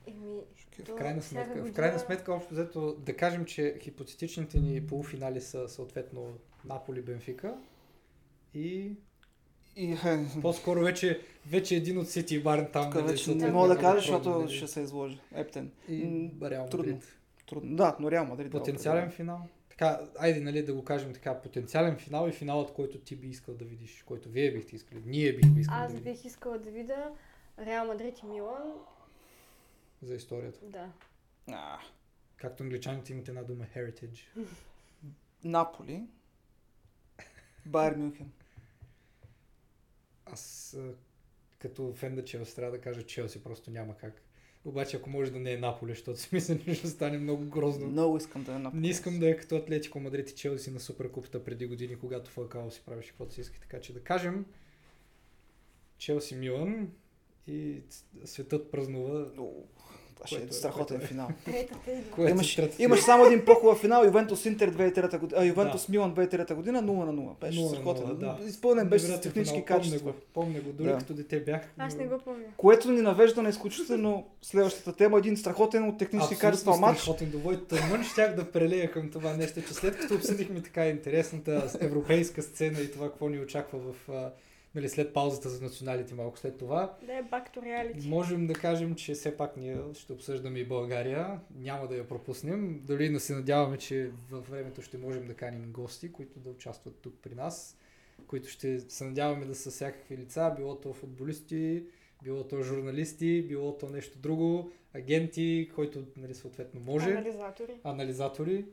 Еми, 0.08 0.42
в 0.88 0.96
крайна 0.96 1.22
сметка, 1.22 1.54
година... 1.54 1.74
в 1.74 1.76
крайна 1.76 2.00
сметка, 2.00 2.34
общо 2.34 2.54
взето, 2.54 2.96
да 2.96 3.18
кажем, 3.18 3.46
че 3.46 3.80
хипотетичните 3.80 4.60
ни 4.60 4.88
полуфинали 4.88 5.42
са 5.42 5.70
съответно 5.70 6.38
Наполи, 6.66 7.02
Бенфика 7.02 7.58
и 8.54 8.96
и, 9.76 9.92
е, 9.92 10.26
По-скоро 10.42 10.80
вече, 10.80 11.22
вече 11.46 11.76
един 11.76 11.98
от 11.98 12.10
Сити 12.10 12.36
и 12.36 12.44
Барн 12.44 12.68
там. 12.74 12.92
Тук 12.92 13.08
вече 13.08 13.36
не 13.36 13.52
мога 13.52 13.68
да 13.68 13.78
кажа, 13.78 14.00
защото 14.00 14.30
нали? 14.30 14.56
ще 14.56 14.68
се 14.68 14.82
изложи. 14.82 15.20
Ептен. 15.36 15.72
И 15.90 16.30
Реал 16.42 16.68
Трудно. 16.70 17.02
Трудно. 17.50 17.76
Да, 17.76 17.96
но 18.00 18.12
Реал 18.12 18.26
Мадрид. 18.26 18.52
Потенциален 18.52 19.12
финал. 19.12 19.48
Така, 19.70 20.02
айде, 20.20 20.40
нали, 20.40 20.64
да 20.64 20.74
го 20.74 20.84
кажем 20.84 21.14
така, 21.14 21.42
потенциален 21.42 21.98
финал 21.98 22.28
и 22.28 22.32
финалът, 22.32 22.74
който 22.74 22.98
ти 22.98 23.16
би 23.16 23.28
искал 23.28 23.56
да 23.56 23.66
видиш, 23.66 24.04
който 24.04 24.30
вие 24.30 24.52
бихте 24.52 24.76
искали, 24.76 25.02
ние 25.06 25.34
бихме 25.34 25.60
искали 25.60 25.80
Аз 25.80 25.92
да 25.92 25.98
видим. 25.98 26.14
бих 26.14 26.26
искала 26.26 26.60
да 26.60 26.72
видя 26.72 27.12
Реал 27.60 27.88
Мадрид 27.88 28.20
и 28.20 28.26
Милан. 28.26 28.74
За 30.02 30.16
историята. 30.16 30.60
Да. 30.64 30.90
А. 31.52 31.80
Както 32.38 32.64
англичаните 32.64 33.14
имат 33.14 33.28
една 33.28 33.44
дума 33.44 33.66
heritage. 33.76 34.46
Наполи. 35.44 36.04
Байер 37.66 37.96
Мюнхен 37.96 38.32
аз 40.26 40.78
като 41.60 41.94
фен 41.94 42.16
на 42.16 42.24
Челси 42.24 42.56
трябва 42.56 42.72
да 42.72 42.82
кажа 42.82 43.04
Челси, 43.04 43.44
просто 43.44 43.72
няма 43.72 43.98
как. 43.98 44.22
Обаче 44.66 44.98
ако 44.98 45.10
може 45.10 45.32
да 45.32 45.40
не 45.40 45.52
е 45.52 45.58
Наполе, 45.58 45.94
защото 45.94 46.20
си 46.20 46.30
мисля, 46.32 46.60
че 46.66 46.74
ще 46.74 46.88
стане 46.88 47.18
много 47.18 47.46
грозно. 47.46 47.88
Много 47.88 48.18
искам 48.18 48.44
да 48.44 48.54
е 48.54 48.60
Наполе. 48.60 48.82
Не 48.82 48.88
искам 48.88 49.20
да 49.20 49.30
е 49.30 49.38
като 49.38 49.56
Атлетико 49.56 50.00
Мадрид 50.00 50.30
и 50.30 50.36
Челси 50.36 50.72
на 50.72 50.80
Суперкупата 50.80 51.44
преди 51.44 51.66
години, 51.66 51.96
когато 51.96 52.32
Фалкао 52.32 52.72
си 52.72 52.82
правеше 52.86 53.10
каквото 53.10 53.34
си 53.34 53.42
иска. 53.42 53.60
Така 53.60 53.82
че 53.82 53.94
да 53.94 54.00
кажем 54.00 54.46
Челси 55.98 56.36
Милан 56.36 56.92
и 57.48 57.82
светът 58.26 58.72
празнува. 58.72 59.32
Това 60.16 60.28
ще 60.28 60.44
е 60.50 60.52
страхотен 60.52 60.98
е. 61.02 61.06
финал. 61.06 61.28
имаш, 62.30 62.60
имаш 62.80 63.00
само 63.00 63.26
един 63.26 63.46
по-хубав 63.46 63.80
финал, 63.80 64.06
Ювентус 64.06 64.46
Интер 64.46 64.72
2003 64.72 65.20
година, 65.20 65.46
Ювентус. 65.46 65.90
Милан 65.90 66.16
2003 66.16 66.54
година 66.54 66.84
0 66.84 66.86
на 66.86 67.14
0. 67.14 67.40
Беше 67.42 67.60
0 67.60 67.70
страхотен. 67.70 68.18
Да. 68.18 68.38
Изпълнен 68.48 68.90
беше 68.90 69.06
с 69.06 69.22
технически 69.22 69.66
качества. 69.66 70.00
Помня 70.00 70.14
го, 70.14 70.26
помня 70.34 70.62
го, 70.62 70.72
дори 70.72 70.98
като 71.00 71.14
дете 71.14 71.40
бях. 71.40 71.62
Аз 71.78 71.96
не 71.96 72.08
го 72.08 72.20
помня. 72.20 72.44
Което 72.58 72.92
ни 72.92 73.02
навежда 73.02 73.42
на 73.42 73.50
изключително 73.50 74.28
следващата 74.42 74.96
тема, 74.96 75.18
един 75.18 75.38
страхотен 75.38 75.90
от 75.90 75.98
технически 75.98 76.38
качества 76.38 76.78
матч. 76.78 77.00
Страхотен 77.00 77.32
до 77.32 77.58
тъмън, 77.58 78.04
щях 78.04 78.36
да 78.36 78.52
прелея 78.52 78.92
към 78.92 79.12
това 79.12 79.34
нещо, 79.34 79.62
че 79.62 79.74
след 79.74 79.98
като 79.98 80.16
обсъдихме 80.16 80.62
така 80.62 80.88
интересната 80.88 81.72
европейска 81.80 82.42
сцена 82.42 82.80
и 82.80 82.92
това 82.92 83.10
какво 83.10 83.30
ни 83.30 83.40
очаква 83.40 83.80
в 83.80 84.10
нали, 84.76 84.90
след 84.90 85.14
паузата 85.14 85.50
за 85.50 85.64
националите 85.64 86.16
малко 86.16 86.38
след 86.38 86.58
това. 86.58 86.98
Да 87.02 87.12
back 87.12 87.56
to 87.56 87.58
reality. 87.58 88.10
Можем 88.10 88.48
да 88.48 88.54
кажем, 88.54 88.96
че 88.96 89.14
все 89.14 89.38
пак 89.38 89.58
ние 89.58 89.78
ще 89.94 90.14
обсъждаме 90.14 90.60
и 90.60 90.66
България. 90.66 91.40
Няма 91.56 91.88
да 91.88 91.96
я 91.96 92.08
пропуснем. 92.08 92.82
Дори 92.84 93.10
да 93.10 93.20
се 93.20 93.36
надяваме, 93.36 93.78
че 93.78 94.12
във 94.32 94.50
времето 94.50 94.82
ще 94.82 94.98
можем 94.98 95.28
да 95.28 95.34
каним 95.34 95.72
гости, 95.72 96.12
които 96.12 96.40
да 96.40 96.50
участват 96.50 96.96
тук 97.02 97.14
при 97.22 97.36
нас, 97.36 97.78
които 98.28 98.50
ще 98.50 98.80
се 98.80 99.06
надяваме 99.06 99.46
да 99.46 99.56
са 99.56 99.72
всякакви 99.72 100.18
лица, 100.18 100.54
било 100.58 100.76
то 100.76 100.94
футболисти, 100.94 101.84
било 102.24 102.44
то 102.44 102.62
журналисти, 102.62 103.46
било 103.48 103.78
то 103.78 103.90
нещо 103.90 104.18
друго, 104.18 104.72
агенти, 104.94 105.72
който 105.76 106.04
нали, 106.18 106.34
съответно 106.36 106.82
може. 106.86 107.12
Анализатори. 107.12 107.74
Анализатори 107.84 108.66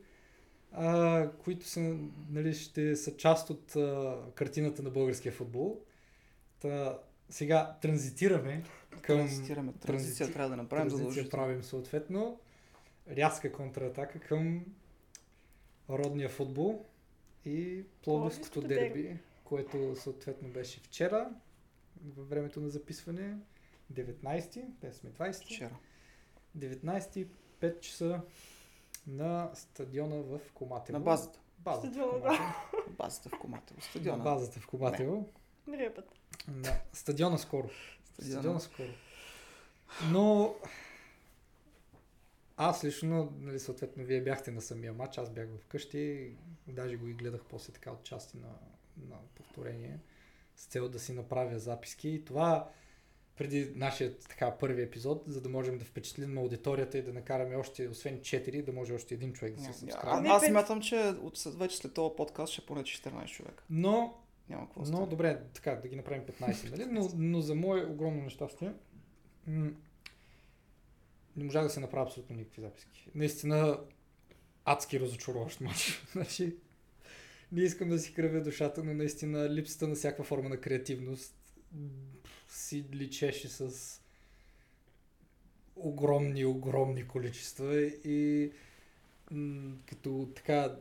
а, 0.73 1.29
които 1.43 1.67
са, 1.67 1.95
нали, 2.31 2.53
ще 2.53 2.95
са 2.95 3.17
част 3.17 3.49
от 3.49 3.75
а, 3.75 4.15
картината 4.35 4.83
на 4.83 4.89
българския 4.89 5.31
футбол. 5.31 5.81
Та, 6.63 6.99
сега 7.29 7.77
транзитираме 7.81 8.63
към... 9.01 9.17
Транзитираме. 9.17 9.73
Транзиция 9.73 10.33
трябва 10.33 10.49
да 10.49 10.55
направим 10.55 10.89
Транзиция 10.89 11.29
правим 11.29 11.63
съответно. 11.63 12.39
Рязка 13.09 13.51
контратака 13.51 14.19
към 14.19 14.65
родния 15.89 16.29
футбол 16.29 16.85
и 17.45 17.83
Пловдивското 18.03 18.61
дерби, 18.61 19.17
което 19.43 19.95
съответно 19.95 20.49
беше 20.49 20.79
вчера, 20.79 21.29
във 22.15 22.29
времето 22.29 22.61
на 22.61 22.69
записване, 22.69 23.37
19-ти, 23.93 24.65
те 24.81 24.93
сме 24.93 25.09
20-ти. 25.09 25.55
Вчера. 25.55 25.75
19 26.57 27.27
5 27.61 27.79
часа 27.79 28.21
на 29.07 29.51
стадиона 29.53 30.15
в 30.15 30.39
Коматево. 30.53 30.97
На 30.97 31.03
базата. 31.03 31.39
Базата 31.59 31.87
в 31.87 31.91
Стадиона, 31.91 32.19
да. 32.19 32.19
Коматево. 32.21 32.89
На 32.89 32.93
базата 32.97 33.29
в 33.29 33.39
Коматево. 33.39 33.77
На 33.77 33.83
Стадиона. 33.83 34.23
базата 34.23 34.59
в 34.59 34.67
Коматево. 34.67 35.11
Другия 35.11 35.42
път. 35.95 36.05
На 36.47 36.79
стадиона 36.93 37.37
скоро. 37.37 37.69
Стадиона. 38.13 38.33
Стадиона 38.33 38.59
скоро. 38.59 38.89
Но 40.03 40.55
аз 42.57 42.83
лично, 42.83 43.33
нали, 43.39 43.59
съответно, 43.59 44.03
вие 44.03 44.21
бяхте 44.21 44.51
на 44.51 44.61
самия 44.61 44.93
матч, 44.93 45.17
аз 45.17 45.29
бях 45.29 45.47
вкъщи, 45.59 46.31
даже 46.67 46.95
го 46.95 47.07
и 47.07 47.13
гледах 47.13 47.41
после 47.49 47.73
така 47.73 47.91
от 47.91 48.03
части 48.03 48.37
на, 48.37 48.47
на 49.07 49.15
повторение, 49.35 49.99
с 50.55 50.65
цел 50.65 50.89
да 50.89 50.99
си 50.99 51.13
направя 51.13 51.59
записки. 51.59 52.09
И 52.09 52.25
това 52.25 52.69
преди 53.35 53.71
нашия 53.75 54.17
така 54.19 54.51
първи 54.51 54.81
епизод, 54.81 55.23
за 55.27 55.41
да 55.41 55.49
можем 55.49 55.77
да 55.77 55.85
впечатлим 55.85 56.37
аудиторията 56.37 56.97
и 56.97 57.01
да 57.01 57.13
накараме 57.13 57.55
още, 57.55 57.87
освен 57.87 58.19
4, 58.19 58.63
да 58.63 58.71
може 58.71 58.93
още 58.93 59.13
един 59.13 59.33
човек 59.33 59.55
да 59.55 59.61
се 59.61 59.69
Ня- 59.69 59.73
сабскрайбне. 59.73 60.19
А, 60.19 60.21
Не, 60.21 60.29
аз 60.29 60.41
пет. 60.41 60.49
смятам, 60.49 60.81
че 60.81 60.95
от, 61.21 61.37
след- 61.37 61.53
вече 61.55 61.77
след 61.77 61.93
този 61.93 62.15
подкаст 62.17 62.53
ще 62.53 62.65
поне 62.65 62.83
14 62.83 63.25
човека. 63.27 63.63
Но 63.69 64.22
Няма 64.49 64.65
какво 64.65 64.83
Но 64.91 65.05
добре, 65.05 65.41
така, 65.53 65.75
да 65.75 65.87
ги 65.87 65.95
направим 65.95 66.23
15, 66.23 66.71
нали? 66.71 66.85
Но, 66.85 67.09
но 67.15 67.41
за 67.41 67.55
мое 67.55 67.85
огромно 67.85 68.23
нещастие 68.23 68.73
м- 69.47 69.71
не 71.35 71.43
можах 71.43 71.63
да 71.63 71.69
се 71.69 71.79
направя 71.79 72.05
абсолютно 72.05 72.35
никакви 72.35 72.61
записки. 72.61 73.09
Наистина 73.15 73.79
адски 74.65 74.99
разочароващ 74.99 75.61
матч. 75.61 76.05
значи, 76.11 76.55
не 77.51 77.61
искам 77.61 77.89
да 77.89 77.99
си 77.99 78.13
кръвя 78.13 78.41
душата, 78.41 78.83
но 78.83 78.93
наистина 78.93 79.49
липсата 79.49 79.87
на 79.87 79.95
всяка 79.95 80.23
форма 80.23 80.49
на 80.49 80.57
креативност 80.57 81.35
си 82.49 82.85
личеше 82.93 83.49
с 83.49 83.99
огромни, 85.75 86.45
огромни 86.45 87.07
количества 87.07 87.81
и 87.85 88.51
м, 89.31 89.75
като 89.89 90.31
така 90.35 90.77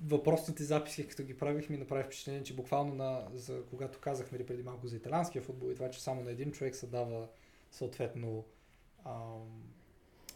въпросните 0.00 0.64
записи, 0.64 1.08
като 1.08 1.22
ги 1.22 1.36
правих, 1.36 1.68
ми 1.68 1.76
направи 1.76 2.04
впечатление, 2.04 2.42
че 2.42 2.56
буквално 2.56 2.94
на, 2.94 3.28
за, 3.34 3.62
когато 3.70 3.98
казах 3.98 4.32
нали, 4.32 4.46
преди 4.46 4.62
малко 4.62 4.86
за 4.86 4.96
италианския 4.96 5.42
футбол 5.42 5.70
и 5.70 5.74
това, 5.74 5.90
че 5.90 6.02
само 6.02 6.22
на 6.22 6.30
един 6.30 6.52
човек 6.52 6.76
се 6.76 6.86
дава 6.86 7.28
съответно 7.70 8.44
ам, 9.06 9.62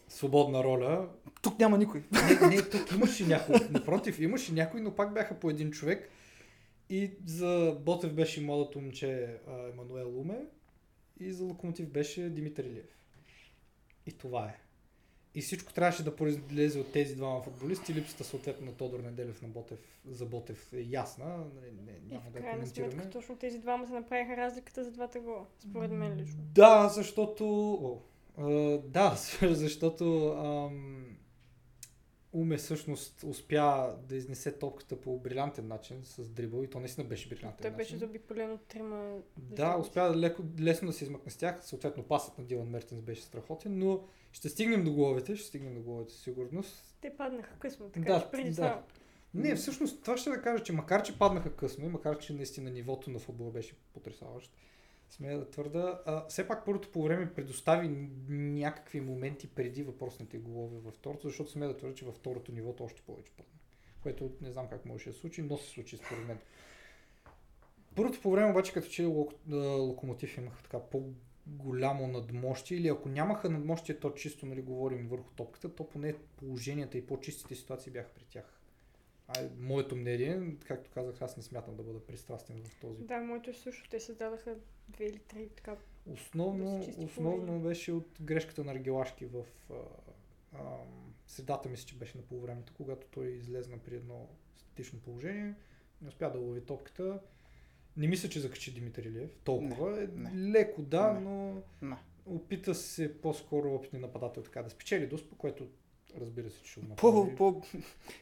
свободна 0.09 0.63
роля. 0.63 1.09
Тук 1.41 1.59
няма 1.59 1.77
никой. 1.77 2.03
Не, 2.11 2.47
не, 2.47 2.69
тук 2.69 2.91
имаше 2.91 3.25
някой. 3.27 3.55
Напротив, 3.71 4.19
имаше 4.19 4.53
някой, 4.53 4.81
но 4.81 4.95
пак 4.95 5.13
бяха 5.13 5.39
по 5.39 5.49
един 5.49 5.71
човек. 5.71 6.09
И 6.89 7.11
за 7.25 7.77
Ботев 7.79 8.13
беше 8.13 8.41
младото 8.41 8.79
момче 8.79 9.39
Емануел 9.73 10.09
Луме 10.09 10.45
и 11.19 11.33
за 11.33 11.43
Локомотив 11.43 11.89
беше 11.89 12.29
Димитър 12.29 12.63
Илиев. 12.63 12.97
И 14.05 14.11
това 14.11 14.45
е. 14.45 14.60
И 15.35 15.41
всичко 15.41 15.73
трябваше 15.73 16.03
да 16.03 16.15
произлезе 16.15 16.79
от 16.79 16.91
тези 16.91 17.15
двама 17.15 17.41
футболисти. 17.41 17.93
Липсата 17.93 18.23
съответно 18.23 18.65
на 18.65 18.73
Тодор 18.73 18.99
Неделев 18.99 19.41
на 19.41 19.47
Ботев, 19.47 19.79
за 20.05 20.25
Ботев 20.25 20.73
е 20.73 20.81
ясна. 20.89 21.37
Нали, 21.37 21.71
не, 21.85 21.91
И 21.91 22.13
няма 22.13 22.25
в 22.29 22.31
да 22.31 22.39
я 22.39 22.43
крайна 22.43 22.59
коментираме. 22.59 22.91
сметка 22.91 23.09
точно 23.09 23.35
тези 23.37 23.59
двама 23.59 23.87
се 23.87 23.93
направиха 23.93 24.37
разликата 24.37 24.83
за 24.83 24.91
двата 24.91 25.19
гола. 25.19 25.45
Според 25.59 25.91
мен 25.91 26.17
лично. 26.17 26.39
Да, 26.55 26.89
защото... 26.89 27.45
О, 27.73 28.01
а, 28.37 28.77
да, 28.77 29.15
защото 29.41 30.27
ам, 30.27 31.05
Уме 32.33 32.57
всъщност 32.57 33.23
успя 33.23 33.95
да 34.07 34.15
изнесе 34.15 34.51
топката 34.51 35.01
по 35.01 35.19
брилянтен 35.19 35.67
начин 35.67 36.01
с 36.03 36.29
дрибъл 36.29 36.63
и 36.63 36.69
то 36.69 36.79
наистина 36.79 37.07
беше 37.07 37.29
брилянтен 37.29 37.61
Той 37.61 37.71
беше 37.71 37.97
заобиколен 37.97 38.51
от 38.51 38.61
трима. 38.61 39.17
Да, 39.37 39.77
успя 39.77 40.09
да 40.09 40.17
леко, 40.17 40.43
лесно 40.59 40.87
да 40.87 40.93
се 40.93 41.03
измъкне 41.03 41.31
с 41.31 41.37
тях. 41.37 41.65
Съответно, 41.65 42.03
пасът 42.03 42.37
на 42.37 42.43
Дилан 42.43 42.67
Мертенс 42.67 43.01
беше 43.01 43.21
страхотен, 43.21 43.79
но 43.79 44.03
ще 44.31 44.49
стигнем 44.49 44.83
до 44.83 44.93
головете, 44.93 45.35
ще 45.35 45.47
стигнем 45.47 45.75
до 45.75 45.81
головете 45.81 46.13
със 46.13 46.23
сигурност. 46.23 46.95
Те 47.01 47.17
паднаха 47.17 47.59
късно, 47.59 47.89
така 47.89 48.13
Да, 48.13 48.21
че 48.21 48.31
преди 48.31 48.49
да. 48.49 48.55
това. 48.55 48.83
Не, 49.33 49.55
всъщност 49.55 50.03
това 50.03 50.17
ще 50.17 50.29
да 50.29 50.41
кажа, 50.41 50.63
че 50.63 50.73
макар 50.73 51.03
че 51.03 51.19
паднаха 51.19 51.55
късно 51.55 51.85
и 51.85 51.89
макар 51.89 52.17
че 52.17 52.33
наистина 52.33 52.69
нивото 52.69 53.09
на 53.09 53.19
футбола 53.19 53.51
беше 53.51 53.75
потрясаващо, 53.93 54.53
смея 55.11 55.39
да 55.39 55.49
твърда, 55.49 56.01
а, 56.05 56.27
все 56.27 56.47
пак 56.47 56.65
първото 56.65 56.91
по 56.91 57.03
време 57.03 57.33
предостави 57.33 57.87
някакви 58.29 59.01
моменти 59.01 59.47
преди 59.47 59.83
въпросните 59.83 60.37
голове 60.37 60.77
във 60.79 60.93
второто, 60.93 61.27
защото 61.27 61.51
смея 61.51 61.71
да 61.71 61.77
твърда, 61.77 61.95
че 61.95 62.05
във 62.05 62.15
второто 62.15 62.51
нивото 62.51 62.83
още 62.83 63.01
повече 63.01 63.31
падна. 63.37 63.53
Което 64.03 64.31
не 64.41 64.51
знам 64.51 64.67
как 64.69 64.85
може 64.85 65.05
да 65.05 65.13
се 65.13 65.19
случи, 65.19 65.41
но 65.41 65.57
се 65.57 65.69
случи 65.69 65.97
според 65.97 66.27
мен. 66.27 66.37
Първото 67.95 68.21
по 68.21 68.31
време 68.31 68.51
обаче, 68.51 68.73
като 68.73 68.87
че 68.87 69.05
лок, 69.05 69.33
локомотив 69.51 70.37
имаха 70.37 70.63
така 70.63 70.79
по-голямо 70.79 72.07
надмощие 72.07 72.77
или 72.77 72.87
ако 72.87 73.09
нямаха 73.09 73.49
надмощие, 73.49 73.99
то 73.99 74.11
чисто 74.11 74.45
нали, 74.45 74.61
говорим 74.61 75.07
върху 75.07 75.31
топката, 75.35 75.75
то 75.75 75.89
поне 75.89 76.15
положенията 76.37 76.97
и 76.97 77.07
по-чистите 77.07 77.55
ситуации 77.55 77.91
бяха 77.91 78.09
при 78.15 78.23
тях. 78.23 78.60
А, 79.37 79.49
моето 79.59 79.95
мнение, 79.95 80.55
както 80.67 80.91
казах, 80.93 81.21
аз 81.21 81.37
не 81.37 81.43
смятам 81.43 81.75
да 81.75 81.83
бъда 81.83 82.05
пристрастен 82.05 82.63
в 82.63 82.79
този. 82.81 83.03
Да, 83.03 83.19
моето 83.19 83.49
е 83.49 83.53
също. 83.53 83.89
Те 83.89 83.99
създадаха 83.99 84.55
две 84.89 85.05
или 85.05 85.19
три 85.19 85.49
така. 85.49 85.75
Основно, 86.13 86.85
чисти 86.85 87.03
основно 87.03 87.59
беше 87.59 87.91
от 87.91 88.07
грешката 88.21 88.63
на 88.63 88.71
Аргелашки 88.71 89.25
в 89.25 89.45
а, 89.69 89.73
а, 90.53 90.59
средата, 91.27 91.69
мисля, 91.69 91.85
че 91.85 91.95
беше 91.95 92.17
на 92.17 92.23
полувремето, 92.23 92.73
когато 92.77 93.07
той 93.07 93.27
излезна 93.27 93.77
при 93.77 93.95
едно 93.95 94.27
статично 94.57 94.99
положение, 94.99 95.53
не 96.01 96.07
успя 96.07 96.31
да 96.31 96.39
лови 96.39 96.61
топката. 96.61 97.19
Не 97.97 98.07
мисля, 98.07 98.29
че 98.29 98.39
закачи 98.39 98.73
Димитър 98.73 99.03
Илиев. 99.03 99.37
Толкова. 99.43 99.91
Не, 99.91 100.03
е, 100.03 100.07
не. 100.07 100.51
Леко 100.51 100.81
да, 100.81 101.13
Не. 101.13 101.19
но 101.19 101.61
Не. 101.81 101.95
опита 102.25 102.75
се 102.75 103.21
по-скоро 103.21 103.75
опитни 103.75 103.99
нападател 103.99 104.43
така 104.43 104.63
да 104.63 104.69
спечели 104.69 105.07
Дуспа, 105.07 105.35
което 105.37 105.67
разбира 106.19 106.49
се, 106.51 106.61
че 106.63 106.71
ще 106.71 106.81
По, 106.81 106.87
направи. 106.87 107.35
по, 107.35 107.61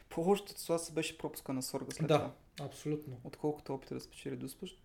по-лошата 0.08 0.60
ситуация 0.60 0.94
беше 0.94 1.18
пропуска 1.18 1.52
на 1.52 1.62
Сорга 1.62 1.90
след 1.92 2.08
Да. 2.08 2.18
това. 2.18 2.66
Абсолютно. 2.66 3.16
Отколкото 3.24 3.74
опита 3.74 3.94
да 3.94 4.00
спечели 4.00 4.36
Дуспаш. 4.36 4.78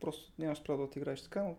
Просто 0.00 0.32
нямаш 0.38 0.62
право 0.62 0.78
да 0.78 0.84
отиграеш 0.84 1.22
така, 1.22 1.42
но 1.42 1.56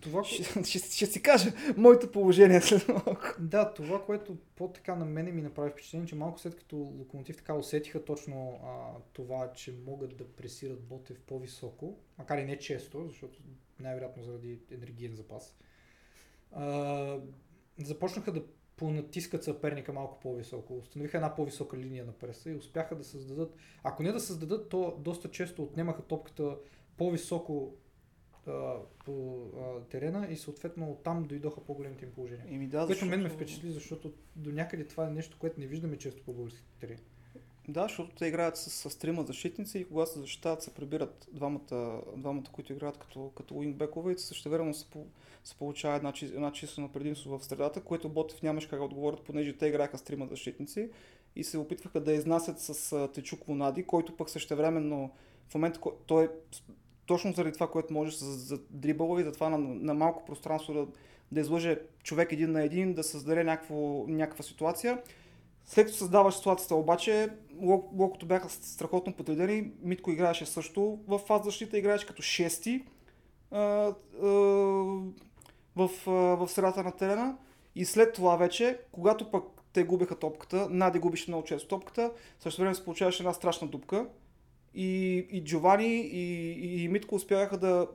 Това, 0.00 0.24
ще, 0.24 0.64
ще, 0.64 0.78
ще 0.78 1.06
си 1.06 1.22
кажа 1.22 1.52
моето 1.76 2.12
положение 2.12 2.60
след 2.60 2.88
малко. 2.88 3.26
Да, 3.38 3.74
това, 3.74 4.04
което 4.04 4.36
по-така 4.56 4.96
на 4.96 5.04
мене 5.04 5.32
ми 5.32 5.42
направи 5.42 5.70
впечатление, 5.70 6.06
че 6.08 6.14
малко 6.14 6.40
след 6.40 6.56
като 6.56 6.76
Локомотив 6.76 7.36
така 7.36 7.54
усетиха 7.54 8.04
точно 8.04 8.60
а, 8.64 9.00
това, 9.12 9.52
че 9.52 9.74
могат 9.86 10.16
да 10.16 10.28
пресират 10.28 10.82
Ботев 10.84 11.20
по-високо, 11.20 11.96
макар 12.18 12.38
и 12.38 12.44
не 12.44 12.58
често, 12.58 13.08
защото 13.08 13.38
най-вероятно 13.80 14.22
заради 14.22 14.58
енергиен 14.70 15.14
запас, 15.14 15.56
а, 16.52 17.18
започнаха 17.78 18.32
да 18.32 18.44
понатискат 18.76 19.44
съперника 19.44 19.92
малко 19.92 20.20
по-високо. 20.20 20.76
Установиха 20.78 21.16
една 21.16 21.34
по-висока 21.34 21.76
линия 21.76 22.04
на 22.04 22.12
преса 22.12 22.50
и 22.50 22.54
успяха 22.56 22.96
да 22.96 23.04
създадат, 23.04 23.54
ако 23.82 24.02
не 24.02 24.12
да 24.12 24.20
създадат, 24.20 24.68
то 24.68 24.96
доста 24.98 25.30
често 25.30 25.62
отнемаха 25.62 26.02
топката 26.02 26.56
по-високо 26.96 27.74
а, 28.46 28.76
по 29.04 29.44
а, 29.56 29.80
терена 29.80 30.28
и 30.30 30.36
съответно 30.36 30.90
оттам 30.90 31.24
дойдоха 31.24 31.60
по-големите 31.60 32.04
им 32.04 32.12
положения. 32.12 32.46
И 32.48 32.58
ми 32.58 32.66
да, 32.66 32.86
Което 32.86 33.04
мен 33.04 33.18
ме 33.20 33.22
защото- 33.22 33.44
впечатли, 33.44 33.70
защото 33.70 34.12
до 34.36 34.52
някъде 34.52 34.84
това 34.84 35.06
е 35.06 35.10
нещо, 35.10 35.36
което 35.40 35.60
не 35.60 35.66
виждаме 35.66 35.98
често 35.98 36.22
по 36.22 36.32
българските 36.32 36.86
три. 36.86 36.98
Да, 37.68 37.82
защото 37.82 38.14
те 38.14 38.26
играят 38.26 38.56
с, 38.56 38.90
с 38.90 38.98
трима 38.98 39.22
защитници 39.22 39.78
и 39.78 39.84
когато 39.84 40.12
се 40.12 40.20
защитават, 40.20 40.62
се 40.62 40.74
прибират 40.74 41.28
двамата, 41.32 42.00
двамата 42.16 42.44
които 42.52 42.72
играят 42.72 42.98
като, 42.98 43.32
като 43.36 43.54
уингбекове 43.54 44.12
и 44.12 44.18
също 44.18 44.50
време 44.50 44.74
се, 44.74 44.90
по- 44.90 45.06
се 45.44 45.54
получава 45.54 45.96
една, 45.96 46.12
една 46.22 46.52
числено 46.52 46.88
предимство 46.88 47.38
в 47.38 47.44
средата, 47.44 47.80
което 47.80 48.08
Ботев 48.08 48.42
нямаше 48.42 48.68
как 48.68 48.78
да 48.78 48.84
отговорят, 48.84 49.22
понеже 49.22 49.56
те 49.56 49.66
играеха 49.66 49.98
с 49.98 50.02
трима 50.02 50.26
защитници 50.26 50.90
и 51.36 51.44
се 51.44 51.58
опитваха 51.58 52.00
да 52.00 52.12
изнасят 52.12 52.60
с 52.60 53.08
Течук 53.14 53.44
Вонади, 53.44 53.86
който 53.86 54.16
пък 54.16 54.30
същевременно 54.30 55.10
в 55.48 55.54
момента 55.54 55.80
той 56.06 56.24
е 56.24 56.28
точно 57.06 57.32
заради 57.32 57.52
това, 57.52 57.70
което 57.70 57.92
може 57.92 58.16
за, 58.16 58.32
за 58.32 58.58
дрибъла 58.70 59.20
и 59.20 59.24
за 59.24 59.32
това 59.32 59.48
на, 59.48 59.58
на 59.58 59.94
малко 59.94 60.24
пространство 60.24 60.74
да, 60.74 60.86
да 61.32 61.40
излъже 61.40 61.78
човек 62.02 62.32
един 62.32 62.52
на 62.52 62.62
един, 62.62 62.94
да 62.94 63.02
създаде 63.02 63.44
някакво, 63.44 64.04
някаква 64.08 64.44
ситуация. 64.44 65.02
След 65.66 65.86
като 65.86 65.98
създаваш 65.98 66.34
ситуацията 66.34 66.74
обаче, 66.74 67.30
Лок- 67.62 67.98
Локото 67.98 68.26
бяха 68.26 68.48
страхотно 68.50 69.12
подредени. 69.12 69.70
Митко 69.82 70.10
играеше 70.10 70.46
също 70.46 70.98
в 71.08 71.18
фаз 71.18 71.44
защита, 71.44 71.78
играеше 71.78 72.06
като 72.06 72.22
шести 72.22 72.84
а, 73.50 73.60
в, 75.76 75.90
в 76.06 76.48
средата 76.48 76.82
на 76.82 76.92
терена. 76.92 77.36
И 77.74 77.84
след 77.84 78.14
това 78.14 78.36
вече, 78.36 78.78
когато 78.92 79.30
пък 79.30 79.44
те 79.72 79.84
губеха 79.84 80.18
топката, 80.18 80.68
Нади 80.70 80.98
губеше 80.98 81.30
много 81.30 81.44
често 81.44 81.68
топката, 81.68 82.12
също 82.40 82.60
време 82.60 82.74
се 82.74 82.84
получаваше 82.84 83.22
една 83.22 83.32
страшна 83.32 83.68
дупка. 83.68 84.06
И, 84.74 85.16
и 85.30 85.44
Джовани 85.44 86.00
и, 86.00 86.52
и, 86.52 86.84
и 86.84 86.88
Митко 86.88 87.14
успяха 87.14 87.58
да 87.58 87.86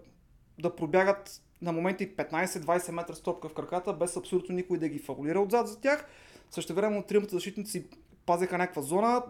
да 0.59 0.75
пробягат 0.75 1.41
на 1.61 1.71
моменти 1.71 2.15
15-20 2.15 2.91
метра 2.91 3.15
с 3.15 3.21
топка 3.21 3.49
в 3.49 3.53
краката, 3.53 3.93
без 3.93 4.17
абсолютно 4.17 4.55
никой 4.55 4.77
да 4.77 4.89
ги 4.89 4.99
фаулира 4.99 5.39
отзад 5.39 5.67
за 5.67 5.79
тях. 5.81 6.05
Също 6.51 6.73
време 6.73 7.03
тримата 7.03 7.35
защитници 7.35 7.85
пазеха 8.25 8.57
някаква 8.57 8.81
зона. 8.81 9.23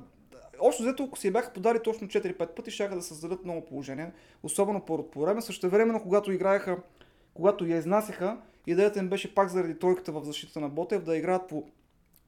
Общо 0.59 0.83
взето, 0.83 1.03
ако 1.03 1.17
си 1.17 1.27
я 1.27 1.33
бяха 1.33 1.53
подали 1.53 1.79
точно 1.83 2.07
4-5 2.07 2.47
пъти, 2.47 2.71
ще 2.71 2.87
да 2.87 3.01
създадат 3.01 3.43
много 3.43 3.65
положение, 3.65 4.11
особено 4.43 4.81
по, 4.81 5.11
по 5.11 5.21
време. 5.21 5.41
Също 5.41 5.69
време, 5.69 6.01
когато 6.01 6.31
играеха, 6.31 6.77
когато 7.33 7.65
я 7.65 7.77
изнасяха, 7.77 8.37
идеята 8.67 8.99
им 8.99 9.09
беше 9.09 9.35
пак 9.35 9.49
заради 9.49 9.79
тройката 9.79 10.11
в 10.11 10.23
защита 10.23 10.59
на 10.59 10.69
Ботев 10.69 11.03
да 11.03 11.17
играят 11.17 11.47
по 11.47 11.63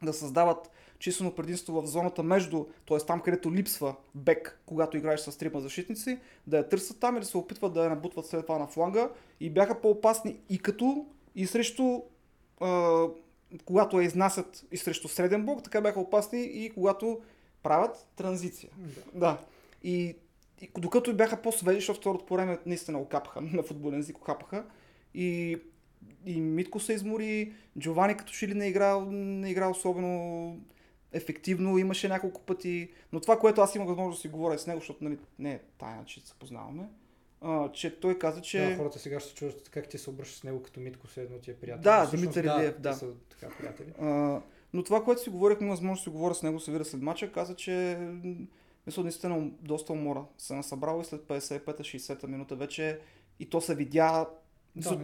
да 0.03 0.13
създават 0.13 0.71
числено 0.99 1.35
предимство 1.35 1.81
в 1.81 1.87
зоната 1.87 2.23
между, 2.23 2.65
т.е. 2.87 2.97
там 2.97 3.21
където 3.21 3.53
липсва 3.53 3.95
бек, 4.15 4.61
когато 4.65 4.97
играеш 4.97 5.19
с 5.19 5.37
трима 5.37 5.61
защитници, 5.61 6.19
да 6.47 6.57
я 6.57 6.69
търсят 6.69 6.99
там 6.99 7.17
и 7.17 7.19
да 7.19 7.25
се 7.25 7.37
опитват 7.37 7.73
да 7.73 7.83
я 7.83 7.89
набутват 7.89 8.25
след 8.25 8.45
това 8.45 8.59
на 8.59 8.67
фланга 8.67 9.09
и 9.39 9.49
бяха 9.49 9.81
по-опасни 9.81 10.39
и 10.49 10.59
като 10.59 11.05
и 11.35 11.47
срещу 11.47 12.01
а, 12.59 13.05
когато 13.65 13.99
я 13.99 14.05
изнасят 14.05 14.65
и 14.71 14.77
срещу 14.77 15.07
среден 15.07 15.45
блок, 15.45 15.63
така 15.63 15.81
бяха 15.81 15.99
опасни 15.99 16.41
и 16.41 16.69
когато 16.69 17.21
правят 17.63 18.07
транзиция. 18.15 18.69
Да. 18.77 19.19
Да. 19.19 19.37
И, 19.83 20.15
и 20.61 20.69
докато 20.77 21.15
бяха 21.15 21.41
по-свежи, 21.41 21.79
защото 21.79 21.99
второто 21.99 22.25
по 22.25 22.33
време 22.33 22.59
наистина 22.65 22.99
окапаха, 22.99 23.41
на 23.53 23.63
футболен 23.63 23.99
език 23.99 24.17
окапаха. 24.17 24.65
И, 25.13 25.57
и 26.25 26.41
Митко 26.41 26.79
се 26.79 26.93
измори, 26.93 27.53
Джовани 27.79 28.17
като 28.17 28.33
че 28.33 28.47
ли 28.47 28.53
не 28.53 28.67
игра, 28.67 28.99
не 29.09 29.49
игра 29.51 29.69
особено 29.69 30.57
ефективно, 31.11 31.77
имаше 31.77 32.07
няколко 32.07 32.41
пъти. 32.41 32.89
Но 33.13 33.19
това, 33.19 33.39
което 33.39 33.61
аз 33.61 33.75
имах 33.75 33.87
възможност 33.87 34.17
да 34.17 34.21
си 34.21 34.27
говоря 34.27 34.59
с 34.59 34.67
него, 34.67 34.79
защото 34.79 35.03
нали, 35.03 35.17
не 35.39 35.53
е 35.53 35.59
тайна, 35.77 36.05
че 36.05 36.27
се 36.27 36.33
познаваме, 36.33 36.83
а, 37.41 37.71
че 37.71 37.99
той 37.99 38.19
каза, 38.19 38.41
че... 38.41 38.69
Да, 38.69 38.75
хората 38.75 38.99
сега 38.99 39.19
ще 39.19 39.35
чуват 39.35 39.69
как 39.69 39.89
ти 39.89 39.97
се 39.97 40.09
обръщаш 40.09 40.37
с 40.37 40.43
него 40.43 40.63
като 40.63 40.79
Митко, 40.79 41.07
все 41.07 41.21
едно 41.21 41.37
ти 41.37 41.51
е 41.51 41.55
приятел. 41.55 41.81
Да, 41.81 42.05
Всъщност, 42.05 42.33
Димитър 42.33 42.59
Илиев, 42.59 42.79
да. 42.79 42.93
Са 42.93 43.07
така 43.29 43.53
приятели. 43.57 43.93
А, 44.01 44.41
но 44.73 44.83
това, 44.83 45.03
което 45.03 45.21
си 45.21 45.29
говорихме, 45.29 45.69
възможност 45.69 46.01
да 46.01 46.03
си 46.03 46.09
говоря 46.09 46.35
с 46.35 46.43
него, 46.43 46.59
се 46.59 46.71
видя 46.71 46.85
след 46.85 47.01
мача, 47.01 47.31
каза, 47.31 47.55
че 47.55 47.97
мисля, 48.87 49.03
наистина 49.03 49.49
доста 49.61 49.93
умора 49.93 50.23
се 50.37 50.53
насъбрал 50.53 51.01
и 51.01 51.05
след 51.05 51.21
55-60 51.21 52.27
минута 52.27 52.55
вече 52.55 52.99
и 53.39 53.49
то 53.49 53.61
се 53.61 53.75
видя 53.75 54.25
Да, 54.75 54.97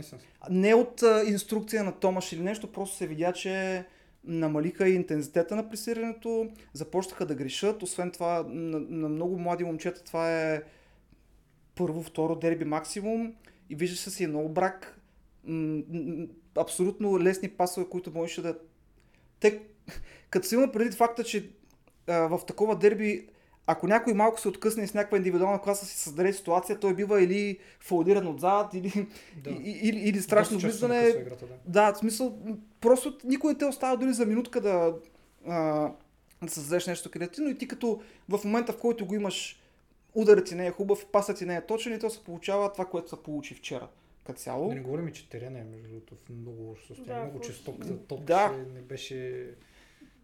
не 0.50 0.74
от 0.74 1.04
а, 1.04 1.24
инструкция 1.28 1.84
на 1.84 1.92
Томаш 1.92 2.32
или 2.32 2.42
нещо, 2.42 2.72
просто 2.72 2.98
се 2.98 3.08
видя, 3.08 3.34
че 3.34 3.86
намалиха 4.24 4.90
и 4.90 4.96
интензитета 4.96 5.56
на 5.56 5.70
пресирането, 5.70 6.48
започнаха 6.74 7.26
да 7.26 7.36
грешат. 7.36 7.84
Освен 7.84 8.12
това, 8.12 8.46
на, 8.48 8.80
на 8.80 9.10
много 9.10 9.40
млади 9.40 9.64
момчета 9.64 10.04
това 10.04 10.32
е 10.32 10.62
първо, 11.76 12.04
второ 12.04 12.36
дерби 12.36 12.66
максимум 12.66 13.34
и 13.70 13.76
вижда 13.76 13.98
се 13.98 14.12
си 14.12 14.24
едно 14.24 14.48
брак. 14.48 15.00
М- 15.44 15.82
м- 15.90 16.26
абсолютно 16.58 17.20
лесни 17.20 17.50
пасове, 17.50 17.90
които 17.90 18.12
можеше 18.14 18.42
да... 18.42 18.56
Те, 19.40 19.62
като 20.30 20.48
си 20.48 20.56
има 20.56 20.72
преди 20.72 20.96
факта, 20.96 21.24
че 21.24 21.50
а, 22.08 22.18
в 22.18 22.46
такова 22.46 22.76
дерби 22.76 23.28
ако 23.68 23.88
някой 23.88 24.14
малко 24.14 24.40
се 24.40 24.48
откъсне 24.48 24.88
с 24.88 24.94
някаква 24.94 25.18
индивидуална 25.18 25.62
класа 25.62 25.86
си 25.86 25.98
създаде 25.98 26.34
ситуация, 26.34 26.80
той 26.80 26.96
бива 26.96 27.22
или 27.22 27.58
фаулиран 27.80 28.28
отзад, 28.28 28.74
или, 28.74 29.08
Да. 29.44 29.50
или, 29.50 30.00
или 30.00 30.22
страшно 30.22 30.60
влизане. 30.60 31.08
Играта, 31.08 31.46
да. 31.46 31.54
Да, 31.66 31.94
в 31.94 31.98
смисъл, 31.98 32.40
просто 32.82 33.18
никой 33.24 33.54
не 33.54 33.58
те 33.58 33.66
остава 33.66 33.96
дори 33.96 34.14
за 34.14 34.26
минутка 34.26 34.62
да, 34.62 34.94
а, 35.48 35.92
да 36.44 36.52
създадеш 36.52 36.88
нещо 36.88 37.12
креативно 37.12 37.50
и 37.50 37.58
ти 37.58 37.68
като 37.68 38.02
в 38.30 38.44
момента, 38.44 38.74
в 38.74 38.78
който 38.78 39.06
го 39.06 39.16
имаш, 39.16 39.60
ударът 40.16 40.46
ти 40.46 40.56
не 40.56 40.68
е 40.68 40.72
хубав, 40.72 41.06
пасът 41.06 41.38
ти 41.38 41.46
не 41.46 41.56
е 41.56 41.66
точен 41.66 41.94
и 41.94 42.00
то 42.00 42.10
се 42.10 42.24
получава 42.24 42.72
това, 42.74 42.86
което 42.86 43.10
се 43.10 43.24
получи 43.24 43.54
вчера. 43.54 43.88
Като 44.24 44.40
цяло. 44.40 44.70
Да 44.70 44.76
не 44.76 44.82
говорим, 44.82 45.12
че 45.12 45.30
терена 45.30 45.60
е 45.60 45.64
между 45.64 45.88
другото 45.88 46.16
в 46.16 46.30
много 46.30 46.62
лошо 46.64 46.88
състояние. 46.88 47.16
Да, 47.16 47.22
много 47.22 47.38
в 47.40 47.42
че 47.42 47.52
лошо 47.52 47.64
топката 47.64 47.98
топ 47.98 48.26
Да. 48.26 48.50
не 48.74 48.82
беше... 48.82 49.48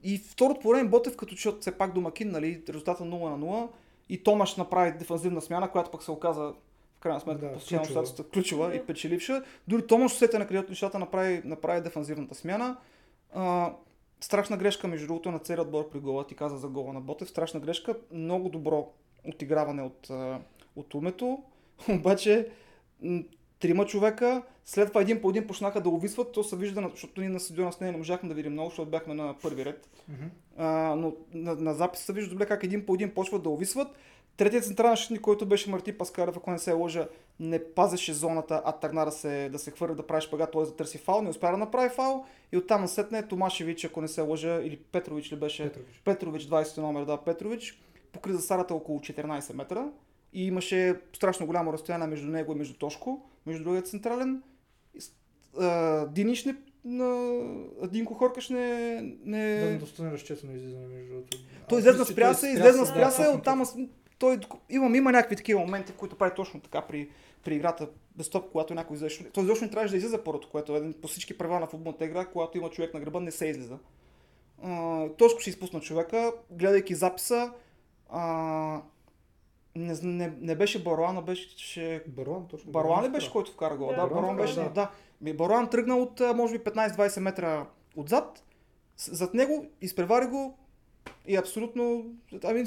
И 0.03 0.17
второто 0.17 0.59
по 0.59 0.69
време 0.69 0.89
Ботев, 0.89 1.17
като 1.17 1.35
че 1.35 1.49
все 1.59 1.77
пак 1.77 1.93
домакин, 1.93 2.31
нали, 2.31 2.63
резултата 2.69 3.03
0 3.03 3.07
на 3.07 3.39
0 3.45 3.67
и 4.09 4.23
Томаш 4.23 4.55
направи 4.55 4.97
дефанзивна 4.97 5.41
смяна, 5.41 5.71
която 5.71 5.91
пък 5.91 6.03
се 6.03 6.11
оказа 6.11 6.41
в 6.97 6.99
крайна 6.99 7.19
сметка 7.19 7.45
Да, 7.45 7.53
постоянно 7.53 7.85
ключова. 7.85 8.05
ситуацията 8.05 8.31
ключова 8.31 8.75
и 8.75 8.79
Да. 8.79 8.85
печеливша. 8.85 9.43
Дори 9.67 9.87
Томаш 9.87 10.13
усетя 10.13 10.39
на 10.39 10.47
където 10.47 10.69
нещата 10.69 10.99
направи, 10.99 11.41
направи 11.45 11.81
дефанзивната 11.81 12.35
смяна. 12.35 12.77
А, 13.33 13.73
страшна 14.21 14.57
грешка, 14.57 14.87
между 14.87 15.07
другото, 15.07 15.31
на 15.31 15.39
целият 15.39 15.65
отбор 15.65 15.89
при 15.89 15.99
гола. 15.99 16.27
Ти 16.27 16.35
каза 16.35 16.57
за 16.57 16.67
гола 16.67 16.93
на 16.93 17.01
Ботев. 17.01 17.29
Страшна 17.29 17.59
грешка. 17.59 17.95
Много 18.11 18.49
добро 18.49 18.93
отиграване 19.27 19.81
от, 19.81 20.07
от 20.75 20.93
умето. 20.93 21.43
Обаче 21.89 22.47
трима 23.59 23.85
човека, 23.85 24.41
след 24.65 24.87
това 24.87 25.01
един 25.01 25.21
по 25.21 25.29
един 25.29 25.47
почнаха 25.47 25.81
да 25.81 25.89
увисват, 25.89 26.31
то 26.31 26.43
се 26.43 26.55
вижда, 26.55 26.89
защото 26.91 27.21
ние 27.21 27.29
на 27.29 27.39
стадиона 27.39 27.71
с 27.71 27.79
нея 27.79 27.91
не 27.91 27.97
можахме 27.97 28.29
да 28.29 28.35
видим 28.35 28.51
много, 28.51 28.69
защото 28.69 28.91
бяхме 28.91 29.13
на 29.13 29.35
първи 29.41 29.65
ред. 29.65 29.89
Мгм. 30.09 30.25
А, 30.57 30.95
но 30.95 31.13
на, 31.33 31.55
на 31.55 31.73
записа 31.73 32.03
се 32.03 32.13
вижда 32.13 32.31
добре 32.31 32.45
как 32.45 32.63
един 32.63 32.85
по 32.85 32.93
един 32.93 33.13
почват 33.13 33.43
да 33.43 33.49
увисват. 33.49 33.87
Третият 34.37 34.65
централен 34.65 34.95
защитник, 34.95 35.21
който 35.21 35.45
беше 35.45 35.69
Марти 35.69 35.97
Паскарев, 35.97 36.37
ако 36.37 36.51
не 36.51 36.59
се 36.59 36.71
лъжа, 36.71 37.07
не 37.39 37.63
пазеше 37.63 38.13
зоната, 38.13 38.61
а 38.65 38.71
тръгна 38.71 39.05
да 39.05 39.11
се, 39.11 39.49
да 39.49 39.59
се 39.59 39.71
хвърли 39.71 39.95
да 39.95 40.07
прави 40.07 40.21
шпага, 40.21 40.51
т.е. 40.51 40.61
да 40.61 40.75
търси 40.75 40.97
фал, 40.97 41.21
не 41.21 41.29
успя 41.29 41.51
да 41.51 41.57
направи 41.57 41.89
фал 41.89 42.25
и 42.51 42.57
оттам 42.57 42.81
насетне 42.81 43.27
Томашевич, 43.27 43.85
ако 43.85 44.01
не 44.01 44.07
се 44.07 44.21
лъжа, 44.21 44.61
или 44.63 44.77
Петрович 44.77 45.31
ли 45.31 45.35
беше, 45.35 45.63
Петрович. 45.63 46.01
Петрович, 46.05 46.47
20 46.47 46.77
номер, 46.77 47.05
да, 47.05 47.17
Петрович, 47.17 47.81
покри 48.11 48.33
засарата 48.33 48.73
около 48.73 48.99
14 48.99 49.53
метра 49.53 49.87
и 50.33 50.47
имаше 50.47 50.99
страшно 51.15 51.45
голямо 51.45 51.73
разстояние 51.73 52.07
между 52.07 52.27
него 52.27 52.51
и 52.51 52.55
между 52.55 52.73
Тошко, 52.73 53.25
между 53.45 53.63
другия 53.63 53.81
централен. 53.81 54.43
Диниш 56.07 56.45
не, 56.45 56.55
на, 56.85 57.39
Динко 57.87 58.13
Хоркаш 58.13 58.49
не, 58.49 59.01
не... 59.25 59.55
Да, 59.55 59.77
доста 59.77 60.03
неразчетено 60.03 60.55
излизане 60.55 60.87
между 60.87 61.13
другото. 61.13 61.37
Той 61.69 61.79
излезна 61.79 62.05
спря 62.05 62.33
се, 62.33 62.47
излезна 62.47 62.85
спря 62.85 63.11
се, 63.11 63.27
оттам 63.27 63.65
той, 64.21 64.39
имам, 64.69 64.95
има 64.95 65.11
някакви 65.11 65.35
такива 65.35 65.59
моменти, 65.59 65.93
които 65.97 66.15
прави 66.15 66.31
точно 66.35 66.59
така 66.59 66.81
при, 66.81 67.09
при 67.43 67.55
играта 67.55 67.89
без 68.15 68.29
топ, 68.29 68.51
когато 68.51 68.73
някой 68.73 68.95
излезе. 68.95 69.23
Той 69.33 69.43
изобщо 69.43 69.65
не 69.65 69.71
трябваше 69.71 69.91
да 69.91 69.97
излиза 69.97 70.23
първото, 70.23 70.49
което 70.49 70.75
е 70.75 70.91
по 71.01 71.07
всички 71.07 71.37
правила 71.37 71.59
на 71.59 71.67
футболната 71.67 72.05
игра, 72.05 72.25
когато 72.25 72.57
има 72.57 72.69
човек 72.69 72.93
на 72.93 72.99
гръба, 72.99 73.19
не 73.19 73.31
се 73.31 73.45
излиза. 73.45 73.77
Точно 75.17 75.39
ще 75.39 75.49
изпусна 75.49 75.79
човека, 75.79 76.31
гледайки 76.51 76.95
записа, 76.95 77.51
а, 78.11 78.81
не, 79.75 79.93
не, 80.03 80.33
не 80.41 80.55
беше 80.55 80.83
Баруан, 80.83 81.17
а 81.17 81.21
беше 81.21 81.49
ще... 81.57 82.03
Барлан, 82.07 82.47
точно. 82.47 82.71
Баруан 82.71 83.05
ли 83.05 83.09
беше, 83.09 83.31
който 83.31 83.51
вкара 83.51 83.77
гол? 83.77 83.87
Да, 83.87 83.95
Да, 83.95 84.01
Баруан 84.01 84.21
Баруан 84.21 84.37
беше. 84.37 84.69
Да. 84.69 84.91
Ми, 85.21 85.33
Баруан 85.33 85.69
тръгна 85.69 85.97
от 85.97 86.21
може 86.35 86.57
би 86.57 86.63
15-20 86.63 87.19
метра 87.19 87.67
отзад, 87.95 88.43
зад 88.97 89.33
него, 89.33 89.65
изпревари 89.81 90.25
го 90.25 90.57
и 91.27 91.35
абсолютно, 91.35 92.05
ами, 92.43 92.63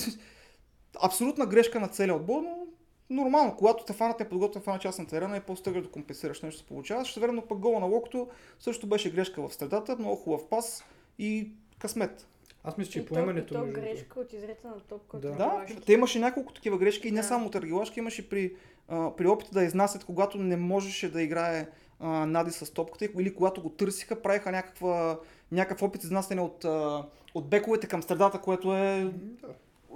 абсолютна 1.03 1.47
грешка 1.47 1.81
на 1.81 1.89
целия 1.89 2.15
отбор, 2.15 2.43
но 2.43 2.67
нормално, 3.11 3.57
когато 3.57 3.85
те 3.85 3.93
фанат 3.93 4.21
е 4.21 4.29
подготвен 4.29 4.63
фана 4.63 4.79
част 4.79 4.99
на 4.99 5.07
терена 5.07 5.37
и 5.37 5.41
после 5.41 5.81
да 5.81 5.91
компенсираш 5.91 6.43
нещо 6.43 6.61
се 6.61 6.67
получава. 6.67 7.05
Ще 7.05 7.21
времено 7.21 7.43
пък 7.43 7.59
гола 7.59 7.81
на 7.81 7.87
локото 7.87 8.29
също 8.59 8.87
беше 8.87 9.13
грешка 9.13 9.49
в 9.49 9.55
средата, 9.55 9.97
много 9.99 10.17
хубав 10.17 10.49
пас 10.49 10.85
и 11.19 11.51
късмет. 11.79 12.27
Аз 12.65 12.77
мисля, 12.79 12.93
че 12.93 12.99
И 12.99 13.03
и 13.03 13.05
то, 13.05 13.15
поемането 13.15 13.55
и 13.55 13.57
то 13.57 13.61
между 13.61 13.73
другото. 13.73 13.93
грешка 13.95 14.21
от 14.21 14.33
изрета 14.33 14.69
на 14.69 14.81
топка. 14.81 15.19
Да. 15.19 15.29
от 15.29 15.37
Да, 15.39 15.67
те 15.87 15.93
имаше 15.93 16.19
няколко 16.19 16.53
такива 16.53 16.79
грешки 16.79 17.09
и 17.09 17.13
не 17.13 17.21
Да. 17.21 17.27
само 17.27 17.47
от 17.47 17.55
Аргилашки, 17.55 17.99
имаше 17.99 18.29
при, 18.29 18.55
а, 18.89 19.17
при 19.17 19.27
опита 19.27 19.51
да 19.53 19.65
изнасят, 19.65 20.05
когато 20.05 20.39
не 20.39 20.57
можеше 20.57 21.13
да 21.13 21.23
играе 21.23 21.69
а, 22.01 22.27
Нади 22.27 22.51
с 22.51 22.73
топката 22.73 23.05
или 23.05 23.35
когато 23.35 23.63
го 23.63 23.71
търсиха, 23.71 24.23
правиха 24.23 24.53
някаква, 24.53 25.19
някакъв 25.53 25.83
опит 25.83 26.05
изнасяне 26.05 26.41
от, 26.41 26.65
а, 26.65 27.07
от 27.35 27.49
бековете 27.49 27.87
към 27.87 28.03
средата, 28.03 28.41
което 28.41 28.75
е 28.77 29.13
Да. 29.15 29.49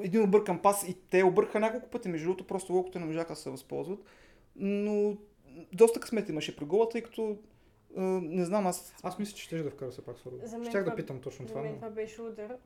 един 0.02 0.22
объркан 0.22 0.58
пас 0.58 0.88
и 0.88 0.96
те 1.10 1.24
объркаха 1.24 1.60
няколко 1.60 1.88
пъти, 1.90 2.08
между 2.08 2.26
другото 2.26 2.46
просто 2.46 2.72
локото 2.72 2.98
не 2.98 3.06
можаха 3.06 3.32
да 3.32 3.36
се 3.36 3.50
възползват. 3.50 3.98
Но 4.56 5.16
доста 5.72 6.00
късмет 6.00 6.28
имаше 6.28 6.56
при 6.56 6.64
гола, 6.64 6.88
тъй 6.88 7.00
като 7.02 7.36
не 7.96 8.44
знам, 8.44 8.66
аз 8.66 8.94
Аз 9.02 9.18
мисля, 9.18 9.34
че 9.36 9.42
ще 9.44 9.62
да 9.62 9.70
вкара 9.70 9.90
все 9.90 10.02
пак. 10.02 10.16
За 10.42 10.58
мен 10.58 10.70
Щях 10.70 10.84
да 10.84 10.94
питам 10.96 11.20
точно 11.20 11.44
За 11.46 11.48
това, 11.48 11.62
мен 11.62 11.70
но... 11.70 11.76
това 11.76 11.90
беше 11.90 12.22
удар. 12.22 12.56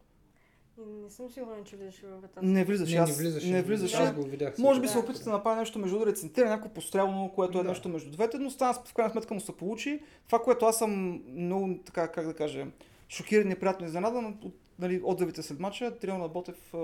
И 0.79 0.87
не 0.87 1.11
съм 1.11 1.31
сигурна, 1.31 1.65
че 1.65 1.77
влизаше 1.77 2.07
във 2.07 2.21
вратата. 2.21 2.47
не 2.47 2.65
влизаше. 2.65 2.93
Не, 2.95 2.99
не 2.99 3.05
аз, 3.05 3.19
влизаше. 3.19 3.51
не 3.53 3.63
влизаше. 3.63 3.97
Аз 3.97 4.15
го 4.15 4.23
видях. 4.23 4.59
Може 4.59 4.81
би 4.81 4.87
Да. 4.87 4.93
се 4.93 4.99
опитате 4.99 5.25
да 5.25 5.31
направи 5.31 5.59
нещо 5.59 5.79
между 5.79 5.97
удар 5.97 6.07
и 6.07 6.15
център, 6.15 6.47
някакво 6.47 6.69
пострелно, 6.75 7.33
което 7.35 7.59
е 7.59 7.63
Да. 7.63 7.69
нещо 7.69 7.89
между 7.89 8.11
двете, 8.11 8.39
но 8.39 8.51
стана 8.51 8.75
в 8.75 8.95
крайна 8.95 9.11
сметка 9.13 9.35
му 9.35 9.41
се 9.41 9.57
получи. 9.57 10.01
Това, 10.27 10.39
което 10.43 10.67
аз 10.67 10.79
съм 10.79 11.23
много, 11.29 11.79
така, 11.87 12.09
как 12.13 12.27
да 12.27 12.35
кажа, 12.35 12.67
шокиран 13.09 13.51
и 13.51 13.55
приятно 13.55 13.87
изненадан 13.87 14.27
от 14.27 14.55
нали, 14.79 15.01
отзивите 15.05 15.43
след 15.43 15.61
мача. 15.61 15.99
Тренер 15.99 16.19
на 16.19 16.29
Ботев 16.29 16.75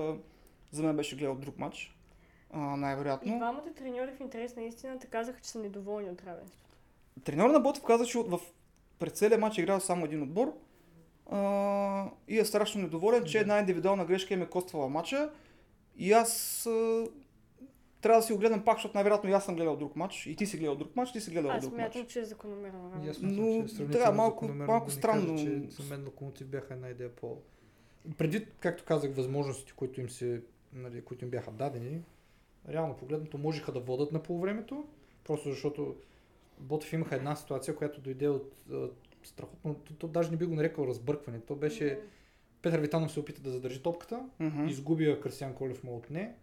за 0.72 0.82
мен 0.82 0.96
беше 0.96 1.16
гледал 1.16 1.34
друг 1.34 1.58
матч. 1.58 1.94
А, 2.52 2.74
И 2.76 2.80
най-вероятно. 2.80 3.36
двамата 3.38 3.74
треньори 3.76 4.10
в 4.16 4.20
интерес 4.20 4.56
на 4.56 4.62
истината 4.62 5.06
казаха, 5.06 5.40
че 5.40 5.50
са 5.50 5.58
недоволни 5.58 6.10
от 6.10 6.22
равенството. 6.22 6.67
Треньор 7.20 7.50
на 7.50 7.60
Ботев 7.60 7.82
каза, 7.82 8.06
че 8.06 8.18
в 8.18 8.40
пред 8.98 9.16
целия 9.16 9.38
матч 9.38 9.58
е 9.58 9.62
играл 9.62 9.80
само 9.80 10.04
един 10.04 10.22
отбор 10.22 10.52
а, 11.26 11.38
и 12.28 12.38
е 12.38 12.44
страшно 12.44 12.82
недоволен, 12.82 13.24
че 13.24 13.32
Да. 13.32 13.40
една 13.40 13.58
индивидуална 13.58 14.04
грешка 14.04 14.34
им 14.34 14.42
е 14.42 14.46
коствала 14.46 14.88
матча. 14.88 15.30
И 15.96 16.12
аз 16.12 16.32
а, 16.66 17.06
трябва 18.00 18.20
да 18.20 18.26
си 18.26 18.32
го 18.32 18.38
гледам 18.38 18.64
пак, 18.64 18.76
защото 18.76 18.94
най-вероятно 18.94 19.30
и 19.30 19.32
аз 19.32 19.44
съм 19.44 19.56
гледал 19.56 19.76
друг 19.76 19.96
матч, 19.96 20.26
и 20.26 20.36
ти 20.36 20.46
си 20.46 20.56
гледал 20.58 20.74
друг 20.74 20.96
матч, 20.96 21.12
ти 21.12 21.20
си 21.20 21.30
гледал 21.30 21.50
Аз 21.50 21.62
друг 21.62 21.72
матч. 21.72 21.92
смятам, 21.92 22.08
че 22.08 22.20
е 22.20 22.24
закономерно. 22.24 22.92
Аз 23.00 23.20
мисля, 23.20 23.26
Но, 23.42 23.56
че 23.58 23.62
да, 23.62 23.68
сравнително 23.68 24.12
малко- 24.12 24.34
закономерно 24.36 24.66
малко 24.66 24.86
да 24.86 24.92
странно. 24.92 25.26
Кажа, 25.26 25.44
че 25.44 25.62
за 25.72 25.82
мен 25.84 26.04
локомотив 26.04 26.46
бяха 26.46 26.74
една 26.74 26.88
идея 26.88 27.08
по... 27.10 27.36
Предвид, 28.18 28.48
както 28.60 28.84
казах, 28.84 29.14
възможностите, 29.14 29.72
които 29.72 30.00
им, 30.00 30.10
се, 30.10 30.42
нали, 30.72 31.02
които 31.02 31.24
им 31.24 31.30
бяха 31.30 31.50
дадени, 31.50 32.00
реално 32.68 32.96
погледнато 32.96 33.38
можеха 33.38 33.72
да 33.72 33.80
водат 33.80 34.12
на 34.12 34.22
полувремето, 34.22 34.84
просто 35.24 35.50
защото 35.50 35.96
Ботев 36.60 36.92
имаха 36.92 37.16
една 37.16 37.36
ситуация, 37.36 37.76
която 37.76 38.00
дойде 38.00 38.28
от 38.28 38.54
а, 38.72 38.88
страхотно, 39.24 39.74
то, 39.74 39.94
то 39.94 40.08
даже 40.08 40.30
не 40.30 40.36
би 40.36 40.44
го 40.44 40.54
нарекал 40.54 40.84
разбъркване. 40.84 41.40
То 41.40 41.56
беше, 41.56 42.00
Петър 42.62 42.80
Витанов 42.80 43.12
се 43.12 43.20
опита 43.20 43.42
да 43.42 43.50
задържи 43.50 43.82
топката, 43.82 44.28
Мгм. 44.40 44.66
изгуби 44.66 45.04
я 45.04 45.20
Красиан 45.20 45.54
Колев 45.54 45.84
му 45.84 45.96
отне. 45.96 46.34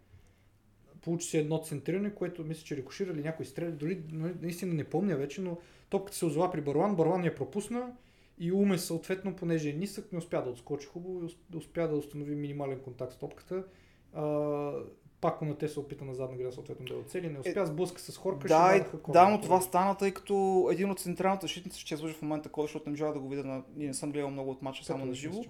Получи 1.02 1.28
се 1.28 1.38
едно 1.38 1.58
центриране, 1.58 2.14
което 2.14 2.44
мисля, 2.44 2.64
че 2.64 2.76
рекошира 2.76 3.12
или 3.12 3.22
някой 3.22 3.46
стреля. 3.46 3.70
Дори 3.70 4.02
нали, 4.12 4.34
наистина 4.42 4.74
не 4.74 4.84
помня 4.84 5.16
вече, 5.16 5.40
но 5.40 5.58
топката 5.90 6.16
се 6.16 6.26
озова 6.26 6.50
при 6.50 6.60
Баруан. 6.60 6.96
Баруан 6.96 7.24
я 7.24 7.34
пропусна 7.34 7.92
и 8.38 8.52
Уме 8.52 8.78
съответно, 8.78 9.36
понеже 9.36 9.70
е 9.70 9.72
нисък, 9.72 10.12
не 10.12 10.18
успя 10.18 10.42
да 10.42 10.50
отскочи 10.50 10.86
хубаво 10.86 11.18
и 11.18 11.28
усп- 11.28 11.56
успя 11.56 11.88
да 11.88 11.96
установи 11.96 12.34
минимален 12.34 12.80
контакт 12.80 13.12
с 13.12 13.16
топката. 13.16 13.64
А, 14.12 14.72
пак 15.20 15.42
на 15.42 15.54
те 15.58 15.68
се 15.68 15.80
опита 15.80 16.04
на 16.04 16.14
задна 16.14 16.36
града 16.36 16.52
съответно 16.52 16.86
да 16.86 16.94
оцели. 16.94 17.28
Не 17.28 17.38
успя, 17.38 17.66
сблъска 17.66 18.00
с 18.00 18.16
Хорка. 18.16 18.48
Да, 18.48 18.68
ще 18.68 18.96
и, 18.96 19.12
да, 19.12 19.28
но 19.28 19.40
това 19.40 19.60
стана, 19.60 19.94
тъй 19.94 20.10
като 20.10 20.68
един 20.72 20.90
от 20.90 21.00
централната 21.00 21.44
защитница 21.44 21.80
ще 21.80 21.94
излъжа 21.94 22.14
в 22.14 22.22
момента 22.22 22.48
кой, 22.48 22.64
защото 22.64 22.84
не 22.86 22.90
можах 22.90 23.12
да 23.12 23.18
го 23.18 23.28
видя 23.28 23.44
на... 23.44 23.62
Не 23.76 23.94
съм 23.94 24.12
гледал 24.12 24.30
много 24.30 24.50
от 24.50 24.62
мача, 24.62 24.84
само 24.84 25.06
на 25.06 25.14
живо. 25.14 25.44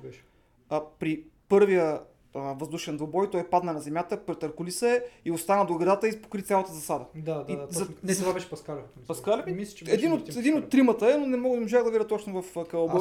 А, 0.68 0.82
при 0.98 1.24
първия 1.48 2.00
а, 2.34 2.54
въздушен 2.58 2.96
двубой 2.96 3.30
той 3.30 3.48
падна 3.48 3.72
на 3.72 3.80
земята, 3.80 4.24
претърколи 4.26 4.70
се 4.70 5.04
и 5.24 5.30
остана 5.32 5.66
до 5.66 5.74
градата 5.74 6.08
и 6.08 6.22
покри 6.22 6.42
цялата 6.42 6.72
засада. 6.72 7.04
Да, 7.14 7.34
да, 7.34 7.52
И 7.52 7.56
да. 7.56 7.66
за-. 7.70 7.88
Не, 8.04 8.14
това 8.14 8.32
беше 8.32 8.50
Паскалев. 8.50 8.84
мисля. 8.96 9.06
Паскалев 9.06 9.46
ли? 9.46 9.54
Мисля, 9.54 9.76
че 9.76 9.84
беше 9.84 9.96
Един 9.96 10.12
от, 10.12 10.36
един 10.36 10.58
от 10.58 10.68
тримата 10.68 11.14
е, 11.14 11.16
но 11.16 11.26
не 11.26 11.36
мога 11.36 11.56
да 11.56 11.62
можах 11.62 11.84
да 11.84 11.90
видя 11.90 12.06
точно 12.06 12.42
в 12.42 12.56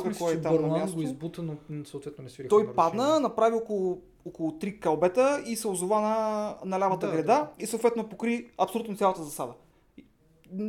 мисля, 0.07 0.25
кой 0.25 0.33
е 0.33 0.41
там 0.41 0.61
на 0.61 0.67
място. 0.67 0.95
го 0.95 1.01
избута, 1.01 1.43
но 1.43 1.85
съответно 1.85 2.23
не 2.23 2.29
свириха 2.29 2.49
Той 2.49 2.73
падна, 2.73 3.19
направи 3.19 3.55
около, 3.55 4.01
около 4.25 4.51
3 4.51 4.79
кълбета 4.79 5.43
и 5.45 5.55
се 5.55 5.67
озова 5.67 6.01
на, 6.01 6.55
на 6.65 6.79
лявата 6.79 7.07
Да, 7.07 7.13
града 7.13 7.25
да. 7.25 7.51
и 7.59 7.65
съответно 7.65 8.09
покри 8.09 8.49
абсолютно 8.57 8.97
цялата 8.97 9.23
засада. 9.23 9.53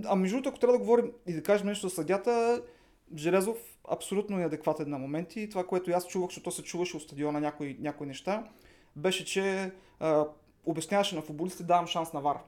А 0.04 0.16
между 0.16 0.36
другото, 0.36 0.48
ако 0.48 0.58
трябва 0.58 0.72
да 0.72 0.84
говорим 0.84 1.12
и 1.26 1.32
да 1.32 1.42
кажем 1.42 1.66
нещо 1.66 1.88
за 1.88 1.94
съдята, 1.94 2.62
Железов 3.16 3.56
абсолютно 3.88 4.36
неадекватен 4.36 4.90
на 4.90 4.98
моменти. 4.98 5.48
Това, 5.48 5.66
което 5.66 5.90
аз 5.90 6.06
чувах, 6.06 6.28
защото 6.28 6.50
се 6.50 6.62
чуваше 6.62 6.96
от 6.96 7.02
стадиона 7.02 7.40
някои, 7.40 7.76
някои 7.80 8.06
неща, 8.06 8.44
беше, 8.96 9.24
че 9.24 9.72
а, 10.00 10.26
обясняваше 10.64 11.16
на 11.16 11.22
футболистите, 11.22 11.64
давам 11.64 11.86
шанс 11.86 12.12
на 12.12 12.20
вар. 12.20 12.38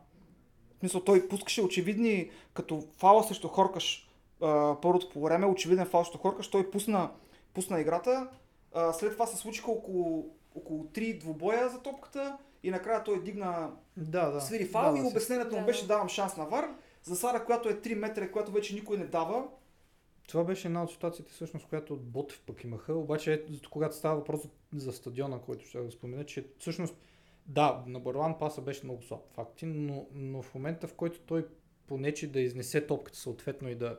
В 0.76 0.78
смисъл, 0.78 1.00
той 1.00 1.28
пускаше 1.28 1.62
очевидни, 1.62 2.30
като 2.54 2.84
фала 2.96 3.24
срещу 3.24 3.48
Хоркаш 3.48 4.08
а, 4.40 4.76
първото 4.82 5.08
по 5.08 5.20
време, 5.20 5.46
очевиден 5.46 5.86
фал 5.86 6.04
срещу 6.04 6.18
Хоркаш, 6.18 6.48
той 6.50 6.70
пусна, 6.70 7.10
пусна 7.54 7.80
играта. 7.80 8.28
А, 8.74 8.92
след 8.92 9.12
това 9.12 9.26
се 9.26 9.36
случиха 9.36 9.70
около, 9.70 10.30
около 10.58 10.84
3 10.84 11.20
двубоя 11.20 11.68
за 11.68 11.82
топката 11.82 12.38
и 12.62 12.70
накрая 12.70 13.04
той 13.04 13.22
дигна 13.22 13.70
Да, 13.96 14.30
да. 14.30 14.40
свири 14.40 14.64
фал 14.64 14.92
да, 14.92 14.98
и 14.98 15.02
да, 15.02 15.08
обяснението 15.08 15.54
му 15.54 15.60
Да, 15.60 15.66
беше 15.66 15.82
да. 15.82 15.88
давам 15.88 16.08
шанс 16.08 16.36
на 16.36 16.44
вар. 16.44 16.64
Засада, 17.02 17.44
която 17.44 17.68
е 17.68 17.74
3 17.74 17.94
метра, 17.94 18.32
която 18.32 18.52
вече 18.52 18.74
никой 18.74 18.96
не 18.96 19.06
дава. 19.06 19.48
Това 20.28 20.44
беше 20.44 20.68
една 20.68 20.82
от 20.82 20.90
ситуациите, 20.90 21.32
всъщност, 21.32 21.66
която 21.68 21.94
от 21.94 22.04
Ботев 22.04 22.42
пък 22.46 22.64
имаха. 22.64 22.94
Обаче, 22.94 23.32
ето, 23.32 23.70
когато 23.70 23.96
става 23.96 24.16
въпрос 24.16 24.40
за 24.74 24.92
стадиона, 24.92 25.40
който 25.40 25.66
ще 25.66 25.78
да 25.78 25.90
спомена, 25.90 26.24
че 26.24 26.46
всъщност, 26.58 26.96
да, 27.46 27.84
на 27.86 28.00
Барлан 28.00 28.38
паса 28.38 28.60
беше 28.60 28.84
много 28.84 29.02
слаб, 29.02 29.20
факти, 29.34 29.66
но, 29.66 30.06
но 30.12 30.42
в 30.42 30.54
момента, 30.54 30.86
в 30.86 30.94
който 30.94 31.20
той 31.20 31.46
понече 31.86 32.32
да 32.32 32.40
изнесе 32.40 32.86
топката 32.86 33.18
съответно 33.18 33.68
и 33.68 33.74
да, 33.74 33.98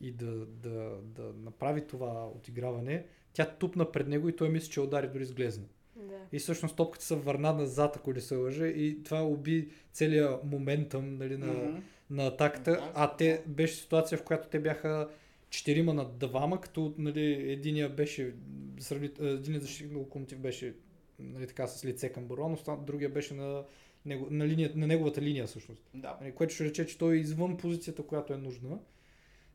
и 0.00 0.12
да, 0.12 0.46
да, 0.46 0.98
да 1.02 1.32
направи 1.32 1.86
това 1.86 2.26
отиграване, 2.26 3.06
тя 3.32 3.50
тупна 3.50 3.92
пред 3.92 4.08
него 4.08 4.28
и 4.28 4.36
той 4.36 4.48
мисли, 4.48 4.70
че 4.70 4.80
удари 4.80 5.08
дори 5.08 5.24
с 5.24 5.32
глезни. 5.32 5.68
Да. 5.96 6.18
И 6.32 6.38
всъщност 6.38 6.76
топката 6.76 7.04
се 7.04 7.16
върна 7.16 7.52
назад, 7.52 7.96
ако 7.96 8.12
не 8.12 8.20
се 8.20 8.36
лъжа, 8.36 8.66
и 8.66 9.02
това 9.02 9.22
уби 9.22 9.68
целият 9.92 10.44
моментъм 10.44 11.16
нали, 11.18 11.36
на, 11.36 11.52
Мгм. 11.52 11.78
на 12.10 12.26
атаката, 12.26 12.92
а 12.94 13.16
те 13.16 13.42
беше 13.46 13.74
ситуация, 13.74 14.18
в 14.18 14.24
която 14.24 14.48
те 14.48 14.60
бяха 14.60 15.08
четирима 15.50 15.94
на 15.94 16.04
двама, 16.04 16.60
като 16.60 16.94
нали, 16.98 17.52
единия 17.52 17.88
беше 17.88 18.34
единият 19.20 19.62
защитник 19.62 19.92
на 19.92 19.98
локомотив 19.98 20.38
беше 20.38 20.74
нали, 21.18 21.46
така, 21.46 21.66
с 21.66 21.84
лице 21.84 22.12
към 22.12 22.24
Барон, 22.24 22.56
другия 22.86 23.10
беше 23.10 23.34
на, 23.34 23.64
него, 24.04 24.26
на, 24.30 24.48
линия, 24.48 24.72
на 24.74 24.86
неговата 24.86 25.22
линия 25.22 25.46
всъщност. 25.46 25.90
Да. 25.94 26.18
Нали, 26.20 26.32
което 26.32 26.54
ще 26.54 26.64
рече, 26.64 26.86
че 26.86 26.98
той 26.98 27.14
е 27.14 27.18
извън 27.18 27.56
позицията, 27.56 28.02
която 28.02 28.32
е 28.32 28.36
нужна, 28.36 28.78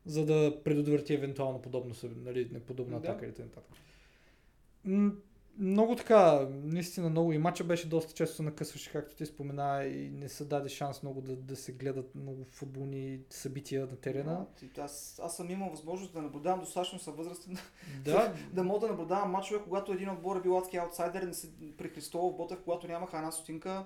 за 0.06 0.26
да 0.26 0.62
предотврати 0.64 1.14
евентуално 1.14 1.62
подобно, 1.62 1.94
нали, 2.16 2.48
неподобна 2.52 3.00
Да. 3.00 3.08
атака 3.08 3.26
или 3.26 3.32
т.н. 3.32 5.12
Много 5.58 5.96
така, 5.96 6.48
наистина 6.50 7.10
много 7.10 7.32
и 7.32 7.38
матча 7.38 7.64
беше 7.64 7.88
доста 7.88 8.12
често 8.12 8.36
се 8.36 8.42
накъсваше, 8.42 8.92
както 8.92 9.16
ти 9.16 9.26
спомена 9.26 9.84
и 9.84 10.10
не 10.10 10.28
се 10.28 10.44
даде 10.44 10.68
шанс 10.68 11.02
много 11.02 11.20
да, 11.20 11.36
да 11.36 11.56
се 11.56 11.72
гледат 11.72 12.14
много 12.14 12.44
футболни 12.44 13.20
събития 13.30 13.86
на 13.86 13.96
терена. 13.96 14.46
Да, 14.74 14.82
Аз, 14.82 15.20
аз 15.24 15.36
съм 15.36 15.50
имал 15.50 15.70
възможност 15.70 16.12
да 16.12 16.22
наблюдавам 16.22 16.60
достатъчно 16.60 16.98
съм 16.98 17.14
възрастен, 17.14 17.58
Да, 18.04 18.34
да 18.52 18.64
мога 18.64 18.80
да 18.80 18.88
наблюдавам 18.88 19.30
мачове, 19.30 19.60
когато 19.64 19.92
един 19.92 20.10
отбор 20.10 20.36
е 20.36 20.40
бил 20.40 20.58
адски 20.58 20.76
аутсайдер, 20.76 21.22
не 21.22 21.34
се, 21.34 21.48
при 21.78 21.88
Христов 21.88 22.36
Ботев, 22.36 22.58
когато 22.64 22.88
нямаха 22.88 23.16
една 23.16 23.32
стотинка, 23.32 23.84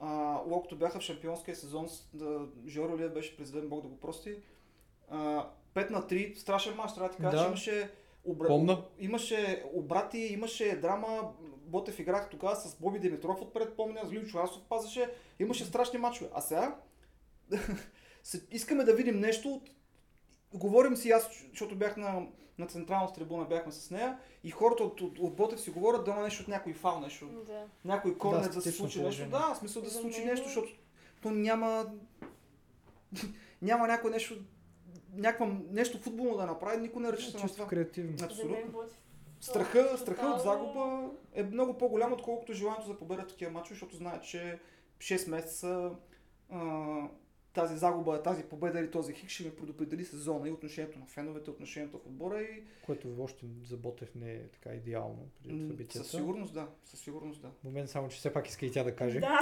а, 0.00 0.40
локото 0.46 0.76
бяха 0.76 0.98
в 0.98 1.02
шампионския 1.02 1.56
сезон, 1.56 1.88
да, 2.14 2.46
Жоро 2.66 2.94
Илиев 2.96 3.12
беше 3.12 3.36
президент, 3.36 3.68
Бог 3.68 3.82
да 3.82 3.88
го 3.88 3.96
прости. 3.96 4.36
А, 5.10 5.46
5 5.74 5.90
на 5.90 6.02
3, 6.02 6.34
страшен 6.36 6.76
мач, 6.76 6.94
трябва 6.94 7.08
да 7.08 7.16
ти 7.16 7.22
кажа, 7.22 7.36
Да. 7.36 7.42
че 7.42 7.46
имаше, 7.46 7.90
обра... 8.24 8.46
Помня. 8.46 8.82
имаше 8.98 9.64
обрати, 9.74 10.18
имаше 10.18 10.76
драма, 10.76 11.32
Ботев 11.56 11.98
играх 11.98 12.30
тогава 12.30 12.56
с 12.56 12.76
Боби 12.80 12.98
Димитров 12.98 13.42
отпред, 13.42 13.76
помня, 13.76 14.00
с 14.04 14.12
Лючо 14.12 14.38
Асов 14.38 14.62
пазеше, 14.68 15.10
имаше 15.38 15.64
страшни 15.64 15.98
мачове. 15.98 16.30
А 16.34 16.40
сега 16.40 16.76
се- 18.22 18.46
искаме 18.50 18.84
да 18.84 18.94
видим 18.94 19.20
нещо 19.20 19.48
от 19.48 19.70
говорим 20.54 20.96
си 20.96 21.10
аз, 21.10 21.30
защото 21.50 21.76
бях 21.76 21.96
на, 21.96 22.26
на 22.58 22.66
централната 22.66 23.14
трибуна, 23.14 23.44
бяхме 23.44 23.72
с 23.72 23.90
нея 23.90 24.18
и 24.44 24.50
хората 24.50 24.84
от, 24.84 25.00
от, 25.00 25.18
от 25.18 25.36
Ботев 25.36 25.60
си 25.60 25.70
говорят 25.70 26.04
да 26.04 26.10
има 26.10 26.22
нещо 26.22 26.42
от 26.42 26.48
някой 26.48 26.72
фал, 26.72 27.00
нещо, 27.00 27.26
Да. 27.46 27.66
някой 27.84 28.18
корнер 28.18 28.38
да, 28.38 28.44
се 28.44 28.52
статично 28.60 28.76
случи 28.90 29.02
нещо. 29.02 29.28
Да, 29.30 29.54
смисъл 29.58 29.82
да 29.82 29.90
се 29.90 29.98
случи 29.98 30.24
нещо, 30.24 30.44
защото 30.46 30.68
то 31.22 31.30
няма 31.30 31.86
няма 33.62 33.86
някой 33.86 34.10
нещо 34.10 34.34
някаква, 35.18 35.46
нещо 35.70 35.98
футболно 35.98 36.36
да 36.36 36.46
направи, 36.46 36.78
никой 36.78 37.02
не 37.02 37.12
ръча 37.12 37.26
на 37.26 37.40
чисто 37.40 37.56
това. 37.56 37.66
креативно. 37.66 38.16
Абсолютно. 38.22 38.80
Страха, 39.40 39.78
Тотално- 39.78 39.98
страха 39.98 40.26
от 40.26 40.42
загуба 40.42 41.10
е 41.34 41.42
много 41.42 41.74
по-голям, 41.74 42.12
отколкото 42.12 42.52
желанието 42.52 42.86
за 42.86 42.98
победа 42.98 43.22
в 43.22 43.28
такива 43.28 43.50
мачове, 43.50 43.74
защото 43.74 43.96
знаят, 43.96 44.24
че 44.24 44.58
6 44.98 45.28
месеца 45.28 45.90
а, 46.50 47.08
тази 47.54 47.76
загуба, 47.76 48.22
тази 48.22 48.42
победа 48.42 48.80
или 48.80 48.90
този 48.90 49.12
хик 49.12 49.30
ще 49.30 49.44
ми 49.44 49.50
предопредели 49.50 50.04
сезона 50.04 50.48
и 50.48 50.52
отношението 50.52 50.98
на 50.98 51.06
феновете, 51.06 51.50
отношението 51.50 51.98
в 51.98 52.06
отбора 52.06 52.40
и 52.40 52.62
Което 52.82 53.08
още 53.20 53.46
за 53.64 53.76
Ботев 53.76 54.14
не 54.14 54.32
е 54.32 54.42
така 54.42 54.70
идеално 54.70 55.18
м, 55.46 55.58
събитията. 55.60 55.98
със 55.98 56.10
сигурност 56.10 56.54
да, 56.54 56.66
със 56.84 57.00
сигурност 57.00 57.42
да. 57.42 57.48
Момент 57.64 57.90
само, 57.90 58.08
че 58.08 58.16
все 58.16 58.32
пак 58.32 58.48
иска 58.48 58.66
и 58.66 58.72
тя 58.72 58.84
да 58.84 58.96
каже. 58.96 59.20
Да. 59.20 59.38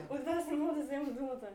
От 0.10 0.24
вас 0.24 0.46
не 0.46 0.56
мога 0.56 0.74
да 0.74 0.80
взема 0.80 1.10
думата. 1.10 1.48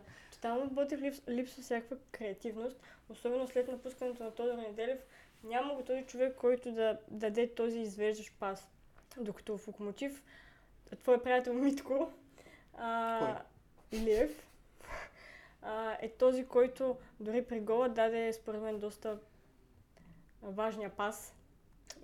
Тотално 0.45 0.69
в 0.69 0.73
Ботев 0.73 1.01
липс, 1.01 1.21
липсва 1.29 1.63
всякаква 1.63 1.97
креативност, 2.11 2.77
особено 3.09 3.47
след 3.47 3.67
напускането 3.67 4.23
на 4.23 4.31
Тодор 4.31 4.57
Неделев. 4.57 4.99
Няма 5.43 5.75
го 5.75 5.83
този 5.83 6.03
човек, 6.05 6.35
който 6.35 6.71
да 6.71 6.97
даде 7.07 7.53
този 7.53 7.79
извеждащ 7.79 8.39
пас. 8.39 8.69
Докато 9.17 9.57
в 9.57 9.67
Локомотив, 9.67 10.23
твой 10.99 11.23
приятел 11.23 11.53
Митко, 11.53 12.11
а, 12.77 13.41
Илиев, 13.91 14.47
а, 15.61 15.97
е 16.01 16.09
този, 16.09 16.45
който 16.45 16.97
дори 17.19 17.45
при 17.45 17.59
гола 17.59 17.89
даде 17.89 18.33
според 18.33 18.61
мен 18.61 18.79
доста 18.79 19.17
важния 20.41 20.89
пас 20.89 21.35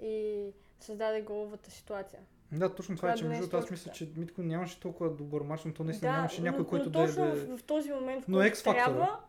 и 0.01 0.45
създаде 0.79 1.21
головата 1.21 1.71
ситуация. 1.71 2.19
Да, 2.51 2.75
точно 2.75 2.95
това 2.95 3.09
е, 3.09 3.11
Това 3.11 3.17
че 3.17 3.23
да 3.23 3.29
не 3.29 3.39
между 3.39 3.57
е 3.57 3.59
аз 3.59 3.71
мисля, 3.71 3.91
че 3.91 4.09
Митко 4.17 4.41
нямаше 4.41 4.79
толкова 4.79 5.09
добър 5.09 5.41
мач, 5.41 5.61
но 5.65 5.73
то 5.73 5.83
наистина 5.83 6.11
да, 6.11 6.17
нямаше 6.17 6.41
някой, 6.41 6.59
но, 6.59 6.67
който 6.67 6.85
но 6.85 6.91
да 6.91 7.03
е... 7.03 7.05
точно 7.07 7.25
Да... 7.25 7.31
е- 7.31 7.35
в, 7.35 7.57
в 7.57 7.63
този 7.63 7.91
момент, 7.91 8.25
в 8.25 8.27
Но 8.27 8.37
който 8.37 8.63
трябва, 8.63 9.19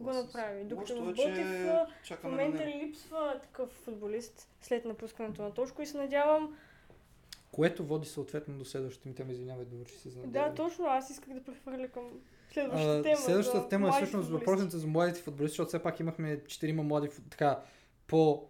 го 0.00 0.12
направи. 0.12 0.64
Докато 0.64 1.04
в 1.04 1.10
е, 1.10 1.14
че 1.14 1.24
Ботев 1.24 2.20
в 2.20 2.24
момента 2.24 2.66
липсва 2.66 3.40
такъв 3.42 3.70
футболист 3.70 4.48
след 4.60 4.84
напускането 4.84 5.42
на 5.42 5.50
Тошко 5.50 5.82
и 5.82 5.86
се 5.86 5.96
надявам. 5.96 6.56
Което 7.52 7.84
води 7.84 8.08
съответно 8.08 8.58
до 8.58 8.64
следващата 8.64 9.08
ми 9.08 9.14
тема, 9.14 9.32
извинявай, 9.32 9.64
довърши 9.64 9.98
се 9.98 10.08
за 10.08 10.20
Да, 10.20 10.54
точно, 10.54 10.86
аз 10.86 11.10
исках 11.10 11.34
да 11.34 11.42
прехвърля 11.42 11.88
към 11.88 12.02
следващата 12.52 12.98
А, 12.98 13.02
тема. 13.02 13.16
Следващата 13.16 13.68
тема 13.68 13.88
е 13.88 13.92
всъщност 13.92 14.30
въпросите 14.30 14.76
за 14.76 14.86
младите 14.86 15.20
футболисти, 15.20 15.52
защото 15.52 15.68
все 15.68 15.82
пак 15.82 16.00
имахме 16.00 16.40
четирима 16.48 16.82
млади, 16.82 17.08
така, 17.30 17.60
по... 18.06 18.48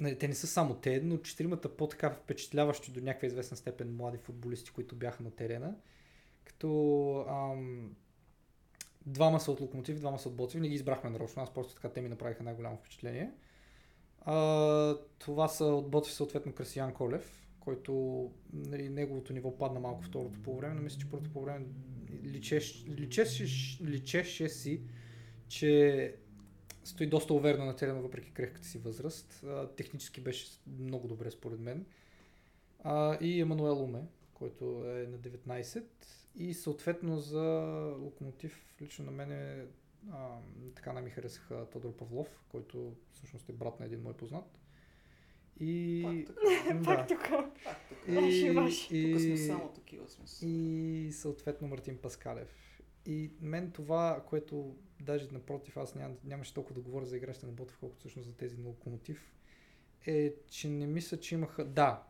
Не, 0.00 0.14
те 0.14 0.28
не 0.28 0.34
са 0.34 0.46
само 0.46 0.74
те, 0.74 1.00
но 1.00 1.18
четиримата 1.18 1.76
по-така 1.76 2.10
впечатляващи 2.10 2.92
до 2.92 3.00
някаква 3.00 3.26
известна 3.26 3.56
степен 3.56 3.96
млади 3.96 4.18
футболисти, 4.18 4.70
които 4.70 4.96
бяха 4.96 5.22
на 5.22 5.30
терена. 5.30 5.74
Като 6.44 7.24
ам, 7.28 7.94
Двама 9.06 9.40
са 9.40 9.52
от 9.52 9.60
Локомотив, 9.60 9.98
двама 9.98 10.18
са 10.18 10.28
от 10.28 10.36
Ботев. 10.36 10.60
Не 10.60 10.68
ги 10.68 10.74
избрахме 10.74 11.10
нарочно. 11.10 11.42
Аз 11.42 11.54
просто 11.54 11.74
така 11.74 11.88
те 11.88 12.00
ми 12.00 12.08
направиха 12.08 12.42
най-голямо 12.42 12.76
впечатление. 12.76 13.30
А, 14.20 14.96
това 15.18 15.48
са 15.48 15.64
от 15.64 15.90
Ботев 15.90 16.12
съответно 16.12 16.52
Красиян 16.52 16.94
Колев, 16.94 17.48
който 17.60 18.30
нали, 18.52 18.88
неговото 18.88 19.32
ниво 19.32 19.58
падна 19.58 19.80
малко 19.80 20.02
второто 20.02 20.42
по 20.42 20.56
време, 20.56 20.74
но 20.74 20.82
мисля, 20.82 20.98
че 20.98 21.10
първото 21.10 21.30
по 21.30 21.42
време 21.42 21.66
личеше, 22.24 22.90
личеше, 22.90 23.84
личеше 23.84 24.48
си, 24.48 24.82
че 25.48 26.14
стои 26.84 27.06
доста 27.06 27.34
уверено 27.34 27.64
на 27.64 27.76
терена, 27.76 28.00
въпреки 28.00 28.30
крехката 28.32 28.66
си 28.66 28.78
възраст. 28.78 29.44
А, 29.46 29.68
технически 29.68 30.20
беше 30.20 30.46
много 30.78 31.08
добре 31.08 31.30
според 31.30 31.60
мен. 31.60 31.86
А, 32.84 33.18
и 33.20 33.40
Емануел 33.40 33.84
Уме, 33.84 34.02
който 34.34 34.64
е 34.64 35.06
на 35.06 35.18
19. 35.18 35.84
И 36.36 36.54
съответно 36.54 37.18
за 37.18 37.42
Локомотив, 37.98 38.66
лично 38.82 39.04
на 39.04 39.10
мен 39.10 39.32
е, 39.32 39.66
а, 40.12 40.36
така 40.74 40.92
не 40.92 41.00
ми 41.00 41.10
харесаха 41.10 41.66
Тодор 41.72 41.96
Павлов, 41.96 42.42
който 42.48 42.92
всъщност 43.12 43.48
е 43.48 43.52
брат 43.52 43.80
на 43.80 43.86
един 43.86 44.02
мой 44.02 44.12
познат. 44.14 44.58
И... 45.60 46.26
Пак 46.84 47.08
тук. 47.08 47.18
Пак 47.64 47.88
тук. 47.88 47.98
И, 48.08 48.14
Ваши, 48.14 48.50
ваши. 48.50 48.96
и, 48.98 49.12
Тук 49.12 49.20
сме 49.20 49.36
само 49.36 49.68
такива 49.68 50.08
сме. 50.08 50.26
си. 50.26 50.46
и 50.46 51.12
съответно 51.12 51.68
Мартин 51.68 51.98
Паскалев. 51.98 52.82
И 53.06 53.30
мен 53.40 53.70
това, 53.70 54.24
което 54.28 54.76
даже 55.02 55.28
напротив, 55.32 55.76
аз 55.76 55.94
ням, 55.94 56.16
нямаше 56.24 56.54
толкова 56.54 56.74
да 56.74 56.80
говоря 56.80 57.06
за 57.06 57.16
игращите 57.16 57.46
на 57.46 57.52
Ботев, 57.52 57.76
колкото 57.80 58.00
всъщност 58.00 58.28
за 58.28 58.36
тези 58.36 58.56
на 58.56 58.68
Локомотив, 58.68 59.34
е, 60.06 60.34
че 60.50 60.68
не 60.68 60.86
мисля, 60.86 61.20
че 61.20 61.34
имаха... 61.34 61.64
Да, 61.64 62.02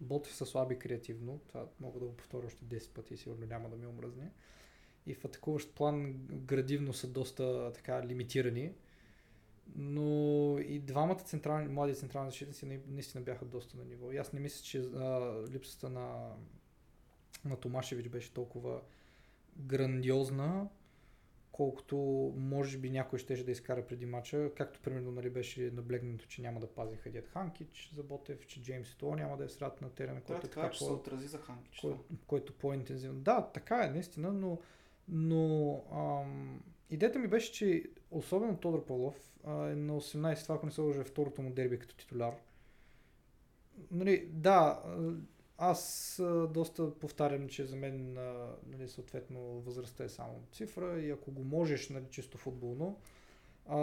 Ботев 0.00 0.34
са 0.34 0.46
слаби 0.46 0.78
креативно, 0.78 1.40
това 1.48 1.66
мога 1.80 2.00
да 2.00 2.06
го 2.06 2.16
повторя 2.16 2.46
още 2.46 2.64
10 2.64 2.90
пъти 2.90 3.14
и 3.14 3.16
сигурно 3.16 3.46
няма 3.46 3.68
да 3.68 3.76
ми 3.76 3.86
омръзне. 3.86 4.30
И 5.06 5.14
в 5.14 5.24
атакуващ 5.24 5.74
план 5.74 6.12
градивно 6.30 6.92
са 6.92 7.08
доста 7.08 7.72
така 7.74 8.06
лимитирани. 8.06 8.72
Но 9.76 10.58
и 10.58 10.78
двамата 10.78 11.18
централни, 11.18 11.68
млади 11.68 11.94
централни 11.94 12.30
защитници 12.30 12.66
на- 12.66 12.78
наистина 12.88 13.24
бяха 13.24 13.44
доста 13.44 13.76
на 13.76 13.84
ниво. 13.84 14.12
И 14.12 14.16
аз 14.16 14.32
не 14.32 14.40
мисля, 14.40 14.64
че 14.64 14.78
а, 14.80 15.42
липсата 15.50 15.90
на, 15.90 16.32
на 17.44 17.56
Томашевич 17.56 18.08
беше 18.08 18.34
толкова 18.34 18.80
грандиозна, 19.56 20.68
колкото 21.54 21.96
може 22.36 22.78
би 22.78 22.90
някой 22.90 23.18
щеше 23.18 23.44
да 23.44 23.50
изкара 23.50 23.86
преди 23.86 24.06
мача, 24.06 24.50
както 24.56 24.80
примерно 24.80 25.10
нали, 25.10 25.30
беше 25.30 25.70
наблегнато, 25.74 26.26
че 26.26 26.42
няма 26.42 26.60
да 26.60 26.66
пази 26.66 26.96
Хадият 26.96 27.28
Ханкич 27.28 27.92
за 27.96 28.02
Ботев, 28.02 28.46
че 28.46 28.62
Джеймс 28.62 28.94
То 28.94 29.14
няма 29.14 29.36
да 29.36 29.44
е 29.44 29.48
сред 29.48 29.80
на 29.80 29.90
терена, 29.90 30.20
който 30.20 30.32
е 30.32 30.38
е 30.38 30.40
така, 30.40 30.60
така 30.60 30.70
че 30.70 30.78
се 30.78 30.86
по, 30.86 30.94
отрази 30.94 31.28
за 31.28 31.38
Ханкич. 31.38 31.80
кой, 31.80 31.96
който 32.26 32.52
по-интензивно. 32.52 33.20
Да, 33.20 33.50
така 33.54 33.84
е, 33.84 33.90
наистина, 33.90 34.32
но, 34.32 34.58
но 35.08 35.74
ам, 35.92 36.62
идеята 36.90 37.18
ми 37.18 37.28
беше, 37.28 37.52
че 37.52 37.84
особено 38.10 38.56
Тодор 38.56 38.86
Павлов 38.86 39.34
а, 39.44 39.68
е 39.68 39.74
на 39.74 40.00
18, 40.00 40.42
това 40.42 40.54
ако 40.54 40.66
не 40.66 40.72
се 40.72 40.80
лъжа 40.80 41.00
е 41.00 41.04
второто 41.04 41.42
му 41.42 41.50
дерби 41.50 41.78
като 41.78 41.96
титуляр. 41.96 42.34
Нали, 43.90 44.28
да, 44.32 44.82
аз 45.58 46.22
доста 46.50 46.94
повтарям, 46.94 47.48
че 47.48 47.64
за 47.64 47.76
мен 47.76 48.12
нали, 48.66 48.88
съответно 48.88 49.60
възрастта 49.60 50.04
е 50.04 50.08
само 50.08 50.42
цифра 50.52 51.00
и 51.00 51.10
ако 51.10 51.30
го 51.30 51.44
можеш 51.44 51.88
нали, 51.88 52.04
чисто 52.10 52.38
футболно, 52.38 52.98
а, 53.66 53.76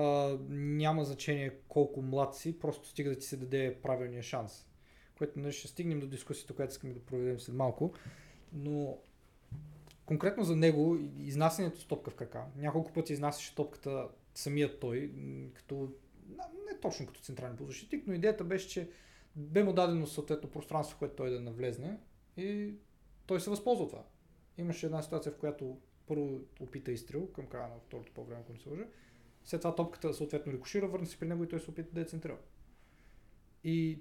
няма 0.49 1.05
значение 1.05 1.55
колко 1.67 2.01
млад 2.01 2.35
си, 2.35 2.59
просто 2.59 2.87
стига 2.87 3.09
да 3.09 3.15
ти 3.15 3.25
се 3.25 3.37
даде 3.37 3.77
правилния 3.81 4.23
шанс. 4.23 4.67
Което 5.17 5.39
нали, 5.39 5.51
ще 5.51 5.67
стигнем 5.67 5.99
до 5.99 6.07
дискусията, 6.07 6.53
която 6.53 6.71
искаме 6.71 6.93
да 6.93 6.99
проведем 6.99 7.39
след 7.39 7.55
малко. 7.55 7.93
Но 8.53 8.97
конкретно 10.05 10.43
за 10.43 10.55
него, 10.55 10.97
изнасянето 11.19 11.81
с 11.81 11.85
топка 11.85 12.11
в 12.11 12.15
крака. 12.15 12.43
Няколко 12.57 12.93
пъти 12.93 13.13
изнасяше 13.13 13.55
топката 13.55 14.07
самият 14.35 14.79
той, 14.79 15.11
като, 15.53 15.91
не 16.71 16.79
точно 16.81 17.07
като 17.07 17.21
централен 17.21 17.57
полузащитник, 17.57 18.07
но 18.07 18.13
идеята 18.13 18.43
беше, 18.43 18.69
че 18.69 18.89
бе 19.35 19.63
му 19.63 19.73
дадено 19.73 20.07
съответно 20.07 20.49
пространство, 20.49 20.99
което 20.99 21.15
той 21.15 21.29
да 21.29 21.41
навлезне 21.41 21.99
и 22.37 22.75
той 23.25 23.41
се 23.41 23.49
възползва 23.49 23.87
това. 23.87 24.03
Имаше 24.57 24.85
една 24.85 25.01
ситуация, 25.01 25.31
в 25.31 25.37
която 25.37 25.77
първо 26.07 26.39
опита 26.59 26.91
изстрел 26.91 27.27
към 27.27 27.47
края 27.47 27.67
на 27.67 27.79
второто 27.79 28.13
по 28.13 28.23
време, 28.23 28.41
ако 28.41 28.53
не 28.53 28.59
се 28.59 28.69
лъжа. 28.69 28.85
След 29.43 29.61
това 29.61 29.75
топката 29.75 30.13
съответно 30.13 30.53
рикошира, 30.53 30.87
върна 30.87 31.05
се 31.05 31.19
при 31.19 31.27
него 31.27 31.43
и 31.43 31.47
той 31.47 31.59
се 31.59 31.71
опита 31.71 31.89
да 31.93 32.01
е 32.01 32.05
централ. 32.05 32.37
И 33.63 33.99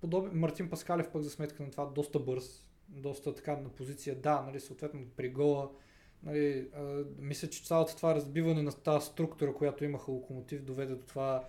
подобен, 0.00 0.38
Мартин 0.38 0.70
Паскалев 0.70 1.12
пък 1.12 1.22
за 1.22 1.30
сметка 1.30 1.62
на 1.62 1.70
това 1.70 1.86
доста 1.86 2.18
бърз, 2.18 2.68
доста 2.88 3.34
така 3.34 3.56
на 3.56 3.68
позиция, 3.68 4.16
да, 4.16 4.42
нали, 4.42 4.60
съответно 4.60 5.06
при 5.16 5.28
гола, 5.28 5.70
нали, 6.22 6.68
а, 6.74 7.04
мисля, 7.18 7.48
че 7.48 7.64
цялото 7.64 7.96
това 7.96 8.14
разбиване 8.14 8.62
на 8.62 8.72
тази 8.72 9.06
структура, 9.06 9.54
която 9.54 9.84
имаха 9.84 10.10
локомотив, 10.10 10.62
доведе 10.62 10.94
до 10.94 11.06
това 11.06 11.48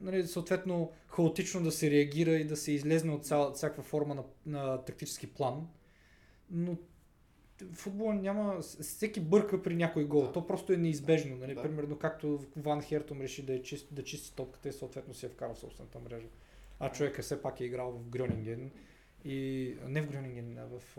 нали, 0.00 0.26
съответно 0.26 0.92
хаотично 1.06 1.62
да 1.62 1.72
се 1.72 1.90
реагира 1.90 2.30
и 2.30 2.44
да 2.44 2.56
се 2.56 2.72
излезне 2.72 3.12
от 3.12 3.26
цяла, 3.26 3.52
всякаква 3.52 3.82
форма 3.82 4.14
на, 4.14 4.24
на 4.46 4.84
тактически 4.84 5.26
план. 5.26 5.68
Но 6.50 6.76
футбола 7.72 8.14
няма... 8.14 8.60
Всеки 8.60 9.20
бърка 9.20 9.62
при 9.62 9.74
някой 9.74 10.04
гол. 10.04 10.22
Да. 10.22 10.32
То 10.32 10.46
просто 10.46 10.72
е 10.72 10.76
неизбежно. 10.76 11.36
Нали? 11.36 11.54
Да. 11.54 11.62
Примерно 11.62 11.98
както 11.98 12.44
Ван 12.56 12.82
Хертом 12.82 13.20
реши 13.20 13.46
да, 13.46 13.54
е 13.54 13.62
чист, 13.62 13.94
да 13.94 14.04
чисти 14.04 14.36
топката 14.36 14.68
и 14.68 14.72
съответно 14.72 15.14
си 15.14 15.26
я 15.26 15.30
вкара 15.30 15.54
в 15.54 15.58
собствената 15.58 15.98
мрежа. 15.98 16.26
А 16.78 16.92
човека 16.92 17.22
все 17.22 17.42
пак 17.42 17.60
е 17.60 17.64
играл 17.64 17.92
в 17.92 18.08
Грюнинген. 18.08 18.70
И... 19.24 19.76
Не 19.86 20.02
в 20.02 20.10
Грюнинген, 20.10 20.58
а 20.58 20.66
в... 20.66 20.98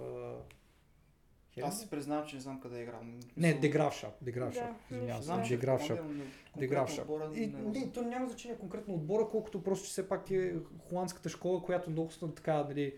Аз 1.62 1.80
си 1.80 1.89
признавам, 1.89 2.28
че 2.28 2.36
не 2.36 2.41
знам 2.41 2.60
къде 2.60 2.80
е 2.80 2.84
играл. 2.84 2.99
Не, 3.38 3.54
Дегравшап. 3.54 4.14
Дегравшап. 4.22 4.64
Да, 4.89 4.95
Извинявам 4.95 5.20
не 5.20 5.26
се. 5.28 7.02
Отбора 7.02 7.32
И, 7.36 7.39
не 7.39 7.47
го 7.47 7.70
не, 7.70 7.80
знам. 7.80 7.91
то 7.91 8.02
няма 8.02 8.28
значение 8.28 8.58
конкретно 8.58 8.93
отбора, 8.93 9.28
колкото 9.32 9.64
просто, 9.64 9.86
че 9.86 9.91
все 9.91 10.10
пак 10.10 10.32
е 10.32 10.56
холандската 10.89 11.30
школа, 11.30 11.64
която 11.64 11.89
много 11.89 12.12
са 12.12 12.34
така, 12.34 12.64
нали, 12.64 12.95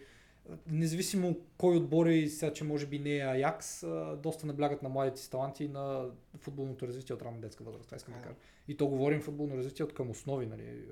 независимо 0.68 1.38
кой 1.58 1.78
отбор 1.78 2.06
е 2.06 2.14
и 2.14 2.30
сега, 2.30 2.54
че 2.54 2.64
може 2.64 2.86
би 2.86 3.00
не 3.00 3.18
е 3.18 3.22
Аякс, 3.22 3.86
доста 4.18 4.48
наблягат 4.48 4.84
на 4.84 4.90
младите 4.90 5.22
си 5.22 5.32
таланти 5.32 5.64
и 5.64 5.68
на 5.68 6.06
футболното 6.38 6.88
развитие 6.88 7.16
от 7.16 7.22
ранна 7.22 7.40
детска 7.40 7.64
възраст. 7.64 7.86
Това 7.86 7.96
искам 7.96 8.14
да 8.14 8.20
е. 8.20 8.24
кажа. 8.24 8.36
И 8.68 8.78
то 8.78 8.88
говорим 8.88 9.22
футболно 9.22 9.58
развитие 9.58 9.86
от 9.86 9.94
към 9.94 10.10
основи, 10.10 10.46
нали, 10.46 10.86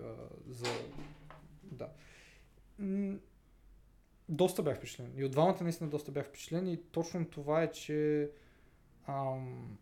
за... 0.49 0.65
Да. 1.63 1.89
Доста 4.31 4.63
бях 4.63 4.77
впечатлен. 4.77 5.13
И 5.15 5.25
от 5.25 5.31
двамата 5.31 5.57
наистина 5.61 5.89
доста 5.89 6.11
бях 6.11 6.27
впечатлен 6.27 6.67
и 6.67 6.77
точно 6.77 7.25
това 7.25 7.63
е, 7.63 7.71
че 7.71 8.29
ам, 9.07 9.77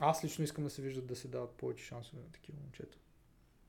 аз 0.00 0.24
лично 0.24 0.44
искам 0.44 0.64
да 0.64 0.70
се 0.70 0.82
виждат 0.82 1.06
да 1.06 1.16
се 1.16 1.28
дават 1.28 1.50
повече 1.50 1.84
шансове 1.84 2.22
на 2.22 2.32
такива 2.32 2.58
момчета. 2.62 2.98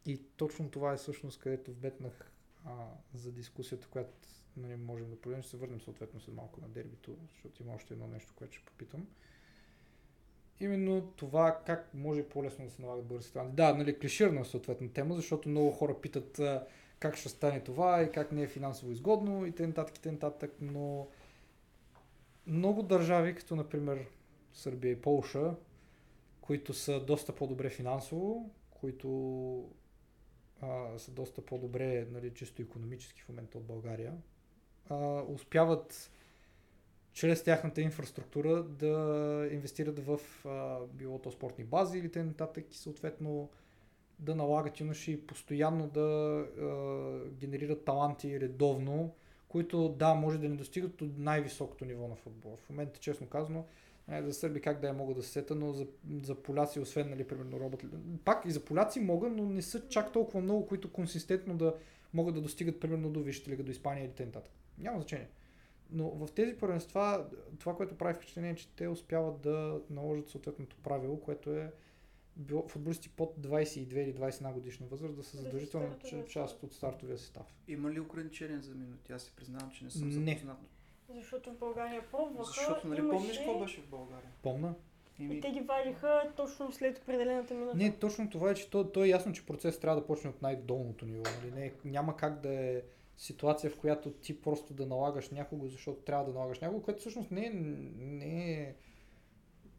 И 0.06 0.22
точно 0.38 0.70
това 0.70 0.94
е 0.94 0.98
всъщност 0.98 1.40
където 1.40 1.72
вбетнах 1.72 2.32
а, 2.66 2.72
за 3.14 3.32
дискусията, 3.32 3.88
която 3.88 4.10
нали, 4.58 4.76
можем 4.76 5.10
да 5.10 5.22
проведем. 5.22 5.42
Ще 5.42 5.52
се 5.52 5.58
върнем 5.58 5.82
съответно 5.82 6.20
след 6.20 6.36
малко 6.36 6.62
на 6.62 6.68
дербито, 6.68 7.18
защото 7.34 7.64
има 7.64 7.74
още 7.74 7.94
едно 7.94 8.08
нещо, 8.08 8.34
което 8.36 8.56
ще 8.56 8.66
попитам. 8.66 9.08
Именно 10.60 11.12
това 11.16 11.62
как 11.66 11.94
може 11.94 12.24
по-лесно 12.24 12.66
да 12.66 12.72
се 12.72 12.82
налагат 12.82 13.06
български 13.06 13.34
таланти. 13.34 13.56
Да, 13.56 13.74
нали, 13.74 14.00
клиширана 14.00 14.42
е 14.42 14.46
съответно 14.46 14.90
тема, 14.90 15.16
защото 15.16 15.50
много 15.50 15.72
хора 15.72 16.02
питат 16.02 16.40
а, 16.40 16.68
как 17.00 17.16
ще 17.16 17.30
стане 17.30 17.60
това 17.60 18.02
и 18.02 18.12
как 18.12 18.32
не 18.32 18.42
е 18.42 18.48
финансово 18.48 18.92
изгодно 18.92 19.46
и 19.46 19.52
т.н. 19.52 19.86
и 20.06 20.18
т.н. 20.20 20.32
но 20.62 21.08
много 22.48 22.84
държави, 22.84 23.36
като 23.36 23.56
например 23.56 24.06
Сърбия 24.54 24.92
и 24.92 25.02
Полша, 25.02 25.56
които 26.42 26.74
са 26.74 27.06
доста 27.06 27.36
по-добре 27.36 27.70
финансово, 27.70 28.52
които 28.70 29.70
а, 30.62 30.98
са 30.98 31.12
доста 31.12 31.42
по-добре, 31.42 32.08
нали, 32.12 32.34
чисто 32.34 32.62
економически 32.62 33.22
в 33.22 33.30
момента 33.30 33.58
от 33.58 33.64
България, 33.64 34.14
а, 34.90 35.22
успяват 35.28 36.12
чрез 37.14 37.44
тяхната 37.44 37.82
инфраструктура 37.82 38.64
да 38.64 39.50
инвестират 39.52 40.00
в 40.00 40.20
а, 40.46 40.80
било 40.94 41.20
то 41.20 41.32
спортни 41.32 41.64
бази 41.64 42.00
или 42.00 42.12
т.н. 42.12 42.48
и 42.58 42.64
съответно 42.72 43.50
да 44.20 44.36
налагат 44.36 44.80
юноши 44.80 45.28
постоянно 45.28 45.88
да 45.88 46.00
а, 46.00 47.30
генерират 47.30 47.86
таланти 47.86 48.40
редовно, 48.40 49.16
които 49.48 49.90
да, 49.90 50.14
може 50.14 50.38
да 50.38 50.50
не 50.50 50.56
достигат 50.56 50.96
до 50.96 51.10
най-високото 51.18 51.86
ниво 51.86 52.08
на 52.08 52.16
футбола. 52.16 52.56
В 52.56 52.70
момента, 52.70 53.00
честно 53.00 53.28
казано, 53.28 53.66
не, 54.08 54.22
за 54.24 54.34
сърби 54.34 54.62
как 54.62 54.80
да 54.80 54.88
я 54.88 54.94
мога 54.94 55.14
да 55.14 55.24
се 55.24 55.30
сета, 55.30 55.56
но 55.56 55.74
за, 55.74 55.88
за 56.22 56.36
поляци, 56.36 56.80
освен, 56.80 57.10
нали, 57.10 57.24
примерно, 57.24 57.60
робот. 57.60 57.84
Пак 58.26 58.46
и 58.46 58.52
за 58.52 58.66
поляци 58.66 59.00
мога, 59.00 59.30
но 59.30 59.46
не 59.46 59.62
са 59.62 59.88
чак 59.88 60.12
толкова 60.12 60.42
много, 60.42 60.68
които 60.68 60.92
консистентно 60.92 61.58
да 61.58 61.76
могат 62.14 62.36
да 62.36 62.42
достигат, 62.42 62.80
примерно, 62.80 63.10
до 63.10 63.20
Висшата 63.20 63.52
лига, 63.52 63.64
до 63.64 63.72
Испания 63.72 64.06
или 64.06 64.12
т.н. 64.12 64.42
Няма 64.78 64.98
значение. 64.98 65.30
Но 65.92 66.10
в 66.10 66.32
тези 66.32 66.58
първенства, 66.58 67.26
това, 67.60 67.76
което 67.76 67.98
прави 67.98 68.14
впечатление, 68.14 68.52
е, 68.52 68.56
че 68.56 68.76
те 68.76 68.88
успяват 68.88 69.42
да 69.42 69.82
наложат 69.90 70.30
съответното 70.30 70.78
правило, 70.84 71.20
което 71.20 71.52
е 71.52 71.72
било- 72.38 72.68
футболисти 72.68 73.10
под 73.10 73.36
22 73.38 73.80
или 73.96 74.14
21 74.14 74.54
годишна 74.54 74.88
възраст 74.88 75.16
да 75.16 75.24
са 75.24 75.38
ч- 76.00 76.26
част 76.26 76.64
от 76.64 76.74
стартовия 76.74 77.18
състав. 77.18 77.46
Има 77.68 77.92
ли 77.92 78.00
ограничения 78.00 78.62
за 78.62 78.76
минути? 78.76 79.14
Аз 79.14 79.22
си 79.24 79.34
признавам, 79.36 79.72
че 79.72 79.84
не 79.84 79.90
съм 79.92 80.10
Не. 80.10 80.32
запознат. 80.32 80.58
Защото 81.10 81.52
в 81.52 81.58
България 81.58 82.02
пробваха. 82.12 82.44
Защото, 82.46 82.88
нали 82.88 83.00
имаше- 83.00 83.18
помниш 83.18 83.38
какво 83.38 83.60
беше 83.60 83.82
в 83.82 83.88
България? 83.88 84.32
Помна? 84.44 84.76
И 85.20 85.40
те 85.42 85.52
ги 85.52 85.60
вадиха 85.62 86.34
точно 86.36 86.72
след 86.72 86.98
определената 86.98 87.54
минута. 87.54 87.78
Не, 87.78 87.92
точно 87.92 88.30
това 88.30 88.52
е, 88.52 88.56
че 88.56 88.70
то, 88.70 88.84
то 88.86 89.04
е 89.04 89.08
ясно, 89.08 89.34
че 89.34 89.46
процес 89.46 89.80
трябва 89.80 90.02
да 90.02 90.08
почне 90.08 90.30
от 90.30 90.42
най-долното 90.42 91.06
ниво. 91.06 91.24
Нали? 91.36 91.52
Не, 91.54 91.74
няма 91.86 92.18
как 92.18 92.40
да 92.40 92.54
е 92.54 92.82
ситуация, 93.18 93.70
в 93.70 93.78
която 93.78 94.12
ти 94.12 94.42
просто 94.42 94.74
да 94.74 94.86
налагаш 94.86 95.30
някого, 95.30 95.68
защото 95.68 96.00
трябва 96.00 96.26
да 96.26 96.34
налагаш 96.34 96.60
някого, 96.60 96.82
което 96.82 97.00
всъщност 97.00 97.32
не 97.32 97.46
е, 97.46 97.50
не 97.98 98.52
е 98.54 98.76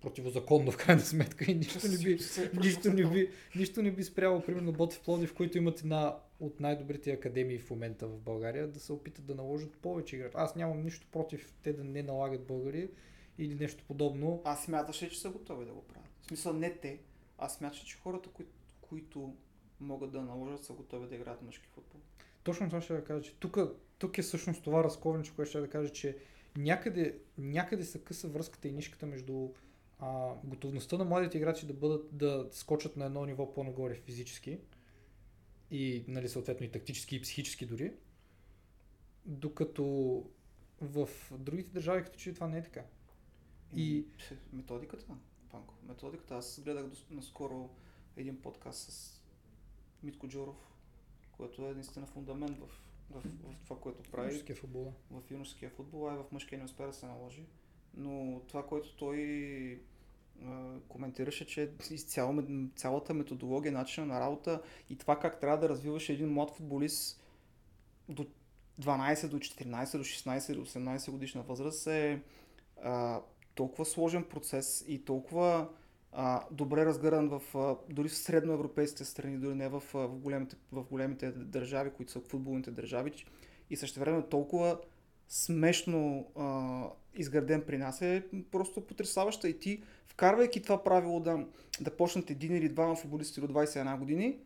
противозаконно 0.01 0.71
в 0.71 0.77
крайна 0.77 1.03
сметка 1.03 1.45
и 1.49 1.55
нищо 1.55 1.89
не 1.89 1.99
би, 1.99 2.19
нищо 2.65 2.93
не 2.93 3.11
би, 3.11 3.31
нищо 3.57 3.83
не 3.83 3.91
би 3.91 4.05
спряло, 4.05 4.43
примерно 4.43 4.73
Ботев 4.73 5.01
Плодив, 5.01 5.35
които 5.35 5.59
имат 5.59 5.81
една 5.81 6.17
от 6.41 6.61
най-добрите 6.61 7.11
академии 7.11 7.59
в 7.59 7.71
момента 7.71 8.07
в 8.07 8.21
България, 8.21 8.69
да 8.69 8.81
се 8.81 8.93
опитат 8.93 9.27
да 9.27 9.35
наложат 9.35 9.77
повече 9.77 10.17
играчи. 10.17 10.35
Аз 10.37 10.57
нямам 10.57 10.83
нищо 10.85 11.07
против 11.13 11.53
те 11.63 11.73
да 11.73 11.85
не 11.85 12.03
налагат 12.03 12.47
българи 12.47 12.91
или 13.39 13.55
нещо 13.55 13.85
подобно. 13.89 14.43
Аз 14.45 14.65
смяташе, 14.65 15.11
че 15.11 15.21
са 15.21 15.31
готови 15.31 15.65
да 15.67 15.73
го 15.73 15.83
правят. 15.83 16.09
В 16.21 16.27
смисъл 16.27 16.53
не 16.53 16.75
те, 16.75 16.99
аз 17.39 17.55
смяташе, 17.55 17.87
че 17.87 17.97
хората, 17.97 18.29
кои, 18.29 18.47
които 18.81 19.35
могат 19.81 20.11
да 20.11 20.23
наложат, 20.23 20.65
са 20.65 20.73
готови 20.73 21.09
да 21.09 21.15
играят 21.15 21.43
мъжки 21.43 21.67
футбол. 21.67 22.01
Точно 22.43 22.67
това 22.67 22.81
ще 22.81 22.95
да 22.95 23.05
кажа, 23.05 23.23
че 23.23 23.35
тук, 23.35 23.59
тук 23.99 24.19
е 24.19 24.23
всъщност 24.23 24.63
това 24.63 24.85
разковниче, 24.85 25.33
което 25.37 25.51
ще 25.51 25.61
да 25.61 25.69
кажа, 25.69 25.93
че 25.93 26.17
някъде, 26.57 27.19
някъде 27.39 27.85
се 27.85 28.05
къса 28.05 28.29
връзката 28.29 28.69
и 28.69 28.73
нишката 28.73 29.07
между 29.07 29.49
а, 29.99 30.35
готовността 30.45 30.97
на 30.97 31.05
младите 31.05 31.39
играчи 31.39 31.67
да 31.67 31.75
бъдат 31.75 32.17
да 32.17 32.49
скочат 32.51 32.97
на 32.97 33.05
едно 33.05 33.25
ниво 33.25 33.55
по-нагоре 33.55 33.95
физически 33.95 34.59
и 35.71 36.05
нали, 36.09 36.29
съответно 36.29 36.67
и 36.67 36.71
тактически 36.71 37.17
и 37.17 37.21
психически 37.21 37.67
дори, 37.67 37.93
докато 39.27 39.85
в 40.81 41.09
другите 41.39 41.71
държави 41.71 42.05
като 42.05 42.19
че 42.19 42.35
това 42.35 42.49
не 42.49 42.59
е 42.59 42.63
така. 42.63 42.85
И 43.77 44.07
методиката, 44.53 45.05
Панко, 45.51 45.75
методиката. 45.83 46.35
Аз 46.35 46.61
гледах 46.65 46.85
наскоро 47.11 47.71
един 48.17 48.43
подкаст 48.43 48.91
с 48.91 49.21
Митко 50.03 50.29
Джоров, 50.29 50.57
което 51.33 51.67
е 51.67 51.75
наистина 51.75 52.07
фундамент 52.07 52.59
в, 52.59 52.69
в, 53.11 53.23
в 53.23 53.65
това, 53.65 53.81
което 53.81 54.11
прави. 54.11 54.27
Юношеския 54.27 54.57
футбол. 54.57 54.93
В 55.11 55.23
юношеския 55.31 55.71
футбол, 55.71 56.11
а 56.11 56.15
и 56.15 56.17
в 56.17 56.33
мъжкия 56.33 56.59
не 56.59 56.65
успя 56.65 56.87
да 56.87 56.93
се 56.93 57.07
наложи. 57.07 57.45
Но 57.95 58.41
това, 58.49 58.67
което 58.67 58.97
той 58.97 59.81
коментираше, 60.89 61.47
че 61.47 61.71
изцяло, 61.91 62.43
цялата 62.77 63.15
методология, 63.15 63.73
начина 63.73 64.07
на 64.07 64.21
работа 64.21 64.63
и 64.91 64.97
това 64.97 65.19
как 65.19 65.41
трябва 65.41 65.59
да 65.59 65.69
развиваш 65.69 66.09
един 66.09 66.33
млад 66.33 66.51
футболист 66.51 67.21
до 68.09 68.27
12, 68.81 69.29
до 69.29 69.39
14, 69.39 69.99
до 69.99 70.05
16, 70.05 70.55
до 70.55 70.67
18 70.67 71.11
годишна 71.11 71.43
възраст 71.43 71.87
е 71.87 72.23
а, 72.83 73.21
толкова 73.55 73.85
сложен 73.85 74.25
процес 74.25 74.85
и 74.89 75.05
толкова 75.05 75.69
а, 76.13 76.45
добре 76.51 76.87
разгърнан 76.87 77.29
в 77.29 77.57
а, 77.59 77.77
дори 77.95 78.09
в 78.09 78.17
средноевропейските 78.17 79.05
страни, 79.05 79.39
дори 79.39 79.55
не 79.55 79.69
в, 79.69 79.83
в, 79.95 80.09
големите, 80.09 80.57
в 80.73 80.85
големите 80.85 81.31
държави, 81.31 81.91
които 81.91 82.13
са 82.13 82.21
футболните 82.21 82.71
държави. 82.71 83.13
И 83.71 83.77
също 83.77 84.01
време 84.01 84.23
толкова 84.23 84.81
смешно 85.29 86.27
а, 86.37 86.83
изграден 87.15 87.63
при 87.67 87.79
нас 87.79 88.03
е 88.03 88.23
просто 88.51 88.81
потрясаваща. 88.81 89.49
И 89.49 89.59
ти, 89.59 89.83
вкарвайки 90.07 90.63
това 90.63 90.85
правило 90.85 91.21
да, 91.21 91.47
да 91.81 91.97
почнат 91.97 92.31
един 92.31 92.57
или 92.57 92.69
двама 92.69 92.97
футболисти 92.97 93.41
до 93.41 93.49
21 93.49 93.99
години, 93.99 94.39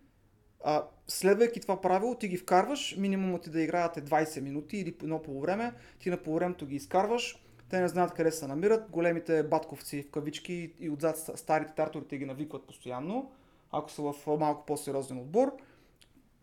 а, 0.65 0.85
следвайки 1.09 1.61
това 1.61 1.81
правило, 1.81 2.15
ти 2.15 2.29
ги 2.29 2.37
вкарваш, 2.37 2.97
минимумът 2.99 3.43
ти 3.43 3.51
да 3.51 3.63
играете 3.63 4.05
20 4.05 4.41
минути 4.41 4.77
или 4.77 4.97
едно 5.03 5.23
по 5.23 5.41
време, 5.41 5.73
ти 5.99 6.11
на 6.11 6.17
полувремето 6.17 6.67
ги 6.67 6.77
изкарваш, 6.77 7.43
те 7.71 7.81
не 7.81 7.89
знаят 7.89 8.15
къде 8.15 8.33
се 8.33 8.47
намират. 8.47 8.91
Големите 8.91 9.43
батковци 9.43 10.03
в 10.03 10.11
кавички 10.11 10.73
и 10.81 10.91
отзад 10.91 11.31
старите 11.35 11.73
тарторите 11.75 12.19
ги 12.19 12.25
навикват 12.25 12.67
постоянно, 12.67 13.31
ако 13.71 13.91
са 13.91 14.03
в 14.03 14.15
малко 14.27 14.67
по-сериозен 14.67 15.19
отбор. 15.19 15.57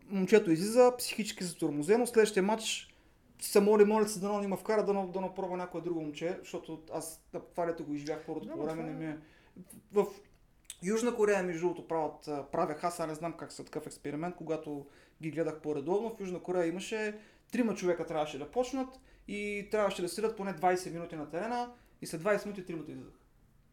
Момчето 0.08 0.50
излиза, 0.50 0.92
психически 0.98 1.44
затормозено. 1.44 2.06
Следващия 2.06 2.42
матч 2.42 2.89
се 3.40 3.60
моли, 3.60 3.84
моля 3.84 4.08
се 4.08 4.20
да 4.20 4.40
има 4.44 4.56
вкара 4.56 4.84
да, 4.84 5.06
да 5.06 5.20
напробва 5.20 5.56
някое 5.56 5.80
друго 5.80 6.00
момче, 6.00 6.38
защото 6.40 6.82
аз 6.92 7.24
това 7.50 7.66
лето 7.66 7.84
го 7.84 7.94
изживях 7.94 8.26
първото 8.26 8.46
да, 8.46 8.52
по 8.52 8.62
време, 8.62 8.82
не 8.82 8.92
ми 8.92 9.06
е... 9.06 9.18
В 9.92 10.06
Южна 10.82 11.16
Корея, 11.16 11.42
между 11.42 11.60
другото, 11.60 11.88
правят, 11.88 12.50
правях 12.52 12.84
аз, 12.84 12.98
не 12.98 13.14
знам 13.14 13.32
как 13.32 13.52
са 13.52 13.64
такъв 13.64 13.86
експеримент, 13.86 14.36
когато 14.36 14.86
ги 15.22 15.30
гледах 15.30 15.60
по-редовно. 15.60 16.16
В 16.16 16.20
Южна 16.20 16.40
Корея 16.42 16.66
имаше 16.66 17.18
трима 17.52 17.74
човека 17.74 18.06
трябваше 18.06 18.38
да 18.38 18.50
почнат, 18.50 18.88
и 19.28 19.68
трябваше 19.70 20.02
да 20.02 20.08
седят 20.08 20.36
поне 20.36 20.54
20 20.54 20.92
минути 20.92 21.16
на 21.16 21.30
терена 21.30 21.72
и 22.02 22.06
след 22.06 22.22
20 22.22 22.46
минути 22.46 22.64
тримата 22.64 22.92
излизах. 22.92 23.14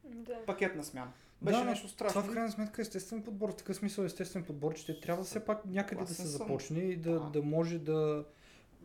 Да. 0.03 0.45
Пакетна 0.45 0.83
смяна. 0.83 1.11
Беше 1.41 1.59
да, 1.59 1.65
нещо 1.65 1.87
страшно. 1.87 2.21
Това 2.21 2.31
в 2.31 2.33
крайна 2.33 2.51
сметка 2.51 2.81
е 2.81 2.83
естествен 2.83 3.23
подбор. 3.23 3.51
В 3.51 3.55
такъв 3.55 3.75
смисъл 3.75 4.03
естествен 4.03 4.43
подбор, 4.43 4.73
че 4.73 4.85
те 4.85 4.99
трябва 4.99 5.23
все 5.23 5.45
пак 5.45 5.65
някъде 5.65 6.01
да 6.01 6.07
се 6.07 6.15
съм. 6.15 6.25
започне 6.25 6.79
и 6.79 6.95
да, 6.95 7.19
да 7.19 7.41
може 7.41 7.79
да... 7.79 8.25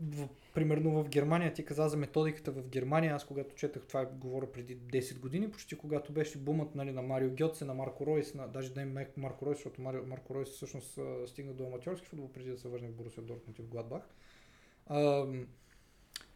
В, 0.01 0.29
примерно 0.55 0.91
в 0.91 1.09
Германия, 1.09 1.53
ти 1.53 1.65
каза 1.65 1.89
за 1.89 1.97
методиката 1.97 2.53
в 2.53 2.69
Германия, 2.69 3.15
аз 3.15 3.25
когато 3.25 3.55
четах 3.55 3.87
това, 3.87 4.05
говоря 4.05 4.53
преди 4.53 4.77
10 4.79 5.19
години, 5.19 5.51
почти 5.51 5.79
когато 5.79 6.13
беше 6.13 6.39
бумът 6.39 6.75
нали, 6.75 6.93
на 6.93 7.03
Марио 7.03 7.31
Гьоце, 7.39 7.65
на 7.65 7.75
Марко 7.75 8.07
Ройс, 8.07 8.35
на, 8.35 8.49
даже 8.49 8.73
да 8.73 8.83
е 8.83 9.07
Марко 9.17 9.47
Ройс, 9.47 9.57
защото 9.57 9.83
Марио, 9.83 10.07
Марко 10.07 10.35
Ройс 10.35 10.49
всъщност 10.49 10.99
стигна 11.27 11.53
до 11.53 11.67
аматьорски 11.67 12.07
футбол 12.07 12.33
преди 12.33 12.51
да 12.51 12.59
се 12.59 12.69
върне 12.69 12.89
в 12.89 12.95
Борусия 12.95 13.23
Дортмунд 13.23 13.59
и 13.59 13.63
в 13.63 13.69
Гладбах. 13.69 14.03
А, 14.87 15.27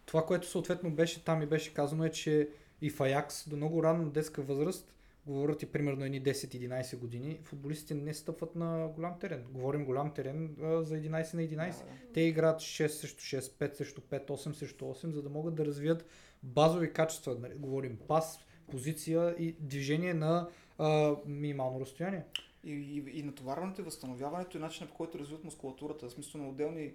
това, 0.06 0.26
което 0.26 0.46
съответно 0.46 0.90
беше 0.90 1.24
там 1.24 1.42
и 1.42 1.46
беше 1.46 1.74
казано 1.74 2.04
е, 2.04 2.10
че 2.10 2.48
и 2.82 2.90
в 2.90 3.00
Аякс 3.00 3.48
до 3.48 3.56
много 3.56 3.82
рано 3.82 4.10
детска 4.10 4.42
възраст, 4.42 4.95
говорят 5.26 5.62
и 5.62 5.66
примерно 5.66 6.04
едни 6.04 6.22
10-11 6.22 6.96
години, 6.96 7.38
футболистите 7.42 7.94
не 7.94 8.14
стъпват 8.14 8.56
на 8.56 8.88
голям 8.88 9.18
терен. 9.18 9.44
Говорим 9.50 9.84
голям 9.84 10.14
терен 10.14 10.56
а, 10.62 10.82
за 10.82 10.94
11 10.94 11.08
на 11.10 11.42
11. 11.42 11.56
Да, 11.56 11.64
да. 11.64 11.72
Те 12.14 12.20
играят 12.20 12.60
6 12.60 12.86
срещу 12.86 13.20
6, 13.20 13.40
5 13.40 13.74
срещу 13.74 14.00
5, 14.00 14.26
8 14.26 14.52
срещу 14.52 14.84
8, 14.84 15.10
за 15.10 15.22
да 15.22 15.28
могат 15.28 15.54
да 15.54 15.66
развият 15.66 16.06
базови 16.42 16.92
качества. 16.92 17.36
Нали, 17.40 17.54
говорим 17.54 17.98
пас, 18.08 18.38
позиция 18.70 19.34
и 19.38 19.56
движение 19.60 20.14
на 20.14 20.48
а, 20.78 21.16
минимално 21.26 21.80
разстояние. 21.80 22.24
И, 22.64 22.72
и, 22.72 23.20
и 23.20 23.22
натоварването 23.22 23.80
и 23.80 23.84
възстановяването 23.84 24.56
и 24.56 24.60
начинът 24.60 24.90
по 24.90 24.96
който 24.96 25.18
развиват 25.18 25.44
мускулатурата, 25.44 26.08
в 26.08 26.12
смисъл 26.12 26.40
на 26.40 26.48
отделни 26.48 26.92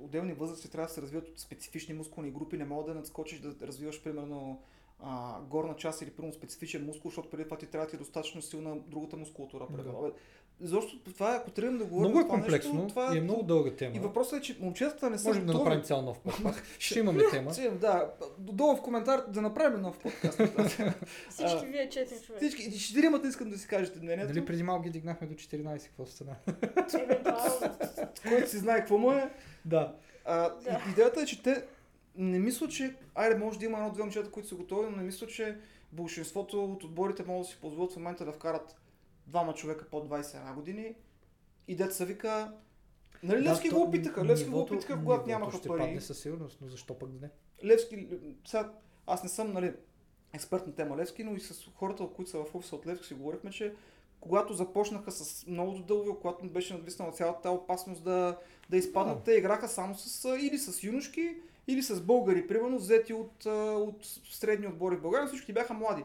отделни 0.00 0.32
възрасти 0.32 0.70
трябва 0.70 0.86
да 0.86 0.92
се 0.92 1.02
развиват 1.02 1.28
от 1.28 1.38
специфични 1.38 1.94
мускулни 1.94 2.30
групи, 2.30 2.56
не 2.56 2.64
мога 2.64 2.84
да 2.84 2.94
надскочиш 2.94 3.40
да 3.40 3.66
развиваш 3.66 4.02
примерно 4.02 4.62
а, 5.02 5.40
горна 5.40 5.76
част 5.76 6.02
или 6.02 6.10
примерно 6.10 6.34
специфичен 6.34 6.86
мускул, 6.86 7.10
защото 7.10 7.30
преди 7.30 7.44
това 7.44 7.56
ти 7.56 7.66
трябва 7.66 7.86
да 7.86 7.90
ти 7.90 7.96
е 7.96 7.98
достатъчно 7.98 8.42
силна 8.42 8.76
другата 8.88 9.16
мускулатура. 9.16 9.66
Да. 9.70 10.12
Защо 10.60 10.98
това, 10.98 11.34
ако 11.34 11.50
тръгнем 11.50 11.78
да 11.78 11.84
говорим. 11.84 12.10
Много 12.10 12.26
е 12.26 12.28
комплексно 12.28 12.74
нещо, 12.74 12.88
това, 12.88 13.12
е 13.12 13.14
и 13.14 13.18
е 13.18 13.20
много 13.20 13.42
дълга 13.42 13.70
тема. 13.70 13.96
И 13.96 13.98
въпросът 13.98 14.38
е, 14.38 14.42
че 14.42 14.56
момчетата 14.60 15.10
не 15.10 15.18
са. 15.18 15.28
Можем 15.28 15.46
да 15.46 15.52
направим 15.52 15.82
цял 15.82 16.02
нов 16.02 16.18
подкаст. 16.24 16.64
Ще 16.78 16.98
имаме 16.98 17.22
тема. 17.30 17.50
да, 17.80 18.10
долу 18.38 18.76
в 18.76 18.82
коментар 18.82 19.24
да 19.28 19.42
направим 19.42 19.80
нов 19.80 19.98
подкаст. 19.98 20.40
Всички 21.30 21.66
вие 21.66 21.88
четири 21.88 22.20
човека. 22.20 22.46
Всички, 22.46 22.78
четиримата 22.78 23.28
искам 23.28 23.50
да 23.50 23.58
си 23.58 23.68
кажете 23.68 24.00
мнението. 24.00 24.32
Дали 24.32 24.44
преди 24.44 24.62
малко 24.62 24.82
ги 24.82 24.90
дигнахме 24.90 25.26
до 25.26 25.34
14, 25.34 25.86
какво 25.86 26.06
стана? 26.06 26.36
Който 28.28 28.50
си 28.50 28.58
знае 28.58 28.78
какво 28.78 28.98
му 28.98 29.12
е. 29.12 29.30
Да. 29.64 29.94
А, 30.24 30.48
да. 30.48 30.82
Идеята 30.90 31.20
е, 31.20 31.26
че 31.26 31.42
те 31.42 31.64
не 32.14 32.38
мисля, 32.38 32.68
че... 32.68 32.96
Айде, 33.14 33.36
може 33.36 33.58
да 33.58 33.64
има 33.64 33.78
едно-две 33.78 34.02
момчета, 34.02 34.30
които 34.30 34.48
са 34.48 34.54
готови, 34.54 34.90
но 34.90 34.96
не 34.96 35.02
мисля, 35.02 35.26
че 35.26 35.58
большинството 35.92 36.64
от 36.64 36.84
отборите 36.84 37.24
могат 37.24 37.42
да 37.42 37.48
си 37.48 37.58
позволят 37.60 37.92
в 37.92 37.96
момента 37.96 38.24
да 38.24 38.32
вкарат 38.32 38.76
двама 39.26 39.54
човека 39.54 39.84
под 39.90 40.08
21 40.08 40.54
години 40.54 40.94
и 41.68 41.76
деца 41.76 42.04
вика... 42.04 42.52
Нали 43.22 43.42
да, 43.42 43.50
Левски 43.50 43.68
то, 43.68 43.74
го 43.76 43.82
опитаха, 43.82 44.24
Левски 44.24 44.48
го 44.50 44.60
опитаха, 44.60 44.98
когато 45.04 45.26
нямаха 45.26 45.56
ще 45.56 45.68
пари. 45.68 45.80
падне 45.80 46.00
със 46.00 46.18
сигурност, 46.18 46.58
но 46.60 46.68
защо 46.68 46.98
пък 46.98 47.08
не? 47.20 47.30
Левски, 47.64 48.08
сега, 48.46 48.72
аз 49.06 49.22
не 49.22 49.28
съм, 49.28 49.52
нали, 49.52 49.72
експерт 50.32 50.66
на 50.66 50.74
тема 50.74 50.96
Левски, 50.96 51.24
но 51.24 51.36
и 51.36 51.40
с 51.40 51.70
хората, 51.74 52.08
които 52.16 52.30
са 52.30 52.44
в 52.44 52.54
офиса 52.54 52.76
от 52.76 52.86
Левски 52.86 53.06
си 53.06 53.14
говорихме, 53.14 53.50
че 53.50 53.74
когато 54.20 54.54
започнаха 54.54 55.10
с 55.10 55.46
многото 55.46 55.82
дълги, 55.82 56.10
когато 56.20 56.44
беше 56.44 56.74
надвиснала 56.74 57.12
цялата 57.12 57.50
опасност 57.50 58.04
да, 58.04 58.38
да 58.70 58.76
изпаднат, 58.76 59.24
те 59.24 59.32
играха 59.32 59.68
само 59.68 59.94
с, 59.94 60.36
или 60.40 60.58
с 60.58 60.82
юношки, 60.82 61.36
или 61.68 61.82
с 61.82 62.00
българи, 62.00 62.46
примерно, 62.46 62.76
взети 62.76 63.12
от, 63.12 63.46
от 63.46 64.06
средни 64.30 64.66
отбори 64.66 64.96
в 64.96 65.02
България, 65.02 65.28
всички 65.28 65.52
бяха 65.52 65.74
млади. 65.74 66.04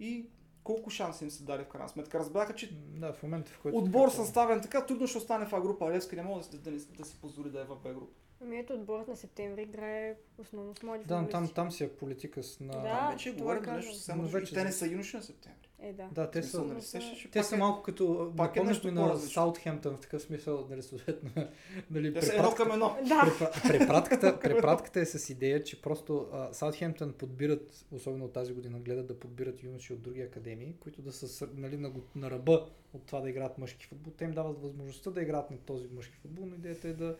И 0.00 0.26
колко 0.64 0.90
шанси 0.90 1.24
им 1.24 1.30
се 1.30 1.44
дали 1.44 1.64
в 1.64 1.68
крайна 1.68 1.88
сметка. 1.88 2.18
Разбраха, 2.18 2.54
че 2.54 2.72
да, 2.72 3.12
в 3.12 3.22
момента, 3.22 3.52
в 3.52 3.58
който 3.58 3.78
отбор 3.78 4.08
така, 4.08 4.22
съставен 4.22 4.62
така, 4.62 4.86
трудно 4.86 5.06
ще 5.06 5.18
остане 5.18 5.46
в 5.46 5.52
А 5.52 5.60
група. 5.60 5.90
Левски 5.90 6.16
не 6.16 6.22
може 6.22 6.50
да, 6.50 6.58
да, 6.58 6.70
да, 6.70 6.78
да 6.78 7.04
си 7.04 7.16
позволи 7.20 7.50
да 7.50 7.60
е 7.60 7.64
в 7.64 7.76
Б 7.76 7.94
група. 7.94 8.12
Ами 8.42 8.58
ето 8.58 8.72
отборът 8.72 9.08
на 9.08 9.16
септември 9.16 9.62
играе 9.62 10.14
основно 10.38 10.74
с 10.76 10.82
млади 10.82 11.04
Да, 11.04 11.22
но 11.22 11.28
там, 11.28 11.48
там 11.48 11.72
си 11.72 11.84
е 11.84 11.88
политика 11.88 12.42
с 12.42 12.60
на... 12.60 12.72
Да. 12.72 13.08
вече 13.12 13.36
това 13.36 13.54
говорим 13.54 13.74
нещо 13.74 13.94
съвсем 13.94 14.18
Но 14.18 14.28
вече 14.28 14.54
Те 14.54 14.64
не 14.64 14.72
са 14.72 14.86
юноши 14.86 15.16
на 15.16 15.22
септември. 15.22 15.68
Е, 15.80 15.92
да. 15.92 16.08
Да, 16.12 16.30
те 16.30 16.42
Смисъл, 16.42 16.62
са... 16.62 16.68
нали, 16.68 16.82
сещаш, 16.82 17.18
че 17.18 17.30
Те 17.30 17.42
са 17.42 17.54
е- 17.54 17.58
малко 17.58 17.82
като... 17.82 18.32
пак 18.36 18.56
е 18.56 18.60
нещо 18.60 18.92
на. 18.92 19.16
Саутхемптън 19.16 19.96
в 19.96 20.00
такъв 20.00 20.22
смисъл, 20.22 20.66
нали, 20.70 20.82
съответно, 20.82 21.30
нали, 21.90 22.14
Те 22.14 22.22
са 22.22 22.32
едно 22.32 22.44
препратката- 22.50 22.56
към 22.56 22.72
едно. 22.72 22.96
Да. 23.08 23.20
Препра- 23.24 23.68
препратката, 23.68 24.40
препратката 24.42 25.00
е 25.00 25.04
с 25.04 25.30
идея, 25.30 25.64
че 25.64 25.82
просто 25.82 26.28
Саутхемптън 26.52 27.12
подбират, 27.12 27.84
особено 27.92 28.24
от 28.24 28.32
тази 28.32 28.52
година, 28.52 28.78
гледат 28.80 29.06
да 29.06 29.18
подбират 29.20 29.62
юноши 29.62 29.92
от 29.92 30.02
други 30.02 30.20
академии, 30.20 30.74
които 30.80 31.02
да 31.02 31.12
са 31.12 31.48
нали, 31.54 31.76
на, 31.76 31.92
на 32.16 32.30
ръба 32.30 32.66
от 32.94 33.06
това 33.06 33.20
да 33.20 33.30
играят 33.30 33.58
мъжки 33.58 33.86
футбол. 33.86 34.12
Те 34.16 34.24
им 34.24 34.32
дават 34.32 34.62
възможността 34.62 35.10
да 35.10 35.22
играят 35.22 35.50
на 35.50 35.58
този 35.58 35.88
мъжки 35.88 36.16
футбол, 36.16 36.46
но 36.46 36.54
идеята 36.54 36.88
е 36.88 36.92
да, 36.92 37.16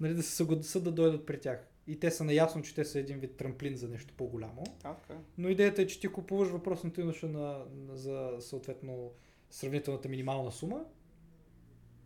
нали, 0.00 0.14
да 0.14 0.22
се 0.22 0.36
съгласят 0.36 0.84
да 0.84 0.92
дойдат 0.92 1.26
при 1.26 1.40
тях. 1.40 1.68
И 1.86 2.00
те 2.00 2.10
са 2.10 2.24
наясно, 2.24 2.62
че 2.62 2.74
те 2.74 2.84
са 2.84 2.98
един 2.98 3.18
вид 3.18 3.36
трамплин 3.36 3.76
за 3.76 3.88
нещо 3.88 4.14
по-голямо. 4.16 4.64
Така. 4.82 5.18
Но 5.38 5.48
идеята 5.48 5.82
е, 5.82 5.86
че 5.86 6.00
ти 6.00 6.08
купуваш 6.08 6.48
въпросната 6.48 7.00
юноша 7.00 7.28
на, 7.28 7.64
на, 7.86 7.96
за 7.96 8.36
съответно 8.40 9.12
сравнителната 9.50 10.08
минимална 10.08 10.52
сума, 10.52 10.84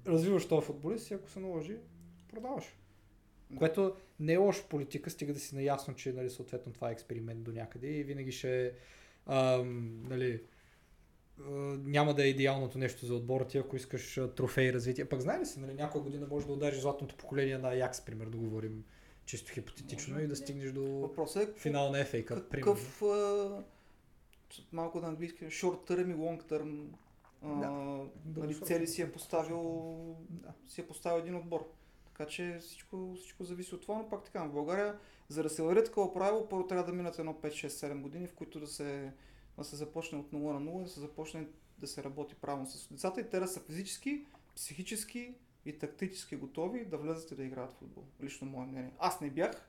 развиваш 0.06 0.48
този 0.48 0.66
футболист 0.66 1.10
и 1.10 1.14
ако 1.14 1.30
се 1.30 1.40
наложи, 1.40 1.76
продаваш. 2.28 2.64
Да. 3.50 3.58
Което 3.58 3.96
не 4.20 4.32
е 4.32 4.36
лоша 4.36 4.68
политика, 4.68 5.10
стига 5.10 5.32
да 5.32 5.40
си 5.40 5.54
наясно, 5.54 5.94
че 5.94 6.12
нали, 6.12 6.30
съответно 6.30 6.72
това 6.72 6.88
е 6.88 6.92
експеримент 6.92 7.42
до 7.42 7.52
някъде 7.52 7.86
и 7.86 8.04
винаги 8.04 8.32
ще 8.32 8.74
ам, 9.26 10.02
нали, 10.08 10.42
няма 11.84 12.14
да 12.14 12.24
е 12.24 12.28
идеалното 12.28 12.78
нещо 12.78 13.06
за 13.06 13.14
отбора 13.14 13.44
ти, 13.46 13.58
ако 13.58 13.76
искаш 13.76 14.18
а, 14.18 14.34
трофей 14.34 14.68
и 14.68 14.72
развитие. 14.72 15.04
Пък 15.04 15.20
знае 15.20 15.40
ли 15.40 15.46
се, 15.46 15.60
нали, 15.60 15.74
някоя 15.74 16.04
година 16.04 16.26
може 16.30 16.46
да 16.46 16.52
удариш 16.52 16.80
златното 16.80 17.16
поколение 17.16 17.58
на 17.58 17.68
Аякс, 17.68 18.00
пример, 18.00 18.26
да 18.26 18.36
говорим 18.36 18.84
чисто 19.24 19.52
хипотетично 19.52 20.14
Може. 20.14 20.24
и 20.24 20.28
да 20.28 20.36
стигнеш 20.36 20.72
до 20.72 20.82
Въпросът 20.82 21.48
е 21.48 21.60
финал 21.60 21.90
на 21.90 21.98
FA 21.98 22.24
Cup, 22.24 22.48
какъв 22.48 23.02
а, 23.02 23.62
малко 24.72 25.00
на 25.00 25.08
английски 25.08 25.44
short 25.44 25.90
term 25.90 26.10
и 26.10 26.16
long 26.16 26.42
term 26.42 26.84
Да. 27.42 28.40
нали, 28.40 28.54
цели 28.54 28.86
си 28.86 29.02
е 29.02 29.12
поставил 29.12 29.96
Да. 30.30 30.52
си 30.68 30.80
е 30.80 30.86
поставил 30.86 31.20
един 31.20 31.36
отбор. 31.36 31.68
Така 32.04 32.26
че 32.26 32.58
всичко, 32.60 33.14
всичко 33.16 33.44
зависи 33.44 33.74
от 33.74 33.82
това, 33.82 33.94
но 33.98 34.08
пак 34.08 34.24
така, 34.24 34.44
в 34.44 34.52
България, 34.52 34.98
за 35.28 35.42
да 35.42 35.50
се 35.50 35.62
въведе 35.62 35.84
такова 35.84 36.14
правило, 36.14 36.48
първо 36.48 36.66
трябва 36.66 36.84
да 36.84 36.92
минат 36.92 37.18
едно 37.18 37.34
5-6-7 37.34 38.00
години, 38.00 38.26
в 38.26 38.34
които 38.34 38.60
да 38.60 38.66
се, 38.66 39.12
да 39.58 39.64
се 39.64 39.76
започне 39.76 40.18
от 40.18 40.32
0 40.32 40.36
на 40.36 40.70
0, 40.70 40.82
да 40.82 40.88
се 40.88 41.00
започне 41.00 41.46
да 41.78 41.86
се 41.86 42.04
работи 42.04 42.34
правилно 42.34 42.66
с 42.66 42.88
децата 42.88 43.20
и 43.20 43.30
те 43.30 43.40
да 43.40 43.48
са 43.48 43.60
физически, 43.60 44.26
психически 44.56 45.34
и 45.64 45.78
тактически 45.78 46.36
готови 46.36 46.84
да 46.84 46.98
влезат 46.98 47.30
и 47.30 47.34
да 47.34 47.44
играят 47.44 47.72
в 47.72 47.74
футбол. 47.74 48.04
Лично 48.22 48.46
мое 48.46 48.66
мнение. 48.66 48.92
Аз 48.98 49.20
не 49.20 49.30
бях 49.30 49.68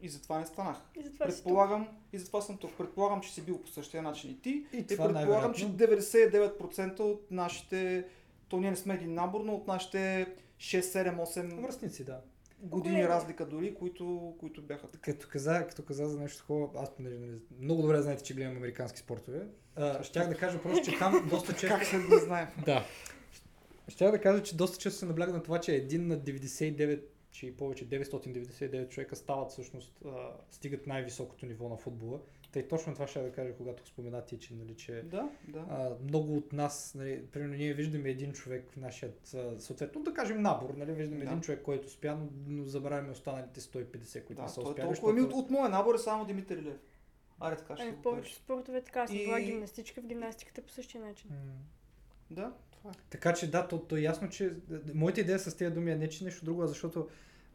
и 0.00 0.08
затова 0.08 0.38
не 0.38 0.46
станах. 0.46 0.76
И 0.96 1.02
затова. 1.02 1.26
Предполагам, 1.26 1.88
и 2.12 2.18
затова 2.18 2.40
съм 2.40 2.58
тук. 2.58 2.76
Предполагам, 2.78 3.20
че 3.20 3.32
си 3.32 3.42
бил 3.42 3.62
по 3.62 3.68
същия 3.68 4.02
начин 4.02 4.30
и 4.30 4.40
ти. 4.40 4.66
И 4.72 4.78
И 4.78 4.86
предполагам, 4.86 5.54
че 5.54 5.68
най-вероятно. 5.68 6.14
99% 6.58 7.00
от 7.00 7.30
нашите, 7.30 8.08
то 8.48 8.56
ние 8.56 8.70
не 8.70 8.76
сме 8.76 8.94
един 8.94 9.14
набор, 9.14 9.40
но 9.44 9.54
от 9.54 9.66
нашите 9.66 10.26
6, 10.58 10.80
7, 10.80 11.16
8 11.16 11.60
Връстници, 11.60 12.04
да. 12.04 12.20
Години 12.62 12.82
Поколение. 12.82 13.08
разлика 13.08 13.46
дори, 13.46 13.74
които, 13.74 14.34
които 14.40 14.62
бяха 14.62 14.88
така. 14.88 15.12
Като 15.12 15.28
каза, 15.32 15.66
като 15.68 15.82
каза 15.82 16.08
за 16.08 16.20
нещо 16.20 16.38
такова, 16.38 16.68
аз 16.82 16.96
понеже 16.96 17.18
нали, 17.18 17.40
много 17.60 17.82
добре 17.82 18.02
знаете, 18.02 18.22
че 18.24 18.34
гледам 18.34 18.56
американски 18.56 18.98
спортове. 18.98 19.46
А, 19.76 20.02
щях 20.02 20.28
да 20.28 20.34
кажа 20.34 20.62
просто, 20.62 20.90
че 20.90 20.98
там 20.98 21.28
доста 21.30 21.52
често... 21.52 21.68
Как 21.68 21.84
се 21.84 21.98
да 21.98 22.18
знаем? 22.18 22.48
Да. 22.64 22.84
Щях 23.88 24.10
да 24.10 24.20
кажа, 24.20 24.42
че 24.42 24.56
доста 24.56 24.78
често 24.78 24.98
се 24.98 25.06
набляга 25.06 25.32
на 25.32 25.42
това, 25.42 25.60
че 25.60 25.74
един 25.74 26.06
на 26.06 26.18
99, 26.18 27.00
че 27.38 27.46
и 27.46 27.56
повече 27.56 27.88
999 27.88 28.88
човека 28.88 29.16
стават 29.16 29.50
всъщност, 29.50 29.92
а, 30.06 30.10
стигат 30.50 30.86
най-високото 30.86 31.46
ниво 31.46 31.68
на 31.68 31.76
футбола. 31.76 32.20
Тъй 32.52 32.68
точно 32.68 32.94
това 32.94 33.06
ще 33.06 33.22
да 33.22 33.32
кажа, 33.32 33.52
когато 33.56 33.86
спомена 33.86 34.24
ти, 34.24 34.38
че, 34.38 34.54
нали, 34.54 34.74
че 34.74 35.02
Да, 35.02 35.28
да. 35.48 35.58
а, 35.70 35.90
много 36.04 36.36
от 36.36 36.52
нас, 36.52 36.94
нали, 36.94 37.26
примерно 37.26 37.54
ние 37.54 37.74
виждаме 37.74 38.08
един 38.10 38.32
човек 38.32 38.70
в 38.70 38.76
нашия, 38.76 39.12
съответно 39.58 40.02
да 40.02 40.14
кажем 40.14 40.42
набор, 40.42 40.74
нали, 40.76 40.92
виждаме 40.92 41.24
Да. 41.24 41.30
един 41.30 41.40
човек, 41.40 41.62
който 41.62 41.86
успя, 41.86 42.16
но, 42.16 42.28
но 42.46 42.64
забравяме 42.64 43.10
останалите 43.10 43.60
150, 43.60 44.24
които 44.24 44.34
да 44.36 44.42
не 44.42 44.48
са 44.48 44.60
е 44.60 44.64
успяли. 44.64 44.86
толкова. 44.86 45.10
Ами 45.10 45.20
от, 45.20 45.26
защото- 45.26 45.38
от 45.38 45.50
моя 45.50 45.68
набор 45.68 45.94
е 45.94 45.98
само 45.98 46.24
Димитър 46.24 46.56
Илев. 46.56 46.78
Аре 47.40 47.56
така 47.56 47.76
ще 47.76 47.82
Ами, 47.82 47.92
го 47.92 47.98
в 47.98 48.02
повечето 48.02 48.28
кажа. 48.30 48.44
спортове 48.44 48.80
така. 48.82 49.06
Съм 49.06 49.16
И- 49.16 49.18
била 49.18 49.40
гимнастичка, 49.40 50.00
в 50.00 50.06
гимнастиката 50.06 50.62
по 50.62 50.70
същия 50.70 51.00
начин. 51.04 51.30
М. 51.30 51.36
Да, 52.30 52.52
това 52.72 52.90
е. 52.90 52.94
Така 53.10 53.34
че 53.34 53.50
да, 53.50 53.68
то, 53.68 53.78
то 53.78 53.96
е 53.96 54.00
ясно, 54.00 54.28
че 54.28 54.52
моята 54.94 55.20
идея 55.20 55.38
с 55.38 55.56
тези 55.56 55.74
думи 55.74 55.90
е 55.90 55.96
не 55.96 56.08
че 56.08 56.24
нещо 56.24 56.44
друго, 56.44 56.62
а 56.62 56.66
защото 56.66 57.08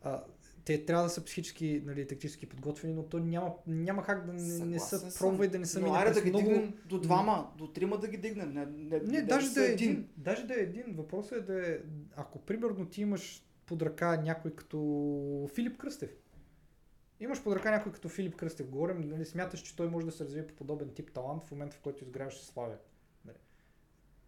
а, 0.03 0.23
те 0.65 0.85
трябва 0.85 1.03
да 1.03 1.09
са 1.09 1.25
психически, 1.25 1.81
нали, 1.85 2.07
тактически 2.07 2.45
подготвени, 2.45 2.93
но 2.93 3.03
то 3.03 3.19
няма, 3.19 3.53
няма 3.67 4.03
как 4.03 4.25
да 4.25 4.33
не, 4.33 4.41
не 4.41 4.49
Съгласен 4.49 4.99
са 4.99 5.11
съм. 5.11 5.29
пробва 5.29 5.45
и 5.45 5.47
да 5.49 5.59
не 5.59 5.65
са 5.65 5.81
минали 5.81 6.13
да 6.13 6.21
ги 6.21 6.29
много... 6.29 6.47
дигнем 6.47 6.73
до 6.85 6.99
двама, 6.99 7.51
до 7.57 7.67
трима 7.67 7.97
да 7.97 8.07
ги 8.07 8.17
дигнем. 8.17 8.53
Не, 8.53 8.65
не, 8.65 8.99
Не, 8.99 9.21
даже 9.21 9.47
са 9.47 9.59
да 9.59 9.65
е 9.65 9.71
един. 9.71 10.07
Даже 10.17 10.47
да 10.47 10.53
е 10.53 10.63
един. 10.63 10.83
Въпросът 10.87 11.31
е 11.31 11.41
да 11.41 11.71
е, 11.71 11.77
ако 12.15 12.39
примерно 12.39 12.85
ти 12.85 13.01
имаш 13.01 13.45
под 13.65 13.81
ръка 13.81 14.21
някой 14.21 14.55
като 14.55 15.49
Филип 15.53 15.77
Кръстев. 15.77 16.11
Имаш 17.19 17.43
под 17.43 17.55
ръка 17.55 17.71
някой 17.71 17.91
като 17.91 18.09
Филип 18.09 18.35
Кръстев. 18.35 18.69
Говорим, 18.69 19.01
нали, 19.01 19.25
смяташ, 19.25 19.59
че 19.59 19.75
той 19.75 19.89
може 19.89 20.05
да 20.05 20.11
се 20.11 20.25
развие 20.25 20.47
по 20.47 20.53
подобен 20.53 20.89
тип 20.89 21.11
талант 21.13 21.43
в 21.43 21.51
момента, 21.51 21.75
в 21.75 21.79
който 21.79 22.03
изграждаш 22.03 22.43
славя. 22.43 22.75
Нали. 23.25 23.37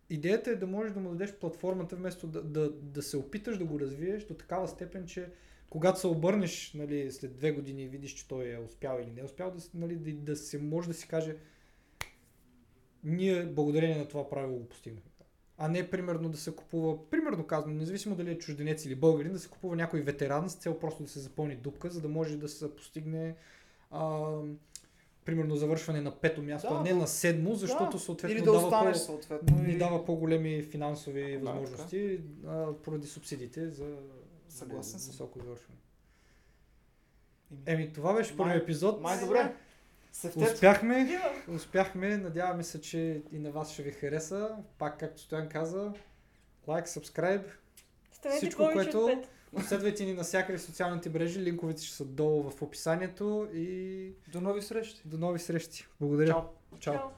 Идеята 0.09 0.49
е 0.49 0.55
да 0.55 0.67
можеш 0.67 0.93
да 0.93 0.99
му 0.99 1.09
дадеш 1.09 1.34
платформата, 1.34 1.95
вместо 1.95 2.28
да, 2.28 2.43
да, 2.43 2.71
да 2.71 3.01
се 3.01 3.17
опиташ 3.17 3.57
да 3.57 3.65
го 3.65 3.80
развиеш 3.80 4.26
до 4.26 4.34
такава 4.34 4.67
степен, 4.67 5.05
че 5.05 5.30
когато 5.76 5.99
се 5.99 6.07
обърнеш 6.07 6.73
нали, 6.73 7.11
след 7.11 7.36
две 7.36 7.51
години 7.51 7.84
и 7.84 7.88
видиш, 7.88 8.11
че 8.11 8.28
той 8.28 8.53
е 8.53 8.59
успял 8.59 8.99
или 9.01 9.11
не 9.11 9.21
е 9.21 9.23
успял, 9.23 9.51
да, 9.51 9.63
нали, 9.73 9.95
да, 9.95 10.11
да 10.11 10.36
се 10.36 10.61
може 10.61 10.88
да 10.88 10.93
си 10.93 11.07
каже 11.07 11.36
ние 13.03 13.45
благодарение 13.45 13.97
на 13.97 14.07
това 14.07 14.30
правило 14.30 14.59
го 14.59 14.69
постигнахме. 14.69 15.11
А 15.57 15.67
не 15.67 15.89
примерно 15.89 16.30
да 16.30 16.38
се 16.38 16.55
купува, 16.55 17.09
примерно 17.09 17.47
казвам, 17.47 17.78
независимо 17.78 18.15
дали 18.15 18.32
е 18.32 18.38
чужденец 18.38 18.86
или 18.86 18.95
българин, 18.95 19.32
да 19.34 19.39
се 19.39 19.49
купува 19.49 19.76
някой 19.76 20.01
ветеран 20.01 20.49
с 20.49 20.55
цел 20.55 20.80
просто 20.80 21.03
да 21.03 21.09
се 21.09 21.19
запълни 21.19 21.55
дупка, 21.55 21.89
за 21.89 22.01
да 22.01 22.07
може 22.07 22.38
да 22.38 22.49
се 22.49 22.76
постигне 22.76 23.36
а, 23.91 24.32
примерно 25.26 25.55
завършване 25.55 26.01
на 26.01 26.11
пето 26.15 26.41
място, 26.41 26.69
Да, 26.73 26.80
а 26.80 26.84
не 26.84 26.93
на 26.93 27.07
седмо, 27.07 27.55
защото 27.55 27.97
Да. 27.97 28.03
съответно 28.03 28.38
Или 28.38 28.45
да 28.45 28.51
дава 28.51 28.65
останеш 28.65 28.97
по, 28.97 29.03
съответно. 29.03 29.63
ни 29.63 29.73
и- 29.73 29.78
дава 29.78 30.05
по-големи 30.05 30.63
финансови 30.63 31.32
Да, 31.32 31.39
възможности 31.39 32.19
а, 32.47 32.73
поради 32.73 33.07
субсидиите 33.07 33.69
за 33.69 33.95
Съгласен 34.56 34.99
съм. 34.99 35.12
високо 35.12 35.39
завършване. 35.39 35.80
Еми, 37.66 37.84
Еми, 37.84 37.93
това 37.93 38.14
беше 38.14 38.38
първият 38.38 38.64
епизод. 38.64 39.01
Май 39.01 39.20
добре. 39.20 39.56
Сефтет. 40.12 40.43
Успяхме, 40.43 41.20
успяхме, 41.47 42.18
надяваме 42.18 42.64
се, 42.64 42.82
че 42.82 43.24
и 43.32 43.39
на 43.39 43.51
вас 43.51 43.74
ще 43.74 43.84
ви 43.84 43.91
хареса. 43.91 44.49
Пак, 44.78 44.99
както 44.99 45.22
Стоян 45.22 45.49
каза, 45.49 45.93
лайк, 46.68 46.86
subscribe, 46.86 47.43
Станете 48.12 48.38
Всичко, 48.38 48.70
което- 48.74 49.24
последвайте 49.53 50.06
ни 50.06 50.14
навсякъде 50.14 50.58
в 50.58 50.62
социалните 50.62 51.10
мрежи, 51.10 51.39
линковете 51.39 51.84
ще 51.84 51.95
са 51.95 52.06
долу 52.06 52.43
в 52.43 52.62
описанието 52.62 53.47
и 53.53 54.12
До 54.28 54.41
нови 54.41 54.62
срещи. 54.62 55.01
до 55.06 55.18
нови 55.18 55.39
срещи. 55.39 55.88
Благодаря. 55.99 56.32
Чао. 56.32 56.41
Чао. 56.80 56.93
Чао. 56.93 57.10